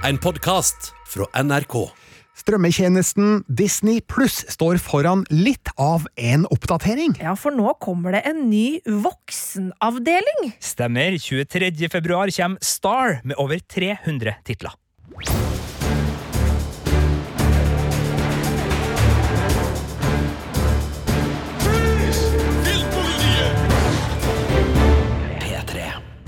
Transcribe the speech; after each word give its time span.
En 0.00 0.16
podkast 0.16 0.94
fra 1.12 1.26
NRK. 1.36 1.74
Strømmetjenesten 2.40 3.42
Disney 3.52 4.00
Pluss 4.00 4.38
står 4.48 4.78
foran 4.80 5.26
litt 5.28 5.68
av 5.76 6.06
en 6.16 6.46
oppdatering. 6.48 7.18
Ja, 7.20 7.34
for 7.36 7.52
nå 7.52 7.74
kommer 7.84 8.16
det 8.16 8.22
en 8.30 8.46
ny 8.48 8.80
voksenavdeling. 8.88 10.54
Stemmer. 10.56 11.18
23. 11.20 11.90
februar 11.92 12.32
kommer 12.32 12.64
Star 12.64 13.18
med 13.28 13.36
over 13.36 13.60
300 13.60 14.38
titler. 14.48 14.72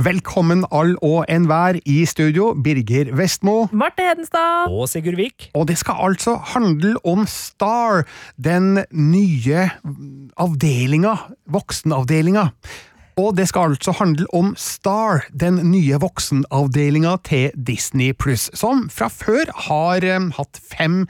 Velkommen 0.00 0.62
all 0.72 0.94
og 1.04 1.26
enhver 1.28 1.76
i 1.84 2.06
studio, 2.08 2.54
Birger 2.56 3.10
Vestmo. 3.12 3.66
Marte 3.76 4.06
Hedenstad. 4.06 4.70
Og 4.72 4.88
Sigurd 4.88 5.18
Vik. 5.18 5.50
Og 5.54 5.66
det 5.68 5.76
skal 5.82 6.00
altså 6.00 6.38
handle 6.54 6.94
om 7.04 7.26
Star, 7.28 8.06
den 8.40 8.80
nye 8.88 9.66
avdelinga, 10.40 11.12
voksenavdelinga. 11.44 12.46
Og 13.20 13.36
det 13.36 13.50
skal 13.50 13.74
altså 13.74 13.92
handle 13.98 14.26
om 14.32 14.54
Star, 14.56 15.26
den 15.28 15.60
nye 15.68 16.00
voksenavdelinga 16.00 17.18
til 17.28 17.52
Disney 17.52 18.16
Pluss, 18.16 18.48
som 18.56 18.86
fra 18.88 19.10
før 19.12 19.52
har 19.68 20.08
um, 20.16 20.32
hatt 20.38 20.60
fem 20.72 21.02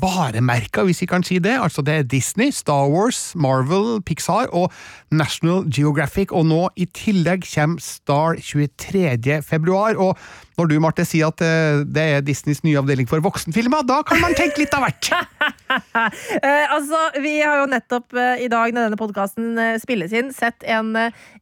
varemerker, 0.00 0.84
hvis 0.88 1.00
vi 1.02 1.06
kan 1.06 1.24
si 1.26 1.38
det. 1.42 1.56
Altså 1.60 1.82
det 1.82 1.94
er 1.94 2.02
Disney, 2.02 2.50
Star 2.50 2.88
Wars, 2.88 3.32
Marvel, 3.36 4.02
Pixar 4.02 4.46
og 4.52 4.72
National 5.10 5.66
Geographic, 5.72 6.32
og 6.32 6.46
nå 6.46 6.68
i 6.76 6.86
tillegg 6.94 7.46
kommer 7.54 7.82
Star 7.82 8.38
23. 8.42 9.42
februar. 9.42 9.96
og 9.96 10.18
når 10.58 10.70
du, 10.72 10.76
Marte, 10.82 11.06
sier 11.06 11.30
at 11.30 11.42
uh, 11.44 11.84
det 11.86 12.04
er 12.16 12.24
Disneys 12.26 12.64
nye 12.66 12.78
avdeling 12.80 13.08
for 13.10 13.22
voksenfilmer, 13.24 13.86
da 13.88 14.00
kan 14.06 14.20
man 14.22 14.34
tenke 14.38 14.64
litt 14.64 14.74
av 14.74 14.86
hvert! 14.86 15.10
eh, 16.42 16.64
altså, 16.72 17.00
vi 17.22 17.38
har 17.42 17.62
jo 17.62 17.68
nettopp 17.70 18.16
eh, 18.16 18.44
i 18.44 18.48
dag, 18.50 18.72
når 18.74 18.88
denne 18.88 19.00
podkasten 19.00 19.58
eh, 19.60 19.76
spilles 19.80 20.14
inn, 20.16 20.32
sett 20.34 20.64
en, 20.68 20.94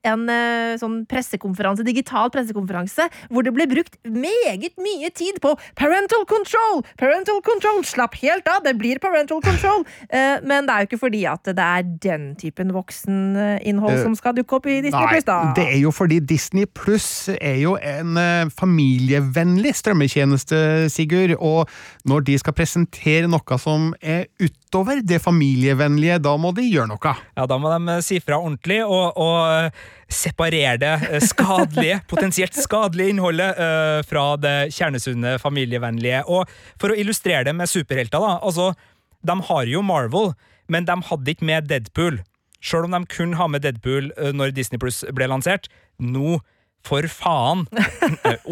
en 0.06 0.24
sånn 0.80 0.98
pressekonferanse, 1.08 1.86
digital 1.86 2.30
pressekonferanse, 2.34 3.08
hvor 3.30 3.46
det 3.46 3.54
ble 3.56 3.68
brukt 3.70 3.98
meget 4.04 4.76
mye 4.82 5.10
tid 5.14 5.40
på 5.44 5.54
parental 5.78 6.26
control! 6.28 6.82
Parental 7.00 7.40
control! 7.46 7.82
Slapp 7.86 8.18
helt 8.22 8.48
av, 8.50 8.62
det 8.66 8.76
blir 8.80 9.00
parental 9.02 9.42
control! 9.44 9.86
Eh, 10.10 10.42
men 10.46 10.66
det 10.66 10.74
er 10.74 10.84
jo 10.84 10.90
ikke 10.90 11.02
fordi 11.06 11.22
at 11.30 11.46
det 11.46 11.66
er 11.66 11.86
den 12.04 12.28
typen 12.40 12.72
vokseninnhold 12.76 14.02
som 14.02 14.16
skal 14.18 14.36
dukke 14.36 14.58
opp 14.58 14.68
i 14.70 14.80
Disney 14.84 15.08
Pluss, 15.10 15.26
da. 15.26 15.38
det 15.56 15.66
er 15.70 15.80
jo 15.80 15.92
fordi 15.94 16.20
Disney 16.20 16.66
Pluss 16.66 17.28
er 17.36 17.60
jo 17.62 17.76
en 17.80 18.18
uh, 18.18 18.52
familievennlig 19.06 19.72
strømmetjeneste, 19.76 20.88
Sigurd, 20.90 21.36
og 21.38 21.68
når 22.04 22.24
de 22.26 22.36
skal 22.38 22.54
presentere 22.56 23.28
noe 23.30 23.58
som 23.58 23.92
er 24.00 24.26
utover 24.40 25.02
det 25.02 25.20
familievennlige, 25.22 26.18
da 26.18 26.36
må 26.36 26.52
de 26.56 26.64
gjøre 26.66 26.90
noe. 26.90 27.14
Ja, 27.36 27.46
da 27.46 27.58
må 27.58 27.70
de 27.70 28.00
si 28.02 28.18
fra 28.20 28.38
ordentlig 28.38 28.82
og, 28.84 29.16
og 29.16 29.70
separere 30.08 30.76
det 30.80 31.22
skadelige, 31.26 32.00
potensielt 32.12 32.56
skadelige 32.56 33.14
innholdet 33.14 33.58
uh, 33.58 34.02
fra 34.06 34.36
det 34.40 34.72
kjernesunne, 34.74 35.38
familievennlige. 35.42 36.24
Og 36.26 36.46
for 36.80 36.92
å 36.92 36.98
illustrere 36.98 37.46
det 37.46 37.54
med 37.56 37.70
superhelter, 37.70 38.22
da. 38.22 38.38
Altså, 38.42 38.72
de 39.26 39.38
har 39.50 39.70
jo 39.70 39.82
Marvel, 39.82 40.34
men 40.68 40.86
de 40.86 40.98
hadde 41.10 41.32
ikke 41.32 41.46
med 41.46 41.70
Deadpool. 41.70 42.20
Sjøl 42.64 42.88
om 42.88 42.96
de 42.96 43.06
kun 43.12 43.36
har 43.38 43.50
med 43.52 43.62
Deadpool 43.62 44.10
når 44.34 44.54
Disney 44.56 44.80
Plus 44.82 45.04
ble 45.14 45.28
lansert. 45.30 45.68
Nå 46.02 46.40
for 46.86 47.06
faen, 47.10 47.64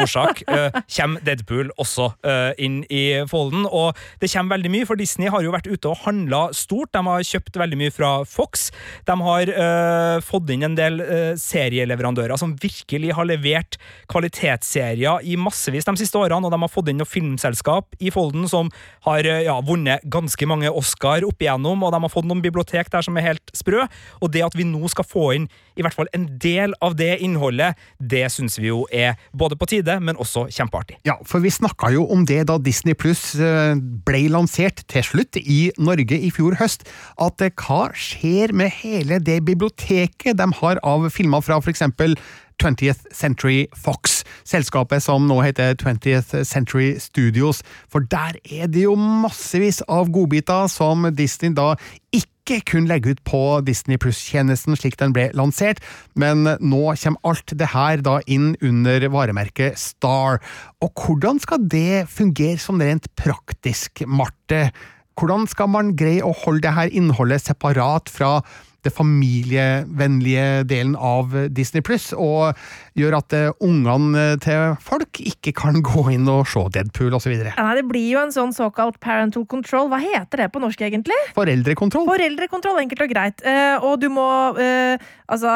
årsak, 0.02 0.42
uh, 0.50 0.74
kommer 0.90 1.22
Deadpool 1.26 1.70
også 1.80 2.10
uh, 2.26 2.52
inn 2.60 2.82
i 2.92 3.22
folden. 3.30 3.66
Og 3.68 3.94
det 4.22 4.30
kommer 4.32 4.56
veldig 4.56 4.72
mye, 4.74 4.88
for 4.88 5.00
Disney 5.00 5.30
har 5.32 5.44
jo 5.44 5.54
vært 5.54 5.68
ute 5.70 5.90
og 5.90 6.02
handla 6.04 6.48
stort. 6.56 6.92
De 6.94 7.02
har 7.06 7.26
kjøpt 7.26 7.58
veldig 7.60 7.80
mye 7.80 7.94
fra 7.94 8.12
Fox. 8.28 8.68
De 9.08 9.16
har 9.26 9.52
uh, 9.54 10.18
fått 10.24 10.52
inn 10.54 10.66
en 10.66 10.78
del 10.78 11.00
serieleverandører 11.40 12.38
som 12.40 12.54
virkelig 12.60 13.14
har 13.16 13.26
levert 13.28 13.78
kvalitetsserier 14.10 15.24
i 15.26 15.36
massevis 15.40 15.86
de 15.86 15.96
siste 16.00 16.18
årene, 16.18 16.46
og 16.46 16.54
de 16.54 16.60
har 16.64 16.72
fått 16.72 16.90
inn 16.90 17.00
noen 17.00 17.10
filmselskap 17.10 17.96
i 18.02 18.12
folden 18.14 18.46
som 18.50 18.70
har 19.06 19.26
ja, 19.44 19.56
vunnet 19.64 20.04
ganske 20.10 20.48
mange 20.48 20.70
Oscar 20.70 21.24
opp 21.26 21.42
igjennom, 21.42 21.82
og 21.84 21.94
de 21.94 22.00
har 22.04 22.12
fått 22.12 22.28
noen 22.28 22.42
bibliotek 22.44 22.90
der 22.92 23.04
som 23.04 23.18
er 23.18 23.28
helt 23.28 23.54
sprø. 23.56 23.84
Og 24.22 24.32
det 24.34 24.44
at 24.46 24.56
vi 24.58 24.66
nå 24.68 24.88
skal 24.92 25.06
få 25.08 25.26
inn 25.36 25.48
i 25.76 25.84
hvert 25.84 25.96
fall 25.96 26.10
en 26.16 26.26
del 26.40 26.74
av 26.84 26.96
det 26.98 27.18
innholdet, 27.24 27.78
det 27.98 28.24
syns 28.32 28.58
vi 28.60 28.70
jo 28.70 28.84
er 28.94 29.18
både 29.36 29.58
på 29.58 29.68
tide, 29.70 29.98
men 30.00 30.18
også 30.20 30.46
kjempeartig. 30.54 30.98
Ja, 31.08 31.16
for 31.26 31.44
vi 31.44 31.52
snakka 31.54 31.90
jo 31.94 32.06
om 32.12 32.26
det 32.28 32.44
da 32.50 32.58
Disney 32.62 32.96
Pluss 32.98 33.32
eh, 33.34 33.74
ble 34.06 34.24
lansert 34.32 34.84
til 34.90 35.06
slutt 35.06 35.38
i 35.40 35.68
Norge 35.78 36.18
i 36.18 36.30
fjor 36.34 36.58
høst, 36.60 36.86
at 37.22 37.44
eh, 37.44 37.52
hva 37.64 37.88
skjer 37.98 38.54
med 38.56 38.72
hele 38.82 39.20
det 39.22 39.40
biblioteket 39.46 40.38
de 40.38 40.50
har 40.60 40.82
av 40.86 41.08
filmer 41.14 41.44
fra 41.44 41.60
eksempel 41.74 42.16
20th 42.62 43.08
Century 43.10 43.66
Fox, 43.76 44.22
selskapet 44.46 45.02
som 45.02 45.26
nå 45.28 45.40
heter 45.42 45.74
20th 45.80 46.44
Century 46.46 46.94
Studios, 47.02 47.62
for 47.90 48.06
der 48.10 48.38
er 48.44 48.70
det 48.70 48.86
jo 48.86 48.94
massevis 48.94 49.82
av 49.88 50.12
godbiter 50.14 50.68
som 50.70 51.08
Disney 51.14 51.54
da 51.54 51.74
ikke 52.14 52.33
ikke 52.44 52.74
kun 52.74 52.88
legge 52.88 53.14
ut 53.14 53.20
på 53.24 53.40
Disney 53.64 53.96
Pluss-tjenesten 54.00 54.76
slik 54.76 54.98
den 55.00 55.14
ble 55.16 55.30
lansert, 55.36 55.80
men 56.12 56.44
nå 56.44 56.82
kommer 57.00 57.30
alt 57.30 57.54
det 57.56 57.70
her 57.72 58.02
da 58.04 58.18
inn 58.28 58.52
under 58.60 59.06
varemerket 59.12 59.80
Star. 59.80 60.42
Og 60.84 60.92
hvordan 60.92 61.40
skal 61.40 61.64
det 61.64 62.04
fungere 62.12 62.60
som 62.60 62.82
rent 62.84 63.08
praktisk, 63.16 64.04
Marte? 64.04 64.68
Hvordan 65.16 65.48
skal 65.48 65.70
man 65.72 65.94
greie 65.96 66.24
å 66.26 66.34
holde 66.44 66.66
det 66.66 66.76
her 66.76 66.92
innholdet 66.92 67.46
separat 67.46 68.12
fra 68.12 68.42
det 68.84 68.92
familievennlige 68.94 70.64
delen 70.68 70.94
av 70.96 71.32
Disney 71.54 71.84
Pluss, 71.84 72.12
og 72.16 72.54
gjør 72.98 73.18
at 73.18 73.34
eh, 73.36 73.50
ungene 73.64 74.26
til 74.44 74.76
folk 74.84 75.20
ikke 75.22 75.54
kan 75.56 75.80
gå 75.84 76.06
inn 76.14 76.28
og 76.30 76.46
se 76.50 76.62
Deadpool 76.74 77.16
osv. 77.18 77.34
Ja, 77.50 77.68
det 77.76 77.86
blir 77.88 78.06
jo 78.12 78.22
en 78.22 78.34
sånn 78.34 78.54
såkalt 78.54 79.00
parental 79.02 79.46
control. 79.50 79.90
Hva 79.92 80.00
heter 80.02 80.44
det 80.44 80.50
på 80.54 80.62
norsk, 80.62 80.84
egentlig? 80.86 81.18
Foreldrekontroll. 81.36 82.06
Foreldrekontroll, 82.10 82.80
enkelt 82.84 83.04
og 83.06 83.12
greit. 83.12 83.44
Eh, 83.44 83.76
og 83.84 83.98
du 84.02 84.08
må 84.12 84.28
eh, 84.60 85.00
altså 85.30 85.50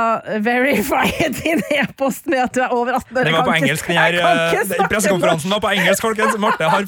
verify 0.44 1.08
din 1.42 1.62
e-post 1.76 2.26
med 2.30 2.42
at 2.46 2.54
du 2.56 2.62
er 2.64 2.72
over 2.74 2.96
18 2.96 3.18
år. 3.18 3.24
Den 3.28 3.36
var 3.36 3.46
på 3.48 3.56
engelsk, 3.58 3.88
den 3.90 3.98
her 3.98 4.18
eh, 4.18 4.86
pressekonferansen 4.88 5.52
var 5.52 5.62
på 5.64 5.72
engelsk, 5.74 6.04
folkens. 6.04 6.38
Marte 6.40 6.70
har 6.70 6.86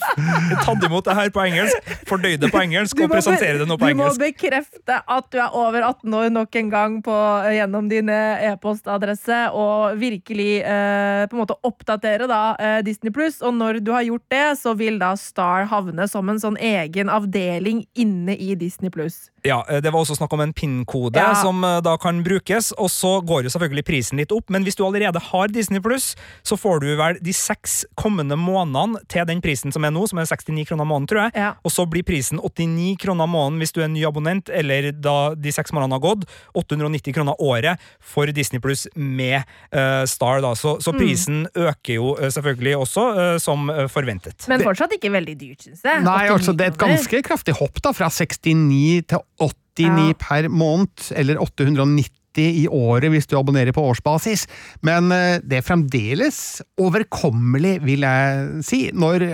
tatt 0.64 0.86
imot 0.86 1.04
det 1.08 1.16
her 1.18 1.32
på 1.34 1.44
engelsk, 1.44 1.92
fordøyd 2.08 2.41
det 2.44 2.52
på 2.52 2.62
engelsk 2.62 3.02
og 3.04 3.12
presenterer 3.12 3.60
det 3.62 3.68
nå 3.68 3.76
på 3.80 3.91
engelsk. 3.91 4.16
Du 4.16 4.24
må 4.24 4.30
bekrefte 4.30 5.00
at 5.00 5.30
du 5.32 5.41
er 5.42 5.56
over 5.56 5.84
18 5.91 6.18
år 6.22 6.30
nok 6.34 6.60
en 6.62 6.72
gang 6.72 6.98
på, 7.04 7.16
eh, 7.44 7.58
gjennom 7.58 7.91
din 7.91 8.10
e-postadresse, 8.10 9.42
og 9.56 9.98
virkelig 10.00 10.50
eh, 10.62 11.26
på 11.28 11.36
en 11.36 11.42
måte 11.42 11.58
oppdatere 11.66 12.28
da 12.30 12.42
eh, 12.56 12.78
Disney 12.86 13.12
pluss. 13.14 13.41
Og 13.44 13.54
når 13.56 13.82
du 13.84 13.92
har 13.94 14.06
gjort 14.06 14.26
det, 14.32 14.47
så 14.62 14.74
vil 14.78 15.00
da 15.02 15.12
Star 15.20 15.68
havne 15.70 16.08
som 16.08 16.28
en 16.30 16.41
sånn 16.41 16.56
egen 16.56 17.12
avdeling 17.12 17.84
inne 17.98 18.36
i 18.36 18.54
Disney 18.58 18.91
pluss. 18.92 19.28
Ja, 19.42 19.66
eh, 19.68 19.80
Det 19.80 19.91
var 19.91 20.00
også 20.00 20.16
snakk 20.16 20.32
om 20.32 20.41
en 20.41 20.52
PIN-kode 20.52 21.20
ja. 21.20 21.34
som 21.34 21.64
eh, 21.64 21.80
da 21.84 21.97
kan 22.00 22.22
brukes. 22.24 22.69
Og 22.78 22.91
så 22.92 23.16
går 23.26 23.47
jo 23.47 23.53
selvfølgelig 23.54 23.86
prisen 23.88 24.20
litt 24.20 24.32
opp, 24.34 24.50
men 24.53 24.64
hvis 24.66 24.78
du 24.78 24.84
allerede 24.86 25.20
har 25.31 25.53
Disney 25.53 25.82
pluss, 25.82 26.12
så 26.47 26.58
får 26.60 26.82
du 26.84 26.88
vel 26.98 27.19
de 27.22 27.34
seks 27.34 27.82
kommende 27.98 28.38
månedene 28.38 29.00
til 29.10 29.26
den 29.28 29.42
prisen 29.44 29.75
som 29.75 29.84
er 29.86 29.94
nå, 29.94 30.06
som 30.10 30.20
er 30.22 30.28
69 30.31 30.69
kroner 30.69 30.88
måneden, 30.88 31.10
tror 31.10 31.22
jeg. 31.26 31.34
Ja. 31.41 31.50
Og 31.66 31.75
så 31.75 31.86
blir 31.91 32.06
prisen 32.06 32.41
89 32.41 32.97
kroner 33.03 33.30
måneden 33.30 33.60
hvis 33.62 33.75
du 33.75 33.80
er 33.82 33.88
en 33.88 33.97
ny 33.97 34.04
abonnent, 34.09 34.53
eller 34.53 34.91
da 34.92 35.34
de 35.36 35.54
seks 35.54 35.75
månedene 35.76 35.98
har 35.98 36.04
gått. 36.04 36.26
890 36.59 37.16
kroner 37.16 37.41
året 37.41 37.91
for 38.12 38.30
Disney 38.34 38.62
pluss 38.62 38.86
med 38.94 39.42
uh, 39.75 40.04
Star, 40.10 40.42
da. 40.44 40.54
Så, 40.59 40.76
så 40.84 40.94
mm. 40.94 41.00
prisen 41.00 41.42
mm. 41.47 41.50
øker 41.69 41.97
jo 41.97 42.14
uh, 42.19 42.28
selvfølgelig 42.32 42.76
også, 42.84 43.06
uh, 43.16 43.34
som 43.42 43.70
forventet. 43.92 44.47
Men 44.50 44.64
fortsatt 44.64 44.97
ikke 44.97 45.12
veldig 45.12 45.36
dyrt, 45.41 45.66
syns 45.66 45.84
jeg. 45.86 46.04
Nei, 46.06 46.22
altså 46.33 46.54
det 46.56 46.66
er 46.66 46.74
et 46.74 46.80
ganske 46.80 47.22
kraftig 47.27 47.56
hopp, 47.60 47.80
da, 47.84 47.95
fra 47.97 48.10
69 48.12 49.09
til 49.10 49.24
89 49.41 50.10
ja. 50.10 50.16
per 50.21 50.48
måned, 50.53 51.10
eller 51.16 51.41
890 51.42 52.20
i 52.38 52.68
året 52.71 53.10
hvis 53.10 53.27
du 53.27 53.34
abonnerer 53.38 53.74
på 53.74 53.82
årsbasis, 53.91 54.47
men 54.86 55.10
det 55.10 55.59
er 55.59 55.66
fremdeles 55.66 56.60
overkommelig, 56.78 57.80
vil 57.82 58.06
jeg 58.06 58.65
si, 58.66 58.80
når 58.94 59.27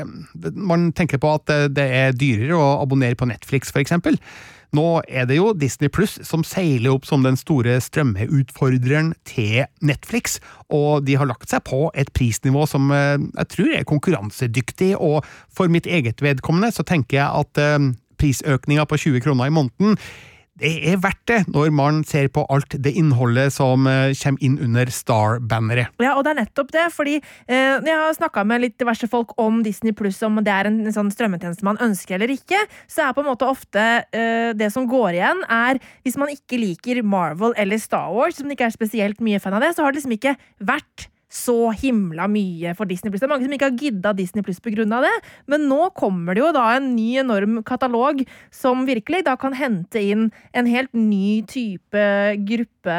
man 0.56 0.90
tenker 0.96 1.20
på 1.20 1.34
at 1.37 1.52
det 1.76 1.87
er 2.00 2.16
dyrere 2.16 2.56
å 2.56 2.76
abonnere 2.81 3.19
på 3.19 3.28
Netflix, 3.28 3.75
for 3.75 3.84
eksempel. 3.84 4.16
Nå 4.75 4.84
er 5.06 5.26
det 5.28 5.38
jo 5.38 5.52
Disney 5.56 5.90
Pluss 5.93 6.16
som 6.26 6.44
seiler 6.46 6.93
opp 6.94 7.06
som 7.08 7.25
den 7.25 7.38
store 7.38 7.78
strømmeutfordreren 7.82 9.12
til 9.28 9.66
Netflix, 9.84 10.38
og 10.72 11.06
de 11.06 11.16
har 11.19 11.28
lagt 11.31 11.50
seg 11.52 11.64
på 11.69 11.87
et 11.94 12.10
prisnivå 12.16 12.66
som 12.70 12.90
eh, 12.94 13.16
jeg 13.38 13.52
tror 13.54 13.75
er 13.76 13.88
konkurransedyktig, 13.88 14.94
og 14.99 15.26
for 15.54 15.72
mitt 15.72 15.87
eget 15.87 16.22
vedkommende 16.25 16.72
så 16.75 16.87
tenker 16.87 17.20
jeg 17.20 17.44
at 17.44 17.62
eh, 17.62 17.92
prisøkninga 18.20 18.88
på 18.88 18.99
20 19.06 19.25
kroner 19.25 19.50
i 19.50 19.54
måneden 19.54 20.00
det 20.61 20.73
er 20.88 21.00
verdt 21.03 21.23
det 21.29 21.38
når 21.53 21.73
man 21.75 22.03
ser 22.08 22.29
på 22.32 22.44
alt 22.53 22.76
det 22.82 22.93
innholdet 22.97 23.53
som 23.55 23.87
eh, 23.91 24.14
kommer 24.17 24.44
inn 24.44 24.56
under 24.62 24.88
Star-banneret. 24.93 25.93
Ja, 26.03 26.14
og 26.17 26.25
det 26.25 26.32
er 26.32 26.41
nettopp 26.41 26.73
det, 26.75 26.87
fordi 26.94 27.19
eh, 27.19 27.76
når 27.82 27.91
jeg 27.91 28.03
har 28.03 28.17
snakka 28.19 28.44
med 28.49 28.64
litt 28.64 28.76
diverse 28.81 29.08
folk 29.11 29.35
om 29.43 29.61
Disney 29.67 29.94
pluss, 29.97 30.23
om 30.26 30.41
det 30.44 30.53
er 30.53 30.70
en, 30.70 30.81
en 30.87 30.97
sånn 30.97 31.12
strømmetjeneste 31.12 31.67
man 31.67 31.81
ønsker 31.85 32.17
eller 32.17 32.32
ikke, 32.32 32.62
så 32.88 33.06
er 33.06 33.17
på 33.17 33.25
en 33.25 33.31
måte 33.31 33.49
ofte 33.49 33.85
eh, 34.17 34.53
det 34.56 34.70
som 34.75 34.88
går 34.88 35.19
igjen, 35.19 35.44
er 35.53 35.82
hvis 36.06 36.17
man 36.20 36.32
ikke 36.32 36.61
liker 36.62 37.02
Marvel 37.05 37.56
eller 37.61 37.81
Star 37.82 38.09
Wars, 38.14 38.41
som 38.41 38.50
ikke 38.52 38.70
er 38.70 38.76
spesielt 38.76 39.20
mye 39.25 39.43
fan 39.43 39.56
av 39.56 39.64
det, 39.64 39.75
så 39.76 39.85
har 39.85 39.93
det 39.93 40.00
liksom 40.00 40.17
ikke 40.17 40.37
vært 40.64 41.11
så 41.37 41.71
himla 41.77 42.29
mye 42.31 42.73
for 42.79 42.88
Disney 42.88 43.12
Pluss. 43.12 43.23
Det 43.23 43.29
er 43.29 43.35
mange 43.35 43.47
som 43.47 43.56
ikke 43.56 43.69
har 43.69 43.79
gidda 43.81 44.15
Disney 44.17 44.44
Pluss 44.47 44.62
pga. 44.65 44.87
det, 44.87 45.15
men 45.47 45.69
nå 45.71 45.91
kommer 45.97 46.35
det 46.35 46.43
jo 46.43 46.53
da 46.56 46.67
en 46.77 46.94
ny 46.97 47.17
enorm 47.23 47.61
katalog 47.67 48.23
som 48.55 48.87
virkelig 48.88 49.25
da 49.27 49.37
kan 49.41 49.55
hente 49.56 50.00
inn 50.00 50.31
en 50.56 50.67
helt 50.71 50.93
ny 50.97 51.43
type 51.49 52.06
gruppe 52.49 52.97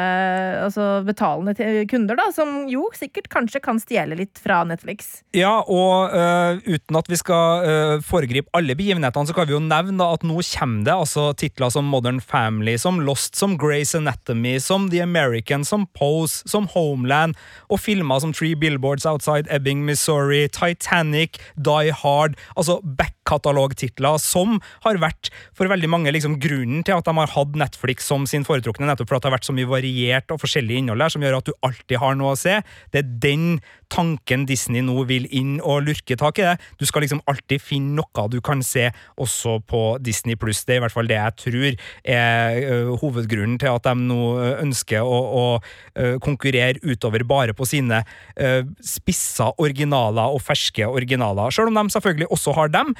altså 0.64 1.02
betalende 1.06 1.54
kunder, 1.88 2.18
da, 2.18 2.28
som 2.34 2.66
jo 2.70 2.88
sikkert 2.96 3.28
kanskje 3.32 3.62
kan 3.64 3.80
stjele 3.80 4.18
litt 4.18 4.40
fra 4.42 4.60
Netflix. 4.68 5.22
Ja, 5.36 5.58
og 5.64 6.12
uh, 6.12 6.60
uten 6.66 6.98
at 6.98 7.08
vi 7.10 7.18
skal 7.20 7.64
uh, 7.64 8.04
foregripe 8.04 8.52
alle 8.56 8.76
begivenhetene, 8.78 9.28
så 9.28 9.36
kan 9.36 9.48
vi 9.48 9.56
jo 9.56 9.62
nevne 9.64 10.10
at 10.14 10.26
nå 10.26 10.38
kommer 10.52 10.84
det 10.86 10.94
altså 10.94 11.30
titler 11.38 11.72
som 11.72 11.88
Modern 11.88 12.20
Family, 12.20 12.76
som 12.80 13.00
Lost, 13.04 13.36
som 13.38 13.56
Grace 13.60 13.96
Anatomy, 13.98 14.58
som 14.62 14.88
The 14.92 15.02
American, 15.04 15.64
som 15.64 15.86
Pose, 15.96 16.42
som 16.48 16.68
Homeland, 16.74 17.38
og 17.68 17.80
filmer 17.82 18.20
som 18.22 18.27
Three 18.32 18.54
Billboards 18.54 19.06
Outside 19.06 19.48
Ebbing, 19.50 19.84
Missouri, 19.86 20.48
Titanic, 20.52 21.38
Die 21.56 21.92
Hard, 21.92 22.36
altså 22.56 22.78
back-katalogtitler 22.82 24.18
som 24.22 24.58
har 24.84 25.00
vært 25.02 25.30
for 25.56 25.70
veldig 25.70 25.90
mange 25.90 26.12
liksom 26.14 26.38
grunnen 26.42 26.84
til 26.86 26.98
at 26.98 27.08
de 27.08 27.16
har 27.18 27.34
hatt 27.34 27.58
Netflix 27.58 28.08
som 28.08 28.26
sin 28.28 28.46
foretrukne, 28.48 28.88
nettopp 28.88 29.10
for 29.10 29.18
at 29.18 29.24
det 29.24 29.30
har 29.30 29.38
vært 29.38 29.48
så 29.48 29.56
mye 29.56 29.70
variert 29.70 30.34
og 30.34 30.42
forskjellig 30.42 30.82
innhold 30.82 31.04
her, 31.04 31.14
som 31.14 31.24
gjør 31.24 31.40
at 31.40 31.50
du 31.50 31.54
alltid 31.66 32.00
har 32.02 32.18
noe 32.18 32.34
å 32.34 32.38
se. 32.38 32.58
Det 32.92 33.02
er 33.02 33.12
den 33.28 33.46
tanken 33.92 34.44
Disney 34.48 34.82
nå 34.84 35.02
vil 35.08 35.26
inn 35.34 35.56
og 35.64 35.86
lurke 35.86 36.16
tak 36.20 36.40
i 36.40 36.46
det. 36.46 36.56
Du 36.80 36.84
skal 36.88 37.04
liksom 37.04 37.22
alltid 37.30 37.62
finne 37.62 37.96
noe 37.98 38.26
du 38.28 38.40
kan 38.44 38.62
se 38.66 38.88
også 39.20 39.58
på 39.68 39.82
Disney 40.04 40.36
pluss. 40.38 40.64
Det 40.66 40.76
er 40.76 40.80
i 40.80 40.84
hvert 40.84 40.94
fall 40.94 41.08
det 41.08 41.18
jeg 41.18 41.36
tror 41.44 41.78
er 42.18 42.92
hovedgrunnen 43.00 43.58
til 43.60 43.72
at 43.72 43.86
de 43.86 44.08
nå 44.08 44.22
ønsker 44.58 45.04
å, 45.06 45.18
å 45.42 46.14
konkurrere 46.24 46.82
utover 46.82 47.24
bare 47.28 47.54
på 47.56 47.66
sine 47.68 48.02
uh, 48.40 48.62
spissa 48.84 49.50
originaler 49.58 50.34
og 50.34 50.42
ferske 50.44 50.86
originaler. 50.86 51.54
Selv 51.54 51.72
om 51.72 51.78
de 51.78 51.94
selvfølgelig 51.94 52.30
også 52.34 52.54
har 52.56 52.72
dem. 52.72 52.94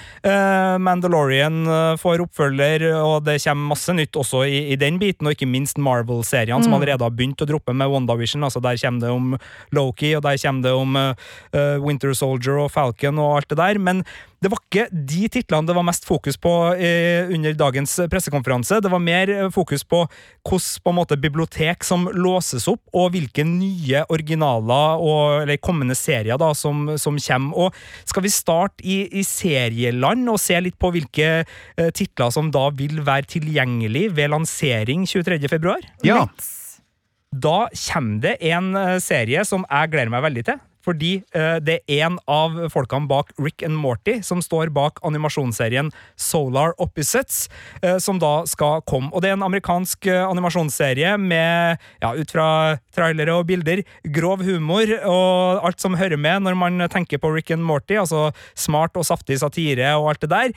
Mandalorian 0.83 1.67
får 2.01 2.23
oppfølger, 2.25 2.85
og 2.99 3.25
det 3.27 3.39
kommer 3.43 3.73
masse 3.73 3.95
nytt 3.95 4.17
også 4.19 4.43
i, 4.47 4.61
i 4.73 4.79
den 4.81 4.99
biten, 5.01 5.27
og 5.27 5.35
ikke 5.35 5.49
minst 5.49 5.79
Marvel-seriene, 5.79 6.59
mm. 6.61 6.67
som 6.67 6.77
allerede 6.77 7.05
har 7.07 7.15
begynt 7.15 7.43
å 7.43 7.49
droppe 7.49 7.75
med 7.77 7.91
WandaVision. 7.93 8.45
altså 8.45 8.63
Der 8.65 8.79
kommer 8.81 9.05
det 9.05 9.13
om 9.15 9.37
Loki, 9.77 10.15
og 10.17 10.25
der 10.27 10.41
kommer 10.43 10.67
det 10.67 10.75
om 10.77 10.99
uh, 10.99 11.77
Winter 11.85 12.15
Soldier 12.15 12.65
og 12.65 12.73
Falcon 12.75 13.21
og 13.23 13.39
alt 13.39 13.53
det 13.53 13.61
der, 13.61 13.79
men 13.83 14.05
det 14.39 14.51
var 14.53 14.61
ikke 14.63 14.85
de 14.93 15.29
titlene 15.35 15.67
det 15.67 15.75
var 15.75 15.87
mest 15.87 16.05
fokus 16.07 16.37
på 16.39 16.53
eh, 16.79 17.27
under 17.35 17.57
dagens 17.59 17.97
pressekonferanse. 18.11 18.79
Det 18.85 18.93
var 18.93 19.03
mer 19.03 19.33
fokus 19.55 19.83
på 19.83 20.05
hvordan 20.47 21.19
bibliotek 21.21 21.83
som 21.87 22.07
låses 22.15 22.69
opp, 22.71 22.83
og 22.95 23.11
hvilke 23.17 23.43
nye 23.47 24.05
originaler 24.15 25.03
og, 25.03 25.43
eller 25.43 25.59
kommende 25.59 25.97
serier 25.99 26.39
da, 26.39 26.53
som, 26.55 26.87
som 27.01 27.19
kommer. 27.19 27.67
Og 27.67 28.09
skal 28.09 28.27
vi 28.27 28.33
starte 28.33 28.87
i, 28.87 29.01
i, 29.11 29.27
serieland 29.27 30.31
og 30.31 30.39
se 30.43 30.61
litt 30.63 30.79
på 30.79 30.93
hvilke 30.95 31.29
eh, 31.43 31.91
titler 31.91 32.31
som 32.35 32.53
da 32.55 32.69
vil 32.79 33.03
være 33.07 33.33
tilgjengelig 33.35 34.07
ved 34.15 34.33
lansering 34.37 35.03
23.2? 35.09 35.77
Ja. 36.07 36.23
Da 37.35 37.59
kommer 37.75 38.23
det 38.23 38.39
en 38.55 38.71
eh, 38.79 38.97
serie 39.03 39.43
som 39.49 39.67
jeg 39.67 39.95
gleder 39.97 40.15
meg 40.15 40.27
veldig 40.31 40.47
til 40.53 40.67
fordi 40.89 41.19
uh, 41.37 41.59
det 41.65 41.81
er 41.85 42.07
en 42.07 42.19
av 42.31 42.57
folkene 42.73 43.09
bak 43.11 43.33
Rick 43.41 43.65
and 43.67 43.77
Morty 43.79 44.19
som 44.25 44.41
står 44.45 44.73
bak 44.75 45.03
animasjonsserien 45.07 45.91
Solar 46.17 46.75
Opposites, 46.83 47.47
uh, 47.85 47.99
som 48.03 48.21
da 48.23 48.43
skal 48.49 48.83
komme. 48.89 49.13
Og 49.13 49.23
det 49.23 49.33
er 49.33 49.39
en 49.39 49.47
amerikansk 49.47 50.09
uh, 50.09 50.25
animasjonsserie 50.29 51.17
med, 51.21 51.83
ja, 52.03 52.13
ut 52.15 52.33
fra 52.33 52.49
trailere 52.95 53.37
og 53.37 53.47
bilder, 53.49 53.85
grov 54.15 54.43
humor 54.47 54.91
og 54.99 55.67
alt 55.67 55.83
som 55.83 55.97
hører 55.99 56.19
med 56.21 56.47
når 56.47 56.57
man 56.59 56.87
tenker 56.91 57.21
på 57.21 57.31
Rick 57.35 57.53
and 57.55 57.65
Morty, 57.67 57.99
altså 57.99 58.29
smart 58.59 58.97
og 58.99 59.07
saftig 59.07 59.39
satire 59.41 59.93
og 59.99 60.11
alt 60.13 60.25
det 60.25 60.31
der. 60.31 60.53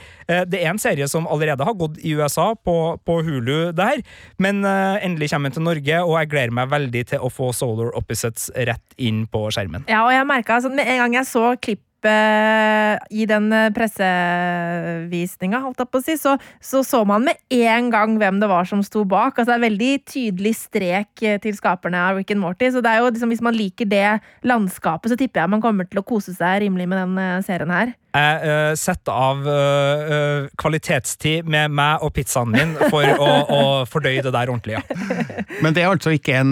det 0.50 0.60
er 0.62 0.72
en 0.72 0.80
serie 0.82 1.08
som 1.10 1.28
allerede 1.30 1.66
har 1.66 1.76
gått 1.78 2.00
i 2.02 2.14
USA, 2.18 2.52
på, 2.66 2.76
på 3.06 3.18
Hulu 3.26 3.72
der, 3.76 4.02
men 4.42 4.64
endelig 4.66 5.32
kommer 5.32 5.50
den 5.50 5.58
til 5.58 5.66
Norge, 5.66 6.00
og 6.04 6.16
jeg 6.20 6.32
gleder 6.34 6.56
meg 6.56 6.72
veldig 6.72 7.04
til 7.14 7.24
å 7.24 7.32
få 7.34 7.52
Solar 7.56 7.92
Opposites 7.98 8.50
rett 8.56 8.98
inn 9.02 9.24
på 9.32 9.44
skjermen. 9.54 9.86
Ja, 9.92 10.04
og 10.06 10.14
jeg 10.14 10.21
merka 10.30 10.58
altså, 10.58 10.72
med 10.74 10.88
en 10.88 11.02
gang 11.04 11.22
jeg 11.22 11.30
så 11.30 11.54
klippet 11.58 11.90
i 12.02 13.26
den 13.30 13.52
eh, 13.54 13.70
pressevisninga, 13.76 15.62
holdt 15.62 15.84
jeg 15.84 15.92
på 15.92 16.02
å 16.02 16.06
si, 16.06 16.18
så, 16.18 16.36
så, 16.64 16.82
så 16.86 17.04
man 17.06 17.28
med 17.28 17.38
en 17.54 17.92
gang 17.94 18.18
hvem 18.18 18.40
det 18.42 18.50
var 18.50 18.66
som 18.66 18.82
sto 18.86 19.04
bak. 19.06 19.38
Altså, 19.38 19.52
det 19.52 19.58
er 19.60 19.68
veldig 19.68 19.92
tydelig 20.10 20.56
strek 20.64 21.24
eh, 21.24 21.40
til 21.44 21.58
skaperne 21.58 22.02
av 22.02 22.18
Rick 22.18 22.34
and 22.34 22.42
Morty. 22.42 22.72
Så 22.74 22.82
det 22.82 22.92
er 22.92 23.02
jo 23.02 23.12
liksom, 23.12 23.34
hvis 23.34 23.46
man 23.46 23.58
liker 23.58 23.90
det 23.90 24.20
landskapet, 24.48 25.12
så 25.12 25.20
tipper 25.20 25.44
jeg 25.44 25.54
man 25.54 25.64
kommer 25.64 25.90
til 25.90 26.02
å 26.02 26.06
kose 26.08 26.34
seg 26.36 26.64
rimelig 26.66 26.90
med 26.90 27.04
den 27.04 27.20
eh, 27.22 27.42
serien 27.46 27.74
her. 27.74 27.96
Jeg 28.12 28.40
uh, 28.44 28.74
setter 28.76 29.16
av 29.16 29.46
uh, 29.46 30.02
uh, 30.04 30.48
kvalitetstid 30.60 31.48
med 31.48 31.72
meg 31.72 32.04
og 32.04 32.12
pizzaen 32.18 32.52
min 32.52 32.74
for 32.92 33.08
å, 33.08 33.30
å 33.48 33.62
fordøye 33.88 34.20
det 34.26 34.34
der 34.36 34.52
ordentlig, 34.52 34.82
ja. 34.82 34.82
Men 35.64 35.72
det 35.72 35.86
er 35.86 35.94
altså 35.94 36.12
ikke 36.18 36.42
en 36.42 36.52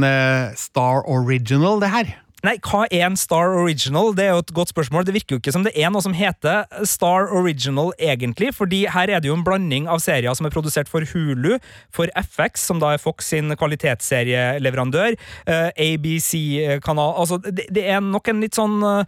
Star 0.56 1.04
Original, 1.04 1.83
det 1.83 1.92
her? 1.92 2.13
Nei, 2.45 2.56
hva 2.63 2.86
er 2.88 3.03
en 3.03 3.18
Star 3.19 3.51
Original? 3.59 4.13
Det 4.15 4.24
er 4.24 4.31
jo 4.31 4.44
et 4.45 4.53
godt 4.56 4.71
spørsmål. 4.71 5.03
Det 5.07 5.15
virker 5.18 5.36
jo 5.36 5.41
ikke 5.41 5.51
som 5.51 5.65
det 5.65 5.74
er 5.75 5.91
noe 5.91 6.03
som 6.03 6.15
heter 6.15 6.69
Star 6.88 7.27
Original, 7.36 7.91
egentlig, 8.00 8.53
fordi 8.56 8.86
her 8.88 9.12
er 9.12 9.19
det 9.19 9.27
jo 9.27 9.36
en 9.36 9.44
blanding 9.44 9.89
av 9.91 10.00
serier 10.03 10.31
som 10.38 10.47
er 10.47 10.53
produsert 10.53 10.88
for 10.91 11.03
Hulu, 11.03 11.57
for 11.95 12.12
FX, 12.15 12.63
som 12.69 12.80
da 12.80 12.94
er 12.95 13.03
Fox 13.03 13.27
sin 13.33 13.51
kvalitetsserieleverandør, 13.59 15.18
eh, 15.51 15.69
ABC-kanal 15.75 17.18
Altså, 17.19 17.39
det, 17.44 17.83
er 17.83 18.00
nok 18.03 18.27
en 18.31 18.39
litt 18.44 18.56
sånn 18.56 18.80
uh, 18.83 19.03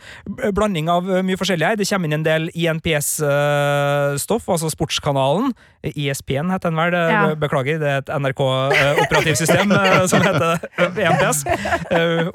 blanding 0.55 0.89
av 0.91 1.07
mye 1.23 1.37
forskjellig 1.39 1.67
her. 1.67 1.77
Det 1.79 1.87
kommer 1.87 2.09
inn 2.09 2.17
en 2.17 2.25
del 2.25 2.47
INPS-stoff, 2.51 4.47
uh, 4.47 4.53
altså 4.55 4.71
Sportskanalen. 4.73 5.53
ISP-en 5.81 6.51
heter 6.53 6.69
den 6.69 6.77
vel, 6.77 6.93
ja. 6.93 7.21
beklager, 7.39 7.79
det 7.81 7.89
er 7.89 8.03
et 8.03 8.11
NRK-operativsystem 8.13 9.71
som 10.11 10.25
heter 10.27 10.67
INPS. 11.07 11.45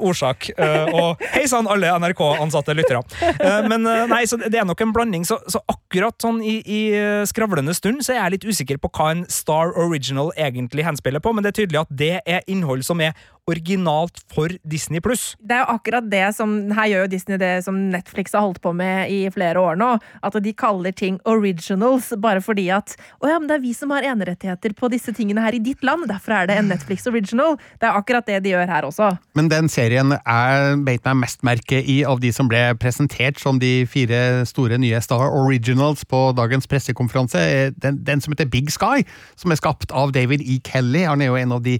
Ordsak 0.00 0.48
og 0.92 1.22
hei 1.34 1.46
sann, 1.50 1.68
alle 1.70 1.92
NRK-ansatte 2.00 2.76
lyttere. 2.76 3.02
Eh, 3.22 3.62
men 3.70 3.86
eh, 3.86 4.04
nei, 4.10 4.22
så 4.28 4.38
det 4.40 4.58
er 4.58 4.66
nok 4.68 4.82
en 4.84 4.94
blanding. 4.96 5.26
Så, 5.28 5.38
så 5.50 5.62
akkurat 5.70 6.16
sånn 6.22 6.42
i, 6.44 6.58
i, 6.62 6.80
eh, 6.96 7.22
skravlende 7.28 7.74
stund 7.76 8.04
så 8.06 8.14
er 8.14 8.22
jeg 8.22 8.36
litt 8.36 8.48
usikker 8.50 8.80
på 8.82 8.90
hva 8.96 9.12
en 9.14 9.24
Star 9.32 9.74
Original 9.80 10.32
egentlig 10.36 10.86
henspiller 10.86 11.22
på, 11.22 11.34
men 11.34 11.44
det 11.44 11.54
er 11.54 11.60
tydelig 11.62 11.82
at 11.84 11.96
det 12.04 12.12
er 12.24 12.46
innhold 12.50 12.84
som 12.86 13.02
er 13.04 13.16
originalt 13.46 14.18
for 14.34 14.50
Disney 14.66 15.00
pluss. 15.00 15.36
Det 15.38 15.54
er 15.54 15.62
jo 15.62 15.74
akkurat 15.76 16.06
det 16.10 16.24
som 16.34 16.54
Her 16.74 16.88
gjør 16.90 17.04
jo 17.04 17.10
Disney 17.12 17.38
det 17.38 17.52
som 17.64 17.78
Netflix 17.92 18.34
har 18.34 18.42
holdt 18.42 18.58
på 18.62 18.72
med 18.74 19.10
i 19.12 19.20
flere 19.30 19.60
år 19.62 19.78
nå. 19.78 19.92
At 20.26 20.38
de 20.42 20.52
kaller 20.56 20.94
ting 20.96 21.20
originals 21.30 22.10
bare 22.18 22.42
fordi 22.42 22.66
at 22.74 22.96
Å 23.22 23.30
ja, 23.30 23.38
men 23.38 23.48
det 23.48 23.58
er 23.58 23.62
vi 23.62 23.74
som 23.76 23.94
har 23.94 24.06
enerettigheter 24.06 24.74
på 24.76 24.90
disse 24.90 25.14
tingene 25.14 25.44
her 25.44 25.54
i 25.54 25.62
ditt 25.62 25.84
land. 25.86 26.08
Derfor 26.10 26.40
er 26.40 26.50
det 26.50 26.58
en 26.58 26.70
Netflix 26.72 27.06
original. 27.06 27.54
Det 27.78 27.86
er 27.88 27.98
akkurat 28.00 28.26
det 28.26 28.42
de 28.44 28.54
gjør 28.54 28.70
her 28.70 28.88
også. 28.88 29.12
Men 29.38 29.50
den 29.52 29.70
serien 29.72 30.16
jeg 30.16 30.75
beit 30.84 31.04
meg 31.06 31.16
mest 31.22 31.44
merke 31.46 31.78
i 31.80 32.00
av 32.04 32.20
de 32.20 32.32
som 32.34 32.50
ble 32.50 32.60
presentert 32.80 33.40
som 33.40 33.60
de 33.62 33.86
fire 33.88 34.44
store 34.48 34.78
nye 34.82 35.00
Star 35.04 35.30
Originals 35.30 36.04
på 36.04 36.28
dagens 36.36 36.68
pressekonferanse, 36.68 37.72
den, 37.82 38.02
den 38.04 38.20
som 38.20 38.34
heter 38.34 38.50
Big 38.50 38.70
Sky, 38.74 39.06
som 39.36 39.50
er 39.50 39.60
skapt 39.62 39.94
av 39.94 40.12
David 40.16 40.44
E. 40.44 40.60
Kelly. 40.66 41.06
Han 41.06 41.24
er 41.24 41.32
jo 41.32 41.40
en 41.40 41.56
av 41.56 41.64
de 41.64 41.78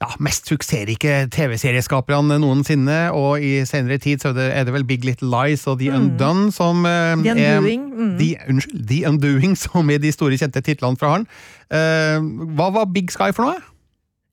ja, 0.00 0.08
mest 0.22 0.48
suksessrike 0.48 1.26
TV-serieskaperne 1.34 2.38
noensinne, 2.40 3.00
og 3.12 3.42
i 3.44 3.66
senere 3.68 4.00
tid 4.00 4.22
så 4.24 4.32
er 4.32 4.64
det, 4.64 4.72
vel 4.72 4.86
Big 4.88 5.04
Little 5.04 5.28
Lies 5.28 5.66
og 5.68 5.80
The 5.82 5.90
mm. 5.90 5.98
Undone 5.98 6.46
som 6.56 6.86
uh, 6.88 7.12
The 7.20 7.34
Undoing. 7.34 7.82
Er, 7.92 7.98
mm. 7.98 8.14
the, 8.18 8.30
unnskyld, 8.48 8.86
The 8.88 9.02
Undoing, 9.08 9.58
som 9.58 9.90
er 9.90 10.00
de 10.00 10.12
store, 10.12 10.38
kjente 10.40 10.64
titlene 10.64 11.00
fra 11.00 11.18
han. 11.18 11.28
Uh, 11.68 12.48
hva 12.56 12.70
var 12.78 12.88
Big 12.94 13.12
Sky 13.12 13.28
for 13.36 13.50
noe? 13.50 13.60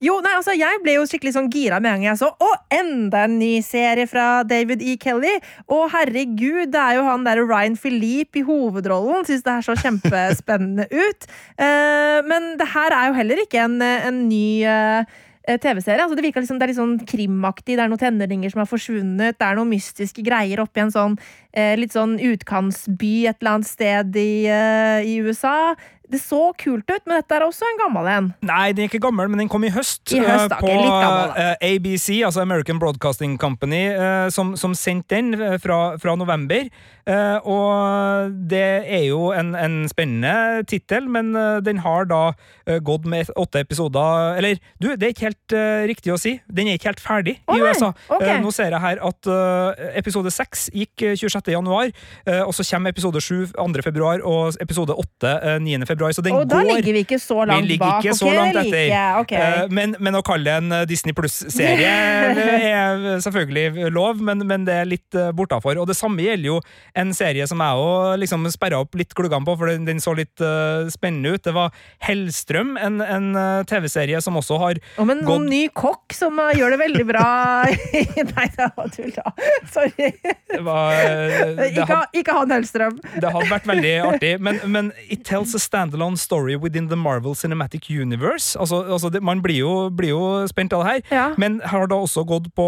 Jo, 0.03 0.19
nei, 0.21 0.35
altså, 0.37 0.53
Jeg 0.53 0.81
ble 0.83 0.97
jo 0.99 1.05
skikkelig 1.09 1.33
sånn 1.33 1.49
gira 1.53 1.79
med 1.81 1.89
en 1.89 2.01
gang 2.03 2.11
jeg 2.11 2.21
så 2.21 2.29
Å, 2.29 2.49
enda 2.73 3.23
en 3.25 3.37
ny 3.39 3.57
serie 3.65 4.05
fra 4.09 4.43
David 4.47 4.83
E. 4.85 4.93
Kelly! 5.01 5.37
Å, 5.65 5.79
herregud, 5.93 6.69
det 6.73 6.81
er 6.81 6.99
jo 6.99 7.05
han 7.07 7.25
der 7.25 7.41
Ryan 7.41 7.77
Philippe 7.79 8.41
i 8.41 8.45
hovedrollen. 8.45 9.25
Syns 9.27 9.45
det 9.45 9.53
er 9.55 9.65
så 9.65 9.77
kjempespennende 9.79 10.85
ut. 11.05 11.29
Uh, 11.57 12.21
men 12.29 12.53
det 12.59 12.69
her 12.75 12.93
er 12.93 13.09
jo 13.09 13.17
heller 13.17 13.41
ikke 13.41 13.63
en, 13.65 13.79
en 13.81 14.21
ny 14.29 14.47
uh, 14.69 15.17
TV-serie. 15.55 16.03
Altså, 16.03 16.15
det 16.17 16.25
virker 16.25 16.43
liksom, 16.43 16.59
det 16.59 16.67
er 16.67 16.71
litt 16.73 16.79
sånn 16.79 16.97
krimaktig, 17.07 17.77
det 17.77 17.83
er 17.85 17.91
noen 17.91 18.01
tenåringer 18.01 18.51
som 18.51 18.61
har 18.63 18.69
forsvunnet, 18.69 19.37
det 19.39 19.47
er 19.47 19.55
noen 19.55 19.71
mystiske 19.71 20.23
greier 20.25 20.59
oppi 20.59 20.83
en 20.83 20.91
sånn 20.91 21.15
eh, 21.55 21.75
litt 21.79 21.95
sånn 21.95 22.17
utkantsby 22.19 23.13
et 23.29 23.39
eller 23.39 23.53
annet 23.55 23.69
sted 23.69 24.19
i, 24.19 24.31
uh, 24.51 24.99
i, 25.07 25.17
USA. 25.23 25.75
Det 26.07 26.19
så 26.23 26.39
kult 26.55 26.87
ut, 26.87 27.01
men 27.03 27.17
dette 27.17 27.35
er 27.35 27.43
også 27.43 27.67
en 27.67 27.79
gammel 27.81 28.07
en. 28.07 28.27
Nei, 28.47 28.69
den 28.71 28.85
er 28.85 28.91
ikke 28.91 29.01
gammel, 29.03 29.27
men 29.27 29.41
den 29.43 29.49
kom 29.51 29.65
i 29.67 29.71
høst. 29.75 30.05
I 30.15 30.21
høst, 30.23 30.47
da, 30.53 30.61
på 30.61 30.69
okay, 30.69 30.77
litt 30.79 31.01
gammel, 31.03 31.33
da. 31.33 31.47
eh, 31.57 31.73
ABC, 31.75 32.07
altså 32.23 32.45
American 32.45 32.79
Broadcasting 32.79 33.35
Company, 33.41 33.81
eh, 33.91 34.27
som, 34.31 34.53
som 34.59 34.75
sendte 34.77 35.17
den 35.17 35.35
eh, 35.35 35.57
fra, 35.59 35.97
fra 35.99 36.15
november. 36.15 36.69
Eh, 37.07 37.47
og 37.47 38.33
det 38.51 38.63
er 38.83 39.05
jo 39.07 39.29
en, 39.31 39.53
en 39.55 39.75
spennende 39.87 40.63
tittel, 40.67 41.05
men 41.07 41.31
eh, 41.39 41.59
den 41.63 41.79
har 41.85 42.07
da 42.09 42.21
eh, 42.67 42.81
gått 42.83 43.05
med 43.07 43.29
åtte 43.39 43.61
episoder 43.63 44.35
Eller, 44.37 44.59
du, 44.81 44.89
det 44.95 45.07
er 45.07 45.13
ikke 45.13 45.27
helt 45.29 45.55
riktig 45.87 46.11
å 46.11 46.17
si. 46.19 46.33
Den 46.51 46.67
er 46.67 46.75
ikke 46.75 46.91
helt 46.91 47.03
ferdig 47.03 47.37
i 47.39 47.55
nei, 47.55 47.71
USA. 47.71 47.93
ok. 48.11 48.25
Eh, 48.27 48.41
nå 48.43 48.51
ser 48.51 48.75
jeg 48.75 48.83
her 48.83 48.99
at 49.07 49.29
episode 49.99 50.31
seks 50.35 50.67
gikk 50.75 51.05
eh, 51.07 51.15
26. 51.15 51.51
januar, 51.53 51.93
og 52.43 52.51
så 52.55 52.65
kommer 52.67 52.91
episode 52.91 53.21
sju 53.23 53.47
2. 53.55 53.67
februar, 53.85 54.21
og 54.27 54.57
episode 54.63 54.95
åtte 54.97 55.31
eh, 55.37 55.57
9. 55.63 55.79
februar. 55.87 56.11
Så 56.15 56.23
den 56.25 56.35
Og 56.35 56.43
da 56.49 56.59
går 56.59 56.81
ligger 56.81 56.97
vi 56.97 57.05
ikke 57.05 57.21
så 57.23 57.45
langt 57.47 57.71
bak. 57.79 58.03
ikke 58.03 58.17
så 58.17 58.27
ok, 58.27 58.35
langt 58.35 58.59
etter. 58.65 58.91
Okay. 59.23 59.71
Men, 59.71 59.95
men 60.03 60.19
å 60.19 60.23
kalle 60.25 60.47
det 60.47 60.57
en 60.59 60.89
Disney 60.89 61.15
Pluss-serie 61.15 61.93
er 62.73 63.23
selvfølgelig 63.23 63.93
lov, 63.95 64.19
men, 64.23 64.43
men 64.47 64.67
det 64.67 64.75
er 64.81 64.91
litt 64.91 65.19
bortafor. 65.37 65.79
Og 65.79 65.87
det 65.89 65.95
samme 65.99 66.25
gjelder 66.25 66.51
jo 66.51 66.59
en 66.97 67.11
serie 67.13 67.45
som 67.49 67.61
jeg 67.61 67.77
òg 67.83 68.17
liksom 68.23 68.45
sperra 68.53 68.79
opp 68.83 68.95
litt 68.97 69.13
gluggene 69.17 69.45
på, 69.47 69.53
for 69.59 69.69
den, 69.69 69.85
den 69.87 69.99
så 70.03 70.15
litt 70.17 70.41
uh, 70.43 70.87
spennende 70.91 71.35
ut. 71.37 71.43
Det 71.45 71.53
var 71.55 71.75
Hellstrøm, 72.03 72.75
en, 72.81 72.97
en 73.03 73.27
eh, 73.37 73.61
TV-serie 73.69 74.19
som 74.23 74.37
også 74.39 74.57
har 74.61 74.79
Om 75.01 75.11
en 75.13 75.21
gått- 75.27 75.45
ny 75.51 75.61
kokk 75.77 76.15
som 76.17 76.39
eh, 76.41 76.53
gjør 76.57 76.73
det 76.75 76.79
veldig 76.81 77.05
bra 77.09 77.23
Nei, 78.33 78.47
det 78.57 78.67
var 78.77 78.91
tull, 78.93 79.11
da. 79.15 79.31
Sorry. 79.73 80.09
det 80.51 80.61
var, 80.65 80.95
det 81.57 81.69
Ikke, 81.71 81.87
had- 81.91 82.17
ikke 82.17 82.35
han 82.39 82.53
Hellstrøm. 82.57 82.99
Det 83.21 83.31
hadde 83.35 83.49
vært 83.51 83.69
veldig 83.69 83.93
artig, 84.07 84.33
men, 84.43 84.59
men 84.65 84.91
it 85.07 85.23
tells 85.27 85.53
a 85.57 85.61
standalone 85.61 86.17
story 86.17 86.55
within 86.57 86.89
the 86.91 86.97
Marvel 86.99 87.35
Cinematic 87.37 87.89
Universe. 87.93 88.55
Altså, 88.59 88.81
altså 88.87 89.11
det, 89.13 89.21
man 89.23 89.41
blir 89.45 89.61
jo, 89.63 89.73
blir 89.93 90.15
jo 90.15 90.23
spent 90.49 90.73
av 90.73 90.85
det 90.85 90.89
her, 90.97 91.03
Ja. 91.13 91.27
men 91.37 91.59
har 91.67 91.87
da 91.91 92.01
også 92.03 92.25
gått 92.27 92.49
på 92.57 92.67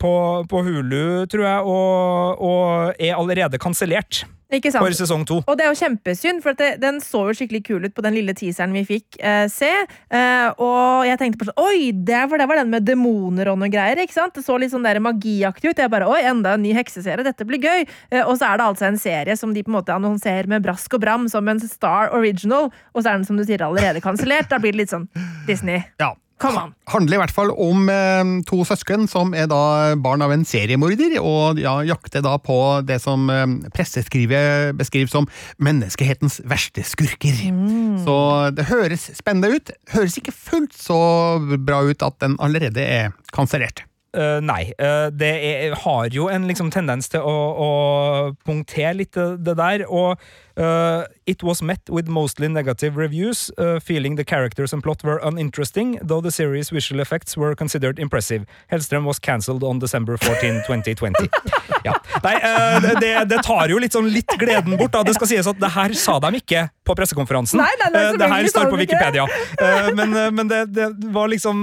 på, 0.00 0.12
på 0.50 0.64
Hulu, 0.66 1.26
tror 1.30 1.46
jeg, 1.46 1.64
og, 1.70 2.44
og 2.44 3.00
er 3.00 3.16
allerede 3.18 3.60
kansellert 3.60 4.24
Ikke 4.50 4.72
for 4.74 4.94
sesong 4.96 5.22
to. 5.28 5.40
Og 5.44 5.58
det 5.58 5.66
er 5.66 5.70
jo 5.70 5.78
kjempesynd, 5.78 6.40
for 6.42 6.54
at 6.54 6.60
det, 6.62 6.70
den 6.82 6.98
så 7.04 7.26
jo 7.28 7.34
skikkelig 7.38 7.60
kul 7.68 7.84
ut 7.86 7.94
på 7.94 8.02
den 8.02 8.16
lille 8.16 8.34
teaseren 8.34 8.72
vi 8.74 8.82
fikk 8.88 9.18
eh, 9.22 9.44
se. 9.52 9.68
Eh, 10.10 10.48
og 10.56 11.04
jeg 11.06 11.20
tenkte 11.20 11.42
på 11.42 11.48
sånn 11.50 11.60
Oi, 11.62 11.90
det 11.94 12.24
for 12.30 12.40
det 12.40 12.48
var 12.50 12.58
den 12.62 12.72
med 12.72 12.88
demoner 12.88 13.52
og 13.52 13.60
noe 13.60 13.70
greier. 13.70 14.00
ikke 14.02 14.16
sant? 14.16 14.34
Det 14.34 14.42
så 14.46 14.56
litt 14.58 14.72
sånn 14.72 14.86
der 14.86 14.98
magiaktig 15.04 15.70
ut. 15.70 15.82
Jeg 15.84 15.92
bare, 15.92 16.08
oi, 16.10 16.22
enda 16.32 16.56
en 16.56 16.64
ny 16.64 16.72
hekseserie, 16.76 17.26
dette 17.26 17.46
blir 17.46 17.62
gøy. 17.62 17.84
Eh, 18.10 18.24
og 18.24 18.34
så 18.40 18.50
er 18.50 18.58
det 18.58 18.70
altså 18.72 18.88
en 18.88 18.98
serie 19.00 19.36
som 19.38 19.54
de 19.54 19.62
på 19.66 19.70
en 19.70 19.78
måte 19.78 19.94
annonserer 19.94 20.50
med 20.50 20.64
brask 20.66 20.98
og 20.98 21.04
bram 21.04 21.28
som 21.30 21.46
en 21.50 21.62
Star 21.62 22.10
Original, 22.16 22.72
og 22.94 23.04
så 23.04 23.12
er 23.12 23.20
den 23.20 23.28
som 23.28 23.38
du 23.38 23.44
sier 23.46 23.62
allerede 23.68 24.02
kansellert. 24.02 24.50
Da 24.50 24.58
blir 24.58 24.74
det 24.74 24.82
litt 24.82 24.96
sånn 24.96 25.06
Disney. 25.46 25.84
Ja. 26.02 26.14
On. 26.40 26.72
handler 26.88 27.16
i 27.16 27.20
hvert 27.20 27.34
fall 27.34 27.50
om 27.52 27.88
eh, 27.92 28.30
to 28.48 28.62
søsken 28.66 29.06
som 29.10 29.34
er 29.36 29.48
da 29.50 29.96
barn 30.00 30.24
av 30.24 30.32
en 30.34 30.46
seriemorder, 30.48 31.18
og 31.20 31.60
ja, 31.60 31.74
jakter 31.86 32.24
da 32.24 32.36
på 32.40 32.56
det 32.86 33.00
som 33.04 33.28
eh, 33.32 33.44
presseskrivet 33.76 34.78
beskriver 34.78 35.12
som 35.12 35.28
menneskehetens 35.62 36.40
verste 36.48 36.84
skurker. 36.86 37.44
Så 38.04 38.16
det 38.56 38.70
høres 38.70 39.10
spennende 39.18 39.52
ut. 39.56 39.74
Høres 39.92 40.18
ikke 40.20 40.34
fullt 40.36 40.76
så 40.76 41.00
bra 41.60 41.84
ut 41.84 42.02
at 42.06 42.20
den 42.24 42.38
allerede 42.40 42.84
er 42.84 43.14
kansellert. 43.36 43.84
Uh, 44.10 44.40
nei. 44.42 44.72
Uh, 44.74 45.06
det 45.14 45.30
er, 45.46 45.74
har 45.84 46.08
jo 46.10 46.26
en 46.32 46.48
liksom, 46.50 46.72
tendens 46.74 47.06
til 47.12 47.22
å, 47.22 47.34
å 47.54 47.70
punktere 48.42 48.96
litt 48.98 49.14
det, 49.14 49.28
det 49.46 49.54
der, 49.60 49.84
og 49.86 50.18
eh, 50.60 51.04
It 51.30 51.42
was 51.42 51.62
met 51.62 51.80
with 51.88 52.08
mostly 52.08 52.48
negative 52.48 52.96
reviews, 52.96 53.50
uh, 53.56 53.78
feeling 53.80 54.16
the 54.16 54.24
characters 54.24 54.72
and 54.74 54.82
plot 54.82 55.04
were 55.04 55.20
uninteresting, 55.22 55.98
though 56.02 56.20
the 56.20 56.30
series' 56.32 56.70
visual 56.74 57.00
effects 57.00 57.36
were 57.36 57.54
considered 57.54 57.98
impressive. 57.98 58.44
Hellstrøm 58.72 59.04
was 59.06 59.18
cancelled 59.20 59.62
on 59.62 59.78
December 59.78 60.16
14, 60.16 60.62
2020. 60.66 61.28
Ja. 61.84 61.94
Nei, 62.22 62.34
uh, 62.44 62.82
det- 63.00 63.28
det, 63.30 63.38
tar 63.46 63.70
jo 63.72 63.78
litt 63.80 63.94
sånn 63.96 64.10
litt 64.12 64.28
gleden 64.36 64.74
bort. 64.76 64.90
Da. 64.92 65.00
Det 65.06 65.14
skal 65.16 65.28
sies 65.30 65.46
at 65.48 65.56
det 65.62 65.70
her 65.72 65.94
sa 65.96 66.18
de 66.20 66.36
ikke 66.36 66.66
på 66.84 66.92
pressekonferansen. 66.98 67.56
Nei, 67.56 67.70
nei, 67.80 67.88
nei, 67.94 68.02
Eh, 68.10 68.18
det 68.20 68.28
her 68.28 68.48
står 68.52 68.68
på. 68.68 68.76
Wikipedia. 68.80 69.24
Eh, 69.56 69.88
men 69.96 70.12
eh, 70.16 70.30
men 70.30 70.48
det, 70.50 70.58
det 70.74 70.90
var 71.14 71.28
liksom 71.32 71.62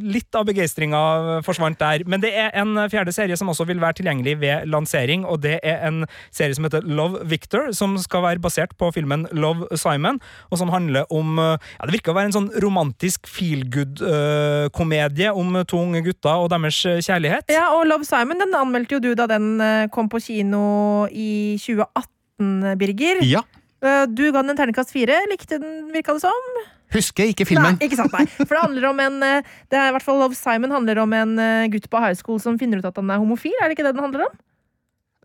Litt 0.00 0.34
av 0.38 0.46
begeistringa 0.48 1.42
forsvant 1.44 1.76
der. 1.80 2.04
Men 2.06 2.20
det 2.22 2.30
er 2.32 2.50
en 2.56 2.72
fjerde 2.88 3.12
serie 3.12 3.36
som 3.36 3.48
også 3.52 3.66
vil 3.68 3.80
være 3.82 3.98
tilgjengelig 4.00 4.38
ved 4.40 4.68
lansering, 4.70 5.24
og 5.28 5.40
det 5.42 5.58
er 5.62 5.82
en 5.88 6.06
serie 6.32 6.54
som 6.56 6.64
heter 6.64 6.80
Love 6.86 7.20
Victor, 7.28 7.72
som 7.76 7.98
skal 7.98 8.22
være 8.22 8.29
basert 8.38 8.76
på 8.78 8.92
filmen 8.94 9.26
Love 9.32 9.66
Simon, 9.76 10.20
og 10.50 10.58
som 10.60 10.70
handler 10.70 11.04
om 11.10 11.38
eh, 11.38 11.56
Ja, 11.80 11.86
det 11.88 11.96
virker 11.98 12.12
å 12.12 12.16
være 12.20 12.30
en 12.30 12.36
sånn 12.36 12.50
romantisk 12.62 13.26
feel 13.26 13.64
good-komedie 13.72 15.32
om 15.34 15.58
to 15.66 15.80
unge 15.82 16.02
gutter 16.06 16.44
og 16.44 16.50
deres 16.52 16.78
eh, 16.86 17.00
kjærlighet. 17.04 17.50
Ja, 17.50 17.68
og 17.74 17.86
Love 17.90 18.04
Simon 18.06 18.38
den 18.42 18.54
anmeldte 18.54 18.96
jo 18.98 19.00
du 19.02 19.14
da 19.18 19.26
den 19.30 19.56
eh, 19.60 19.86
kom 19.92 20.08
på 20.12 20.20
kino 20.22 21.06
i 21.10 21.56
2018, 21.60 22.76
Birger. 22.80 23.24
Ja. 23.26 23.42
Eh, 23.82 24.04
Du 24.08 24.26
ga 24.32 24.42
den 24.42 24.50
en 24.54 24.58
terningkast 24.58 24.92
fire. 24.92 25.16
Likte 25.30 25.58
den, 25.60 25.88
virka 25.94 26.12
det 26.16 26.22
som? 26.24 26.52
Husker 26.90 27.28
ikke 27.30 27.46
filmen. 27.46 27.76
Nei, 27.78 27.86
ikke 27.86 27.96
sant, 28.00 28.12
nei. 28.16 28.24
For 28.40 28.50
det 28.56 28.62
handler 28.64 28.86
om 28.90 28.98
en 29.00 29.22
eh, 29.22 29.50
Det 29.70 29.78
er 29.78 29.90
i 29.90 29.94
hvert 29.94 30.02
fall 30.04 30.18
Love 30.18 30.34
Simon 30.34 30.72
handler 30.74 30.98
om 31.04 31.12
en 31.14 31.36
eh, 31.38 31.66
gutt 31.70 31.86
på 31.92 32.00
high 32.02 32.16
school 32.18 32.40
som 32.42 32.58
finner 32.58 32.80
ut 32.82 32.88
at 32.88 32.96
han 32.98 33.10
er 33.14 33.20
homofil. 33.22 33.54
Er 33.62 33.68
det 33.70 33.78
ikke 33.78 33.86
det 33.86 33.94
den 33.96 34.02
handler 34.08 34.26
om? 34.26 34.38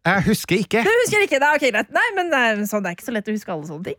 Jeg 0.06 0.22
husker 0.28 0.60
ikke. 0.62 0.84
Du 0.86 0.90
husker 1.02 1.24
ikke 1.26 1.40
det? 1.42 1.50
Ok, 1.58 1.64
greit. 1.74 1.88
Nei, 1.96 2.04
men 2.18 2.30
eh, 2.38 2.60
sånn, 2.70 2.84
det 2.86 2.92
er 2.92 2.98
ikke 3.00 3.08
så 3.08 3.14
lett 3.16 3.30
å 3.32 3.34
huske 3.34 3.52
alle 3.56 3.66
sånne 3.66 3.90
ting. 3.90 3.98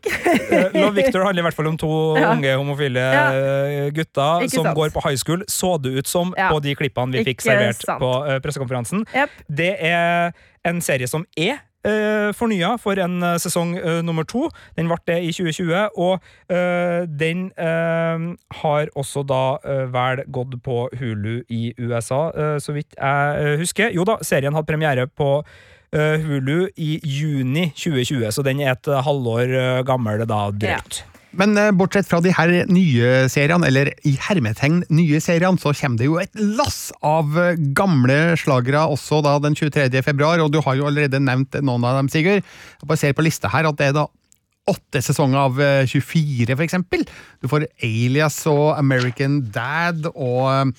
Eh, 0.55 0.77
Love 0.79 0.93
Victor 0.95 1.25
handler 1.27 1.43
i 1.43 1.47
hvert 1.49 1.57
fall 1.57 1.67
om 1.73 1.77
to 1.81 1.89
Ja. 2.21 2.31
unge 2.31 2.53
homofile 2.61 3.03
Ja. 3.03 3.25
eh, 3.35 3.89
gutter 3.95 4.45
Ikke 4.47 4.55
som 4.55 4.69
sant. 4.69 4.77
går 4.79 4.93
på 4.95 5.03
high 5.03 5.19
school. 5.19 5.43
Så 5.51 5.73
det 5.83 5.91
ut 5.99 6.07
som 6.07 6.33
Ja. 6.37 6.47
på 6.53 6.61
de 6.63 6.75
klippene 6.79 7.11
vi 7.19 7.25
fikk 7.27 7.43
servert 7.43 7.83
sant. 7.83 7.99
på 7.99 8.11
eh, 8.27 8.39
pressekonferansen. 8.39 9.03
Yep. 9.13 9.29
Det 9.51 9.73
er 9.83 10.31
en 10.67 10.79
serie 10.81 11.07
som 11.11 11.25
er 11.37 11.59
uh, 11.87 12.33
fornya 12.35 12.73
for 12.81 12.99
en 12.99 13.21
eh, 13.23 13.35
sesong 13.39 13.75
eh, 13.77 14.01
nummer 14.03 14.25
to. 14.27 14.49
Den 14.75 14.89
ble 14.91 14.97
det 15.07 15.19
i 15.23 15.29
2020, 15.31 15.93
og 15.95 16.19
eh, 16.51 17.05
den 17.07 17.45
eh, 17.55 18.25
har 18.63 18.89
også 18.99 19.23
da 19.29 19.43
eh, 19.63 19.85
vel 19.93 20.23
gått 20.35 20.57
på 20.65 20.81
Hulu 20.99 21.43
i 21.47 21.69
USA, 21.79 22.25
eh, 22.35 22.57
så 22.59 22.75
vidt 22.75 22.95
jeg 22.97 23.39
eh, 23.43 23.55
husker. 23.61 23.91
Jo 23.95 24.03
da, 24.07 24.17
serien 24.27 24.55
hadde 24.57 24.67
premiere 24.67 25.07
på 25.07 25.29
eh, 25.45 25.63
Hulu 25.95 26.67
i 26.75 26.97
juni 27.03 27.69
2020, 27.75 28.31
så 28.35 28.43
den 28.45 28.63
er 28.63 28.73
et 28.75 28.89
eh, 28.91 29.03
halvår 29.05 29.53
eh, 29.53 29.83
gammel 29.87 30.25
da, 30.27 30.47
drøyt. 30.51 31.03
Men 31.37 31.57
eh, 31.59 31.71
bortsett 31.75 32.07
fra 32.09 32.19
de 32.23 32.31
her 32.33 32.51
nye 32.71 33.27
seriene, 33.31 33.67
eller 33.69 33.91
i 34.07 34.15
hermetegn 34.27 34.81
nye 34.93 35.19
seriene, 35.23 35.59
så 35.61 35.73
kommer 35.77 35.99
det 35.99 36.07
jo 36.07 36.19
et 36.21 36.43
lass 36.57 36.89
av 37.05 37.35
eh, 37.39 37.59
gamle 37.77 38.37
slagere 38.39 38.85
også 38.93 39.21
da 39.25 39.37
den 39.43 39.57
23. 39.57 39.89
februar, 40.05 40.41
og 40.43 40.53
du 40.53 40.61
har 40.65 40.79
jo 40.79 40.87
allerede 40.89 41.21
nevnt 41.23 41.59
noen 41.61 41.85
av 41.87 41.99
dem, 41.99 42.11
Sigurd. 42.11 42.45
Jeg 42.81 42.89
bare 42.89 43.03
ser 43.03 43.17
på 43.17 43.27
lista 43.27 43.51
her 43.53 43.69
at 43.69 43.79
det 43.79 43.91
er 43.91 43.99
da 43.99 44.07
åtte 44.67 45.01
sesonger 45.03 45.43
av 45.45 45.61
eh, 45.63 45.83
24, 45.87 46.55
for 46.55 46.65
eksempel. 46.65 47.05
Du 47.41 47.47
får 47.51 47.69
Alias 47.85 48.41
og 48.51 48.73
American 48.75 49.39
Dad 49.53 50.09
og 50.13 50.73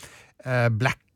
eh, 0.44 0.68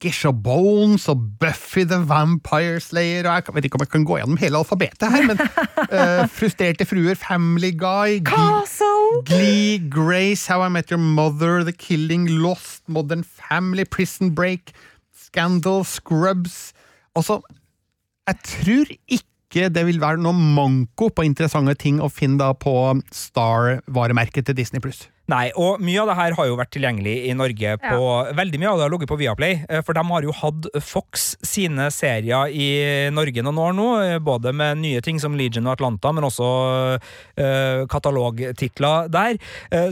Blackish 0.03 0.27
og 0.27 0.41
Bones 0.43 1.05
og 1.09 1.21
Buffy 1.39 1.85
the 1.87 2.01
Vampire 2.09 2.81
Slayer 2.81 3.29
og 3.31 3.47
Jeg 3.47 3.55
vet 3.55 3.65
ikke 3.65 3.79
om 3.79 3.85
jeg 3.85 3.91
kan 3.93 4.05
gå 4.05 4.17
gjennom 4.19 4.39
hele 4.41 4.59
alfabetet 4.59 5.13
her, 5.13 5.27
men 5.29 5.39
uh, 5.39 6.27
Frustrerte 6.39 6.85
fruer, 6.85 7.15
Family 7.15 7.71
Guy, 7.71 8.19
Castle! 8.27 9.23
Glee, 9.25 9.79
Grace, 9.79 10.51
How 10.51 10.67
I 10.67 10.69
Met 10.69 10.91
Your 10.91 10.99
Mother, 10.99 11.63
The 11.63 11.73
Killing, 11.73 12.27
Lost, 12.29 12.83
Modern 12.89 13.23
Family, 13.23 13.85
Prison 13.85 14.35
Break, 14.35 14.73
Scandal, 15.15 15.85
Scrubs 15.85 16.73
Altså, 17.15 17.39
jeg 18.27 18.37
tror 18.43 18.91
ikke 19.07 19.69
det 19.71 19.87
vil 19.87 20.01
være 20.01 20.19
noe 20.19 20.35
manko 20.35 21.13
på 21.15 21.23
interessante 21.29 21.77
ting 21.79 22.03
å 22.03 22.11
finne 22.11 22.41
da 22.43 22.55
på 22.57 22.75
Star-varemerket 23.13 24.49
til 24.49 24.57
Disney+. 24.57 24.81
Nei, 25.31 25.53
og 25.55 25.79
mye 25.79 26.01
av 26.03 26.09
det 26.11 26.17
her 26.19 26.35
har 26.35 26.49
jo 26.49 26.57
vært 26.59 26.73
tilgjengelig 26.75 27.13
i 27.29 27.35
Norge 27.39 27.77
på 27.79 28.07
Veldig 28.35 28.59
mye 28.59 28.71
av 28.73 28.81
det 28.81 28.87
har 28.87 28.93
ligget 28.93 29.11
på 29.13 29.19
Viaplay, 29.21 29.61
eh, 29.69 29.83
for 29.87 29.95
de 29.95 30.03
har 30.09 30.27
jo 30.27 30.35
hatt 30.35 30.67
Fox 30.83 31.29
sine 31.47 31.87
serier 31.95 32.51
i 32.51 32.69
Norge 33.15 33.45
noen 33.45 33.61
år 33.63 33.77
nå, 33.79 33.89
eh, 34.03 34.19
både 34.19 34.53
med 34.57 34.83
nye 34.83 35.03
ting 35.05 35.21
som 35.23 35.37
Legion 35.39 35.69
og 35.69 35.77
Atlanta, 35.77 36.11
men 36.13 36.27
også 36.27 36.49
eh, 37.39 37.85
katalogtitler 37.93 39.13
der. 39.13 39.39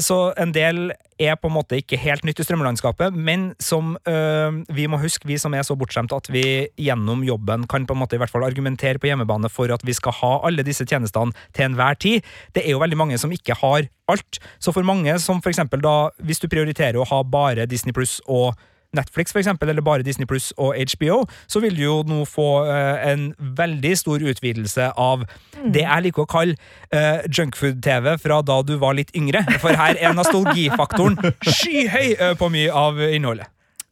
Så 0.03 0.19
en 0.41 0.53
del 0.53 0.91
er 1.21 1.37
på 1.37 1.51
en 1.51 1.55
måte 1.55 1.79
ikke 1.81 1.99
helt 2.01 2.25
nytt 2.27 2.41
i 2.41 2.47
strømmelandskapet, 2.47 3.15
men 3.15 3.51
som 3.63 3.93
øh, 4.09 4.61
vi 4.73 4.87
må 4.91 5.01
huske, 5.03 5.29
vi 5.29 5.39
som 5.41 5.55
er 5.55 5.67
så 5.67 5.77
bortskjemte 5.79 6.17
at 6.17 6.31
vi 6.33 6.45
gjennom 6.81 7.25
jobben 7.27 7.67
kan 7.71 7.87
på 7.87 7.97
en 7.97 8.03
måte 8.03 8.17
i 8.17 8.23
hvert 8.23 8.33
fall 8.33 8.47
argumentere 8.47 9.01
på 9.01 9.11
hjemmebane 9.11 9.51
for 9.53 9.73
at 9.75 9.85
vi 9.87 9.97
skal 9.97 10.17
ha 10.23 10.33
alle 10.49 10.65
disse 10.67 10.87
tjenestene 10.89 11.37
til 11.57 11.69
enhver 11.69 11.99
tid. 12.01 12.27
Det 12.57 12.65
er 12.65 12.75
jo 12.75 12.83
veldig 12.83 12.99
mange 12.99 13.21
som 13.21 13.33
ikke 13.35 13.59
har 13.61 13.91
alt. 14.11 14.41
Så 14.59 14.73
for 14.75 14.87
mange 14.87 15.15
som 15.23 15.43
for 15.43 15.53
eksempel 15.53 15.83
da, 15.85 16.11
hvis 16.25 16.43
du 16.43 16.49
prioriterer 16.51 16.99
å 16.99 17.09
ha 17.13 17.23
bare 17.23 17.69
Disney 17.71 17.95
Pluss 17.97 18.19
og 18.27 18.57
Netflix, 18.97 19.33
for 19.33 19.43
eksempel, 19.43 19.71
eller 19.71 19.85
bare 19.87 20.03
Disney 20.07 20.27
Pluss 20.27 20.51
og 20.57 20.75
HBO, 20.75 21.23
så 21.47 21.63
vil 21.63 21.77
du 21.77 21.85
jo 21.85 22.01
nå 22.07 22.25
få 22.29 22.49
eh, 22.67 23.13
en 23.13 23.29
veldig 23.39 23.95
stor 23.99 24.25
utvidelse 24.33 24.91
av 24.99 25.25
det 25.61 25.85
jeg 25.85 26.07
liker 26.07 26.25
å 26.25 26.31
kalle 26.31 26.57
uh, 26.95 27.21
junkfood-TV 27.29 28.15
fra 28.23 28.41
da 28.47 28.61
du 28.65 28.77
var 28.81 28.97
litt 28.97 29.13
yngre. 29.17 29.45
For 29.63 29.77
her 29.77 29.99
er 30.01 30.17
nostalgifaktoren 30.17 31.19
skyhøy 31.45 32.13
eh, 32.17 32.37
på 32.41 32.51
mye 32.53 32.75
av 32.75 33.01
innholdet. 33.11 33.51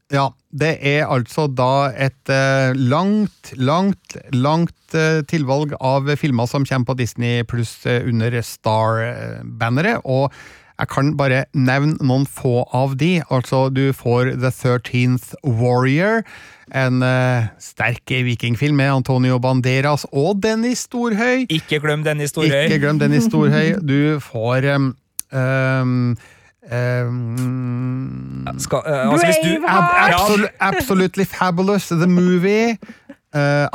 Ja, 0.09 0.31
det 0.49 0.79
er 0.89 1.03
altså 1.13 1.45
da 1.53 1.91
et 1.93 2.31
eh, 2.33 2.73
langt, 2.73 3.51
langt, 3.61 4.17
langt 4.33 4.97
eh, 4.97 5.21
tilvalg 5.29 5.75
av 5.85 6.09
filmer 6.17 6.49
som 6.49 6.65
kommer 6.65 6.89
på 6.89 6.97
Disney 7.03 7.45
pluss 7.45 7.75
eh, 7.85 8.07
under 8.09 8.39
Star-banneret, 8.41 10.01
og 10.09 10.33
jeg 10.79 10.89
kan 10.93 11.11
bare 11.19 11.43
nevne 11.59 11.97
noen 12.07 12.27
få 12.31 12.63
av 12.77 12.95
de. 13.01 13.19
Altså, 13.35 13.67
du 13.75 13.91
får 13.97 14.37
The 14.39 14.53
13th 14.55 15.35
Warrior, 15.43 16.23
en 16.77 17.03
uh, 17.03 17.49
sterk 17.63 18.13
vikingfilm 18.29 18.79
med 18.79 18.93
Antonio 19.01 19.41
Banderas 19.43 20.07
og 20.13 20.43
Dennis 20.45 20.87
Storhøy. 20.87 21.49
Ikke 21.51 21.81
glem 21.83 22.05
Dennis 22.07 22.31
Storhøy. 22.31 22.69
Ikke 22.69 22.83
glem 22.85 23.01
Dennis 23.03 23.27
Storhøy. 23.31 23.75
Du 23.89 24.21
får 24.23 24.69
um, 24.75 24.93
um, 25.33 26.17
um, 26.73 28.49
Skal, 28.59 28.79
uh, 28.87 29.13
altså, 29.13 29.27
hvis 29.27 29.43
du, 29.43 29.67
Ab 29.67 29.83
Braveheart! 29.83 30.15
absol 30.15 30.49
absolutely 30.61 31.25
Fabulous, 31.25 31.89
the 31.89 32.07
movie. 32.07 32.79
Uh, 33.35 33.69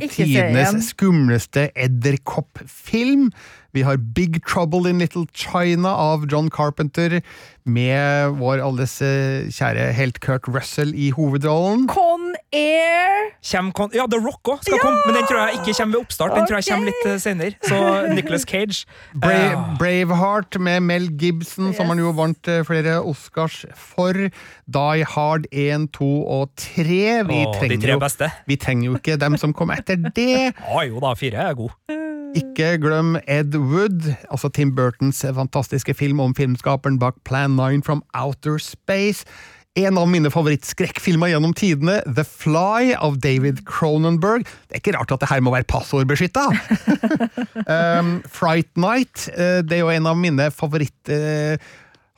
ikke 0.00 0.08
tidenes 0.10 0.90
skumleste 0.90 1.70
edderkoppfilm. 1.76 3.30
Vi 3.76 3.84
har 3.84 3.98
Big 4.16 4.40
Trouble 4.46 4.88
in 4.88 4.98
Little 4.98 5.26
China 5.32 5.88
av 5.88 6.26
John 6.30 6.48
Carpenter, 6.50 7.20
med 7.68 8.38
vår 8.40 8.62
alles 8.64 8.94
eh, 9.04 9.50
kjære 9.52 9.90
helt 9.92 10.22
Kurt 10.24 10.48
Russell 10.48 10.94
i 10.96 11.10
hovedrollen. 11.12 11.84
Con 11.92 12.32
Air! 12.56 13.28
Kjem 13.44 13.68
kon 13.76 13.92
ja, 13.94 14.06
The 14.10 14.18
Rock 14.18 14.48
òg 14.50 14.64
skal 14.64 14.80
komme, 14.82 15.02
men 15.06 15.18
den 15.18 15.26
tror 15.28 15.42
jeg 15.42 15.58
ikke 15.60 15.74
kommer 15.76 15.98
ved 15.98 16.06
oppstart. 16.06 16.34
Den 16.34 16.48
tror 16.48 16.58
jeg 16.58 16.66
kommer 16.72 16.88
litt 16.90 17.04
uh, 17.06 17.18
senere. 17.20 17.58
Så 17.68 17.78
Nicholas 18.16 18.46
Cage. 18.48 18.88
Bra 19.12 19.34
eh, 19.36 19.68
Braveheart 19.78 20.58
med 20.64 20.80
Mel 20.88 21.10
Gibson, 21.20 21.70
som 21.76 21.92
han 21.92 22.02
jo 22.02 22.10
vant 22.16 22.50
eh, 22.50 22.64
flere 22.66 22.98
Oscars 23.04 23.62
for. 23.76 24.16
Die 24.78 25.06
Hard 25.14 25.46
1, 25.52 25.90
2 25.96 26.10
og 26.38 26.50
3. 26.58 26.82
Vi, 26.88 26.98
å, 27.44 27.52
de 27.52 27.60
trenger 27.60 27.84
tre 27.84 27.94
jo, 27.94 28.32
vi 28.48 28.58
trenger 28.64 28.90
jo 28.90 28.98
ikke 28.98 29.20
dem 29.20 29.38
som 29.40 29.54
kom 29.56 29.76
etter 29.76 30.00
det. 30.08 30.48
Ja, 30.68 30.82
jo 30.88 31.00
da, 31.02 31.14
fire 31.18 31.48
er 31.50 31.56
god. 31.58 31.72
Ikke 32.36 32.74
glem 32.82 33.16
Ed 33.24 33.54
Wood, 33.56 34.10
altså 34.28 34.50
Tim 34.52 34.74
Burtons 34.76 35.22
fantastiske 35.34 35.94
film 35.96 36.20
om 36.20 36.34
filmskaperen 36.36 36.98
bak 37.00 37.16
Plan 37.24 37.56
9 37.56 37.80
from 37.86 38.02
Outer 38.12 38.58
Space. 38.60 39.24
En 39.78 39.98
av 40.00 40.08
mine 40.10 40.30
favorittskrekkfilmer 40.32 41.30
gjennom 41.32 41.54
tidene, 41.56 42.00
The 42.04 42.24
Fly 42.26 42.94
av 42.98 43.20
David 43.22 43.62
Cronenberg. 43.68 44.44
Det 44.66 44.76
er 44.76 44.82
ikke 44.82 44.96
rart 44.98 45.12
at 45.14 45.22
det 45.22 45.30
her 45.30 45.44
må 45.44 45.54
være 45.54 45.68
passordbeskytta! 45.70 46.48
um, 48.00 48.16
Fright 48.26 48.72
Night, 48.76 49.28
eh, 49.36 49.60
det 49.62 49.78
er 49.78 49.84
jo 49.86 49.92
en 49.94 50.10
av 50.10 50.18
mine 50.18 50.50
favoritt... 50.54 50.96